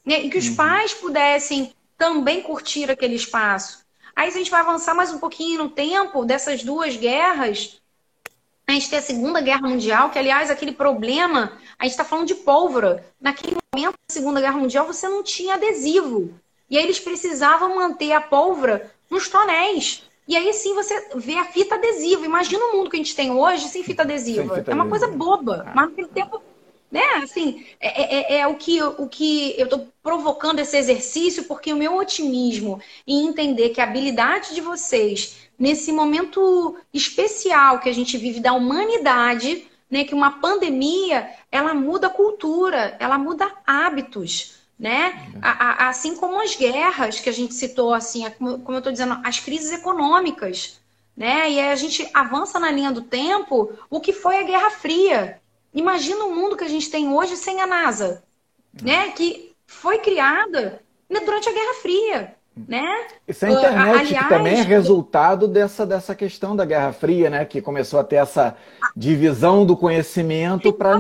Né? 0.04 0.22
E 0.22 0.30
que 0.30 0.38
os 0.38 0.48
uhum. 0.50 0.56
pais 0.56 0.94
pudessem 0.94 1.74
também 1.98 2.42
curtir 2.42 2.90
aquele 2.90 3.16
espaço. 3.16 3.86
Aí, 4.16 4.32
se 4.32 4.38
a 4.38 4.40
gente 4.40 4.52
vai 4.52 4.62
avançar 4.62 4.94
mais 4.94 5.12
um 5.12 5.20
pouquinho 5.20 5.64
no 5.64 5.70
tempo 5.70 6.26
dessas 6.26 6.64
duas 6.64 6.96
guerras, 6.96 7.82
a 8.68 8.72
gente 8.74 8.90
tem 8.90 9.00
a 9.00 9.02
Segunda 9.02 9.42
Guerra 9.42 9.68
Mundial, 9.68 10.10
que, 10.10 10.18
aliás, 10.18 10.50
aquele 10.50 10.72
problema, 10.72 11.52
a 11.78 11.84
gente 11.84 11.92
está 11.92 12.04
falando 12.04 12.28
de 12.28 12.36
pólvora. 12.36 13.06
Naquele 13.22 13.58
momento 13.74 13.94
da 13.94 14.14
Segunda 14.14 14.42
Guerra 14.42 14.58
Mundial, 14.58 14.88
você 14.88 15.08
não 15.08 15.24
tinha 15.24 15.54
adesivo. 15.54 16.34
E 16.70 16.78
aí 16.78 16.84
eles 16.84 17.00
precisavam 17.00 17.76
manter 17.76 18.12
a 18.12 18.22
pólvora 18.22 18.92
nos 19.10 19.30
tonéis. 19.30 20.04
E 20.28 20.36
aí 20.36 20.52
sim 20.54 20.74
você 20.74 21.10
vê 21.16 21.38
a 21.38 21.46
fita 21.46 21.76
adesiva. 21.76 22.26
Imagina 22.26 22.66
o 22.66 22.78
mundo 22.78 22.90
que 22.90 22.96
a 22.96 23.00
gente 23.00 23.16
tem 23.16 23.32
hoje 23.32 23.68
sem 23.68 23.84
fita 23.84 24.02
adesiva. 24.02 24.48
Sem 24.48 24.56
fita 24.56 24.72
é 24.72 24.76
uma 24.76 24.90
coisa 24.90 25.08
boba. 25.08 25.72
Mas 25.76 25.90
naquele 25.90 26.08
tempo, 26.08 26.42
né, 26.96 27.16
assim, 27.22 27.66
é, 27.78 28.36
é, 28.36 28.40
é 28.40 28.48
o, 28.48 28.56
que, 28.56 28.82
o 28.82 29.06
que 29.10 29.54
eu 29.58 29.66
estou 29.66 29.90
provocando 30.02 30.60
esse 30.60 30.78
exercício, 30.78 31.44
porque 31.44 31.74
o 31.74 31.76
meu 31.76 31.98
otimismo 31.98 32.80
em 33.06 33.28
entender 33.28 33.72
que 33.72 33.82
a 33.82 33.84
habilidade 33.84 34.56
de 34.56 34.62
vocês 34.62 35.50
nesse 35.60 35.92
momento 35.92 36.78
especial 36.94 37.80
que 37.80 37.90
a 37.90 37.94
gente 37.94 38.18
vive 38.18 38.40
da 38.40 38.54
humanidade, 38.54 39.68
né, 39.92 40.06
que 40.06 40.16
uma 40.16 40.40
pandemia 40.40 41.30
ela 41.52 41.74
muda 41.74 42.10
cultura, 42.10 42.96
ela 42.98 43.18
muda 43.18 43.52
hábitos, 43.68 44.56
né? 44.80 45.30
A, 45.42 45.50
a, 45.86 45.90
assim 45.90 46.16
como 46.16 46.42
as 46.42 46.56
guerras 46.56 47.20
que 47.20 47.30
a 47.30 47.34
gente 47.34 47.54
citou, 47.54 47.94
assim, 47.94 48.30
como, 48.38 48.60
como 48.60 48.78
eu 48.78 48.80
estou 48.80 48.94
dizendo, 48.94 49.20
as 49.22 49.38
crises 49.38 49.74
econômicas, 49.74 50.80
né? 51.16 51.50
E 51.52 51.60
aí 51.60 51.70
a 51.72 51.76
gente 51.76 52.10
avança 52.14 52.58
na 52.58 52.72
linha 52.72 52.92
do 52.92 53.02
tempo, 53.02 53.74
o 53.90 54.00
que 54.00 54.14
foi 54.14 54.38
a 54.38 54.44
Guerra 54.44 54.70
Fria. 54.70 55.42
Imagina 55.76 56.24
o 56.24 56.34
mundo 56.34 56.56
que 56.56 56.64
a 56.64 56.70
gente 56.70 56.90
tem 56.90 57.14
hoje 57.14 57.36
sem 57.36 57.60
a 57.60 57.68
NASA, 57.68 58.24
né? 58.82 59.12
Que 59.12 59.54
foi 59.68 60.00
criada 60.00 60.82
durante 61.10 61.50
a 61.50 61.52
Guerra 61.52 61.74
Fria. 61.82 62.36
Né? 62.68 63.08
Isso 63.28 63.46
é 63.46 63.50
a 63.50 63.52
internet 63.52 64.00
Aliás, 64.00 64.24
que 64.24 64.30
também 64.30 64.60
é 64.60 64.62
resultado 64.62 65.46
dessa, 65.46 65.86
dessa 65.86 66.16
questão 66.16 66.56
da 66.56 66.64
Guerra 66.64 66.94
Fria, 66.94 67.30
né? 67.30 67.44
Que 67.44 67.62
começou 67.62 68.00
a 68.00 68.04
ter 68.04 68.16
essa 68.16 68.56
divisão 68.96 69.66
do 69.66 69.76
conhecimento 69.76 70.72
para. 70.72 70.98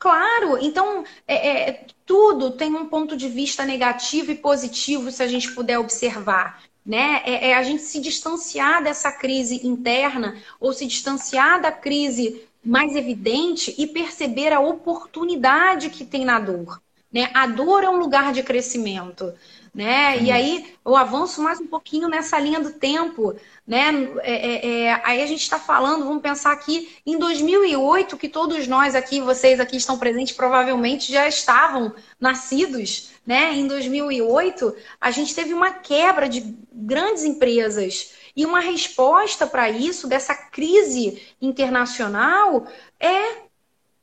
Claro, 0.00 0.58
então 0.60 1.04
é, 1.28 1.68
é, 1.70 1.86
tudo 2.04 2.50
tem 2.50 2.74
um 2.74 2.86
ponto 2.86 3.16
de 3.16 3.28
vista 3.28 3.64
negativo 3.64 4.32
e 4.32 4.34
positivo 4.34 5.12
se 5.12 5.22
a 5.22 5.28
gente 5.28 5.52
puder 5.54 5.78
observar. 5.78 6.60
Né? 6.84 7.22
É, 7.24 7.50
é 7.50 7.54
a 7.56 7.62
gente 7.62 7.82
se 7.82 8.00
distanciar 8.00 8.82
dessa 8.82 9.12
crise 9.12 9.66
interna 9.66 10.36
ou 10.58 10.72
se 10.72 10.86
distanciar 10.86 11.60
da 11.60 11.70
crise 11.70 12.42
mais 12.64 12.94
evidente 12.96 13.74
e 13.78 13.86
perceber 13.86 14.52
a 14.52 14.60
oportunidade 14.60 15.90
que 15.90 16.04
tem 16.04 16.24
na 16.24 16.38
dor. 16.38 16.80
Né? 17.12 17.30
A 17.34 17.46
dor 17.46 17.84
é 17.84 17.90
um 17.90 17.98
lugar 17.98 18.32
de 18.32 18.42
crescimento. 18.42 19.32
Né? 19.74 20.20
E 20.20 20.30
aí 20.30 20.76
eu 20.84 20.94
avanço 20.94 21.40
mais 21.40 21.58
um 21.58 21.66
pouquinho 21.66 22.06
nessa 22.06 22.38
linha 22.38 22.60
do 22.60 22.72
tempo. 22.72 23.34
Né? 23.66 23.90
É, 24.20 24.34
é, 24.34 24.70
é, 24.82 25.00
aí 25.02 25.22
a 25.22 25.26
gente 25.26 25.40
está 25.40 25.58
falando, 25.58 26.04
vamos 26.04 26.20
pensar 26.20 26.52
aqui, 26.52 26.94
em 27.06 27.18
2008, 27.18 28.18
que 28.18 28.28
todos 28.28 28.68
nós 28.68 28.94
aqui, 28.94 29.22
vocês 29.22 29.60
aqui 29.60 29.78
estão 29.78 29.98
presentes, 29.98 30.34
provavelmente 30.36 31.10
já 31.10 31.26
estavam 31.26 31.94
nascidos. 32.20 33.12
Né? 33.26 33.54
Em 33.54 33.66
2008, 33.66 34.76
a 35.00 35.10
gente 35.10 35.34
teve 35.34 35.54
uma 35.54 35.70
quebra 35.70 36.28
de 36.28 36.54
grandes 36.70 37.24
empresas. 37.24 38.12
E 38.36 38.44
uma 38.44 38.60
resposta 38.60 39.46
para 39.46 39.70
isso, 39.70 40.06
dessa 40.06 40.34
crise 40.34 41.22
internacional, 41.40 42.66
é 43.00 43.42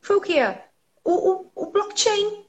foi 0.01 0.15
o 0.15 0.21
quê? 0.21 0.39
O, 1.03 1.31
o, 1.31 1.51
o 1.55 1.65
blockchain 1.67 2.45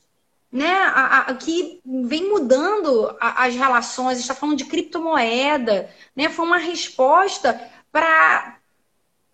né, 0.53 0.73
a, 0.73 1.19
a, 1.19 1.35
que 1.35 1.81
vem 1.85 2.29
mudando 2.29 3.17
a, 3.21 3.45
as 3.45 3.55
relações, 3.55 4.19
está 4.19 4.35
falando 4.35 4.57
de 4.57 4.65
criptomoeda, 4.65 5.89
né, 6.15 6.29
foi 6.29 6.45
uma 6.45 6.59
resposta 6.59 7.61
para 7.93 8.57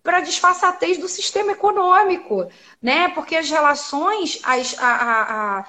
para 0.03 0.19
a 0.19 0.21
disfarçatez 0.21 0.97
do 0.97 1.09
sistema 1.09 1.51
econômico, 1.51 2.49
né? 2.81 3.09
Porque 3.09 3.35
as 3.35 3.49
relações, 3.49 4.39
as, 4.41 4.73
a, 4.79 5.67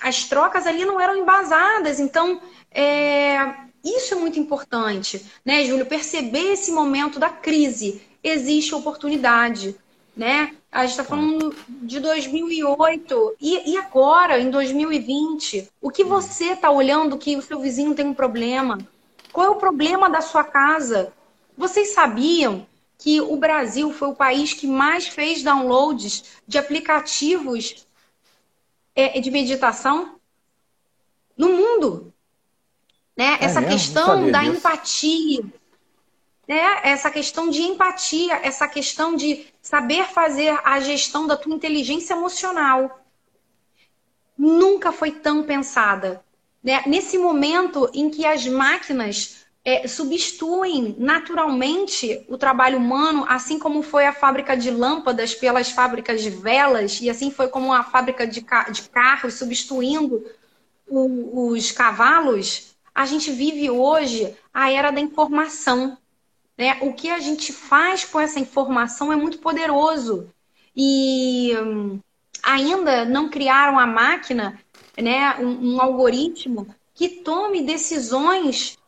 as 0.00 0.22
trocas 0.28 0.64
ali 0.64 0.84
não 0.84 1.00
eram 1.00 1.16
embasadas. 1.16 1.98
Então, 1.98 2.40
é, 2.70 3.52
isso 3.84 4.14
é 4.14 4.16
muito 4.16 4.38
importante, 4.38 5.26
né, 5.44 5.64
Júlio? 5.64 5.86
Perceber 5.86 6.52
esse 6.52 6.70
momento 6.70 7.18
da 7.18 7.28
crise. 7.28 8.00
Existe 8.22 8.76
oportunidade 8.76 9.74
né? 10.16 10.54
A 10.70 10.82
gente 10.82 10.90
está 10.90 11.04
falando 11.04 11.54
de 11.68 12.00
2008 12.00 13.36
e, 13.40 13.72
e 13.72 13.76
agora, 13.76 14.38
em 14.38 14.50
2020, 14.50 15.70
o 15.80 15.90
que 15.90 16.04
você 16.04 16.52
está 16.52 16.70
olhando 16.70 17.18
que 17.18 17.36
o 17.36 17.42
seu 17.42 17.60
vizinho 17.60 17.94
tem 17.94 18.06
um 18.06 18.14
problema? 18.14 18.78
Qual 19.32 19.46
é 19.46 19.50
o 19.50 19.56
problema 19.56 20.08
da 20.08 20.20
sua 20.20 20.44
casa? 20.44 21.12
Vocês 21.56 21.94
sabiam 21.94 22.66
que 22.98 23.20
o 23.20 23.36
Brasil 23.36 23.92
foi 23.92 24.08
o 24.08 24.14
país 24.14 24.52
que 24.52 24.66
mais 24.66 25.06
fez 25.06 25.42
downloads 25.42 26.24
de 26.46 26.58
aplicativos 26.58 27.86
é, 28.94 29.20
de 29.20 29.30
meditação 29.30 30.16
no 31.36 31.50
mundo? 31.50 32.12
Né? 33.16 33.38
É 33.40 33.44
Essa 33.44 33.62
questão 33.62 34.30
da 34.30 34.40
disso. 34.40 34.56
empatia 34.56 35.44
né? 36.46 36.80
Essa 36.82 37.10
questão 37.10 37.48
de 37.48 37.62
empatia, 37.62 38.40
essa 38.42 38.68
questão 38.68 39.16
de 39.16 39.46
saber 39.64 40.04
fazer 40.04 40.60
a 40.62 40.78
gestão 40.78 41.26
da 41.26 41.38
tua 41.38 41.54
inteligência 41.54 42.12
emocional. 42.12 43.02
Nunca 44.36 44.92
foi 44.92 45.10
tão 45.10 45.42
pensada. 45.42 46.22
Né? 46.62 46.82
Nesse 46.86 47.16
momento 47.16 47.90
em 47.94 48.10
que 48.10 48.26
as 48.26 48.46
máquinas 48.46 49.46
é, 49.64 49.88
substituem 49.88 50.94
naturalmente 50.98 52.26
o 52.28 52.36
trabalho 52.36 52.76
humano, 52.76 53.24
assim 53.26 53.58
como 53.58 53.82
foi 53.82 54.04
a 54.04 54.12
fábrica 54.12 54.54
de 54.54 54.70
lâmpadas 54.70 55.34
pelas 55.34 55.70
fábricas 55.70 56.22
de 56.22 56.28
velas, 56.28 57.00
e 57.00 57.08
assim 57.08 57.30
foi 57.30 57.48
como 57.48 57.72
a 57.72 57.82
fábrica 57.82 58.26
de, 58.26 58.42
ca 58.42 58.64
de 58.64 58.82
carros 58.90 59.32
substituindo 59.32 60.26
o, 60.86 61.48
os 61.48 61.72
cavalos, 61.72 62.76
a 62.94 63.06
gente 63.06 63.32
vive 63.32 63.70
hoje 63.70 64.36
a 64.52 64.70
era 64.70 64.90
da 64.90 65.00
informação. 65.00 65.96
Né? 66.56 66.78
O 66.82 66.92
que 66.92 67.10
a 67.10 67.18
gente 67.18 67.52
faz 67.52 68.04
com 68.04 68.20
essa 68.20 68.38
informação 68.38 69.12
é 69.12 69.16
muito 69.16 69.38
poderoso. 69.38 70.30
E 70.76 71.52
hum, 71.56 72.00
ainda 72.42 73.04
não 73.04 73.28
criaram 73.28 73.78
a 73.78 73.86
máquina, 73.86 74.60
né, 74.96 75.36
um, 75.38 75.74
um 75.74 75.80
algoritmo 75.80 76.66
que 76.94 77.08
tome 77.08 77.62
decisões 77.62 78.78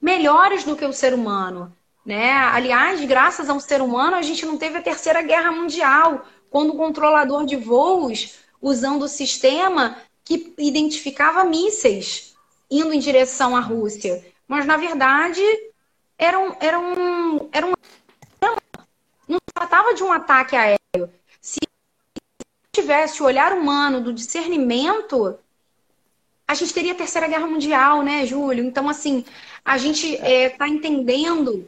melhores 0.00 0.64
do 0.64 0.76
que 0.76 0.84
o 0.84 0.92
ser 0.92 1.12
humano. 1.12 1.74
Né? 2.04 2.32
Aliás, 2.32 3.04
graças 3.04 3.50
ao 3.50 3.60
ser 3.60 3.82
humano, 3.82 4.16
a 4.16 4.22
gente 4.22 4.46
não 4.46 4.56
teve 4.56 4.78
a 4.78 4.82
Terceira 4.82 5.20
Guerra 5.22 5.52
Mundial, 5.52 6.26
quando 6.48 6.70
o 6.70 6.76
controlador 6.76 7.44
de 7.44 7.56
voos, 7.56 8.38
usando 8.60 9.02
o 9.02 9.08
sistema 9.08 9.96
que 10.24 10.54
identificava 10.58 11.44
mísseis 11.44 12.34
indo 12.70 12.92
em 12.92 13.00
direção 13.00 13.56
à 13.56 13.60
Rússia. 13.60 14.24
Mas, 14.46 14.64
na 14.64 14.76
verdade, 14.76 15.42
era 16.20 16.38
um, 16.38 16.54
era 16.60 16.78
um, 16.78 17.48
era 17.50 17.66
um 17.66 17.72
não 19.26 19.36
se 19.36 19.54
tratava 19.54 19.94
de 19.94 20.02
um 20.02 20.12
ataque 20.12 20.54
aéreo. 20.54 21.10
Se 21.40 21.60
tivesse 22.72 23.22
o 23.22 23.26
olhar 23.26 23.52
humano 23.52 24.02
do 24.02 24.12
discernimento, 24.12 25.38
a 26.46 26.54
gente 26.54 26.74
teria 26.74 26.92
a 26.92 26.96
Terceira 26.96 27.26
Guerra 27.26 27.46
Mundial, 27.46 28.02
né, 28.02 28.26
Júlio? 28.26 28.64
Então, 28.64 28.88
assim, 28.88 29.24
a 29.64 29.78
gente 29.78 30.14
está 30.14 30.28
é, 30.28 30.48
tá 30.50 30.68
entendendo 30.68 31.66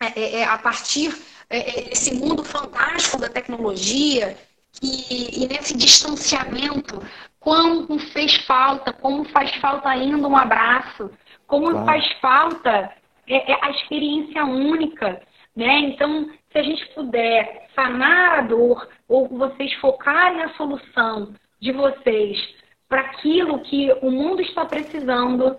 é, 0.00 0.20
é, 0.20 0.40
é, 0.40 0.44
a 0.44 0.58
partir 0.58 1.16
é, 1.48 1.82
desse 1.82 2.14
mundo 2.14 2.42
fantástico 2.42 3.18
da 3.18 3.28
tecnologia 3.28 4.36
que, 4.72 5.44
e 5.44 5.46
nesse 5.46 5.76
distanciamento, 5.76 7.00
como 7.38 7.98
fez 7.98 8.44
falta, 8.44 8.92
como 8.92 9.24
faz 9.28 9.54
falta 9.56 9.88
ainda 9.88 10.26
um 10.26 10.36
abraço, 10.36 11.10
como 11.46 11.70
claro. 11.70 11.86
faz 11.86 12.12
falta 12.20 12.92
é, 13.28 13.52
é 13.52 13.58
a 13.62 13.70
experiência 13.70 14.44
única, 14.44 15.20
né? 15.54 15.78
Então, 15.80 16.30
se 16.50 16.58
a 16.58 16.62
gente 16.62 16.86
puder 16.94 17.68
sanar 17.74 18.38
a 18.38 18.42
dor 18.42 18.88
ou 19.08 19.28
vocês 19.28 19.72
focarem 19.74 20.42
a 20.42 20.50
solução 20.50 21.34
de 21.60 21.72
vocês 21.72 22.54
para 22.88 23.00
aquilo 23.00 23.60
que 23.60 23.92
o 24.02 24.10
mundo 24.10 24.40
está 24.42 24.64
precisando, 24.64 25.56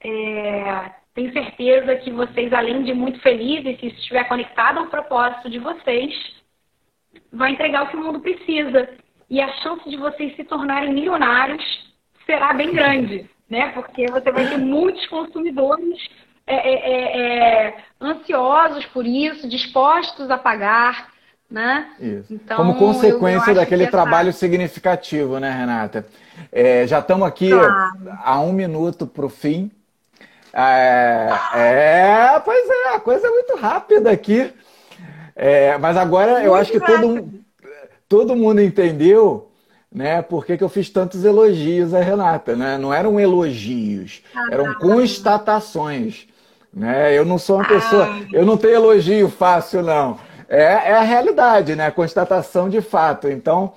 é, 0.00 0.92
tenho 1.14 1.32
certeza 1.32 1.96
que 1.96 2.10
vocês, 2.10 2.52
além 2.52 2.82
de 2.84 2.94
muito 2.94 3.20
felizes, 3.20 3.78
se 3.78 3.86
estiver 3.88 4.24
conectado 4.24 4.78
ao 4.78 4.86
propósito 4.86 5.50
de 5.50 5.58
vocês, 5.58 6.14
vai 7.32 7.52
entregar 7.52 7.84
o 7.84 7.88
que 7.88 7.96
o 7.96 8.02
mundo 8.02 8.20
precisa. 8.20 8.88
E 9.28 9.40
a 9.40 9.48
chance 9.56 9.88
de 9.88 9.96
vocês 9.96 10.34
se 10.36 10.44
tornarem 10.44 10.92
milionários 10.92 11.62
será 12.24 12.52
bem 12.52 12.72
grande, 12.72 13.28
né? 13.48 13.72
Porque 13.72 14.06
você 14.06 14.30
vai 14.30 14.48
ter 14.48 14.58
muitos 14.58 15.06
consumidores 15.08 15.98
é, 16.46 16.54
é, 16.54 16.74
é, 16.74 17.66
é, 17.66 17.76
ansiosos 18.00 18.84
por 18.86 19.06
isso, 19.06 19.48
dispostos 19.48 20.30
a 20.30 20.38
pagar. 20.38 21.12
Né? 21.50 21.86
Então, 22.30 22.56
Como 22.56 22.76
consequência 22.76 23.50
eu, 23.50 23.54
eu 23.54 23.60
daquele 23.60 23.86
trabalho 23.86 24.32
significativo, 24.32 25.38
né, 25.38 25.50
Renata? 25.50 26.06
É, 26.50 26.86
já 26.86 26.98
estamos 26.98 27.28
aqui 27.28 27.50
claro. 27.50 27.92
a 28.24 28.40
um 28.40 28.54
minuto 28.54 29.06
para 29.06 29.26
o 29.26 29.28
fim. 29.28 29.70
É, 30.54 31.28
é, 31.54 32.40
pois 32.42 32.68
é, 32.68 32.94
a 32.94 33.00
coisa 33.00 33.26
é 33.26 33.30
muito 33.30 33.56
rápida 33.56 34.10
aqui. 34.10 34.50
É, 35.36 35.76
mas 35.76 35.96
agora 35.96 36.32
muito 36.32 36.46
eu 36.46 36.54
acho 36.54 36.72
que 36.72 36.80
todo, 36.80 37.28
todo 38.08 38.36
mundo 38.36 38.62
entendeu 38.62 39.50
né, 39.92 40.22
por 40.22 40.46
que, 40.46 40.56
que 40.56 40.64
eu 40.64 40.68
fiz 40.68 40.88
tantos 40.88 41.22
elogios 41.24 41.92
a 41.92 42.00
Renata. 42.00 42.56
Né? 42.56 42.78
Não 42.78 42.94
eram 42.94 43.20
elogios, 43.20 44.22
ah, 44.34 44.48
eram 44.50 44.74
constatações. 44.74 46.31
Né? 46.72 47.16
Eu 47.16 47.24
não 47.24 47.38
sou 47.38 47.56
uma 47.56 47.68
pessoa, 47.68 48.06
ah. 48.06 48.26
eu 48.32 48.46
não 48.46 48.56
tenho 48.56 48.74
elogio 48.74 49.28
fácil, 49.28 49.82
não. 49.82 50.18
É, 50.48 50.62
é 50.62 50.92
a 50.92 51.02
realidade, 51.02 51.74
né? 51.76 51.86
A 51.86 51.92
constatação 51.92 52.68
de 52.68 52.80
fato. 52.80 53.28
Então, 53.28 53.72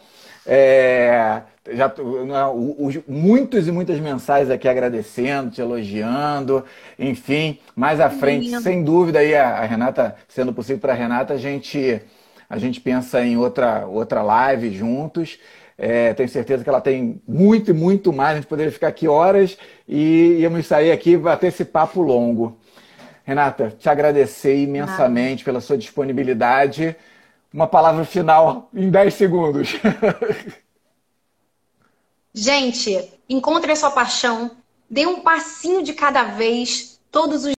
é, 0.46 1.42
já 1.72 1.92
os, 2.52 3.00
muitos 3.08 3.68
e 3.68 3.72
muitas 3.72 4.00
mensagens 4.00 4.50
aqui 4.50 4.68
agradecendo, 4.68 5.52
te 5.52 5.62
elogiando, 5.62 6.64
enfim, 7.00 7.60
mais 7.76 8.00
à 8.00 8.10
frente, 8.10 8.48
Lindo. 8.48 8.62
sem 8.62 8.84
dúvida 8.84 9.20
aí 9.20 9.36
a, 9.36 9.58
a 9.58 9.66
Renata, 9.66 10.16
sendo 10.28 10.54
possível 10.54 10.80
para 10.80 10.94
a 10.94 10.96
Renata, 10.96 11.34
a 11.34 11.38
gente 11.38 12.02
a 12.48 12.60
gente 12.60 12.80
pensa 12.80 13.24
em 13.26 13.38
outra 13.38 13.88
outra 13.88 14.22
live 14.22 14.70
juntos. 14.72 15.40
É, 15.78 16.14
tenho 16.14 16.30
certeza 16.30 16.64
que 16.64 16.70
ela 16.70 16.80
tem 16.80 17.22
muito 17.28 17.72
e 17.72 17.74
muito 17.74 18.14
mais. 18.14 18.34
A 18.34 18.36
gente 18.36 18.48
poderia 18.48 18.72
ficar 18.72 18.88
aqui 18.88 19.08
horas 19.08 19.58
e 19.88 20.38
íamos 20.40 20.66
sair 20.68 20.92
aqui 20.92 21.12
e 21.12 21.18
bater 21.18 21.48
esse 21.48 21.66
papo 21.66 22.02
longo. 22.02 22.58
Renata, 23.26 23.76
te 23.78 23.90
agradecer 23.90 24.56
imensamente 24.56 25.44
pela 25.44 25.60
sua 25.60 25.78
disponibilidade. 25.78 26.96
Uma 27.52 27.66
palavra 27.66 28.06
final 28.06 28.70
em 28.72 28.90
10 28.90 29.14
segundos. 29.14 29.74
Gente, 32.32 33.12
encontre 33.28 33.72
a 33.72 33.76
sua 33.76 33.90
paixão, 33.90 34.52
dê 34.90 35.08
um 35.08 35.22
passinho 35.22 35.82
de 35.82 35.94
cada 35.94 36.24
vez, 36.24 37.00
todos 37.10 37.46
os 37.46 37.54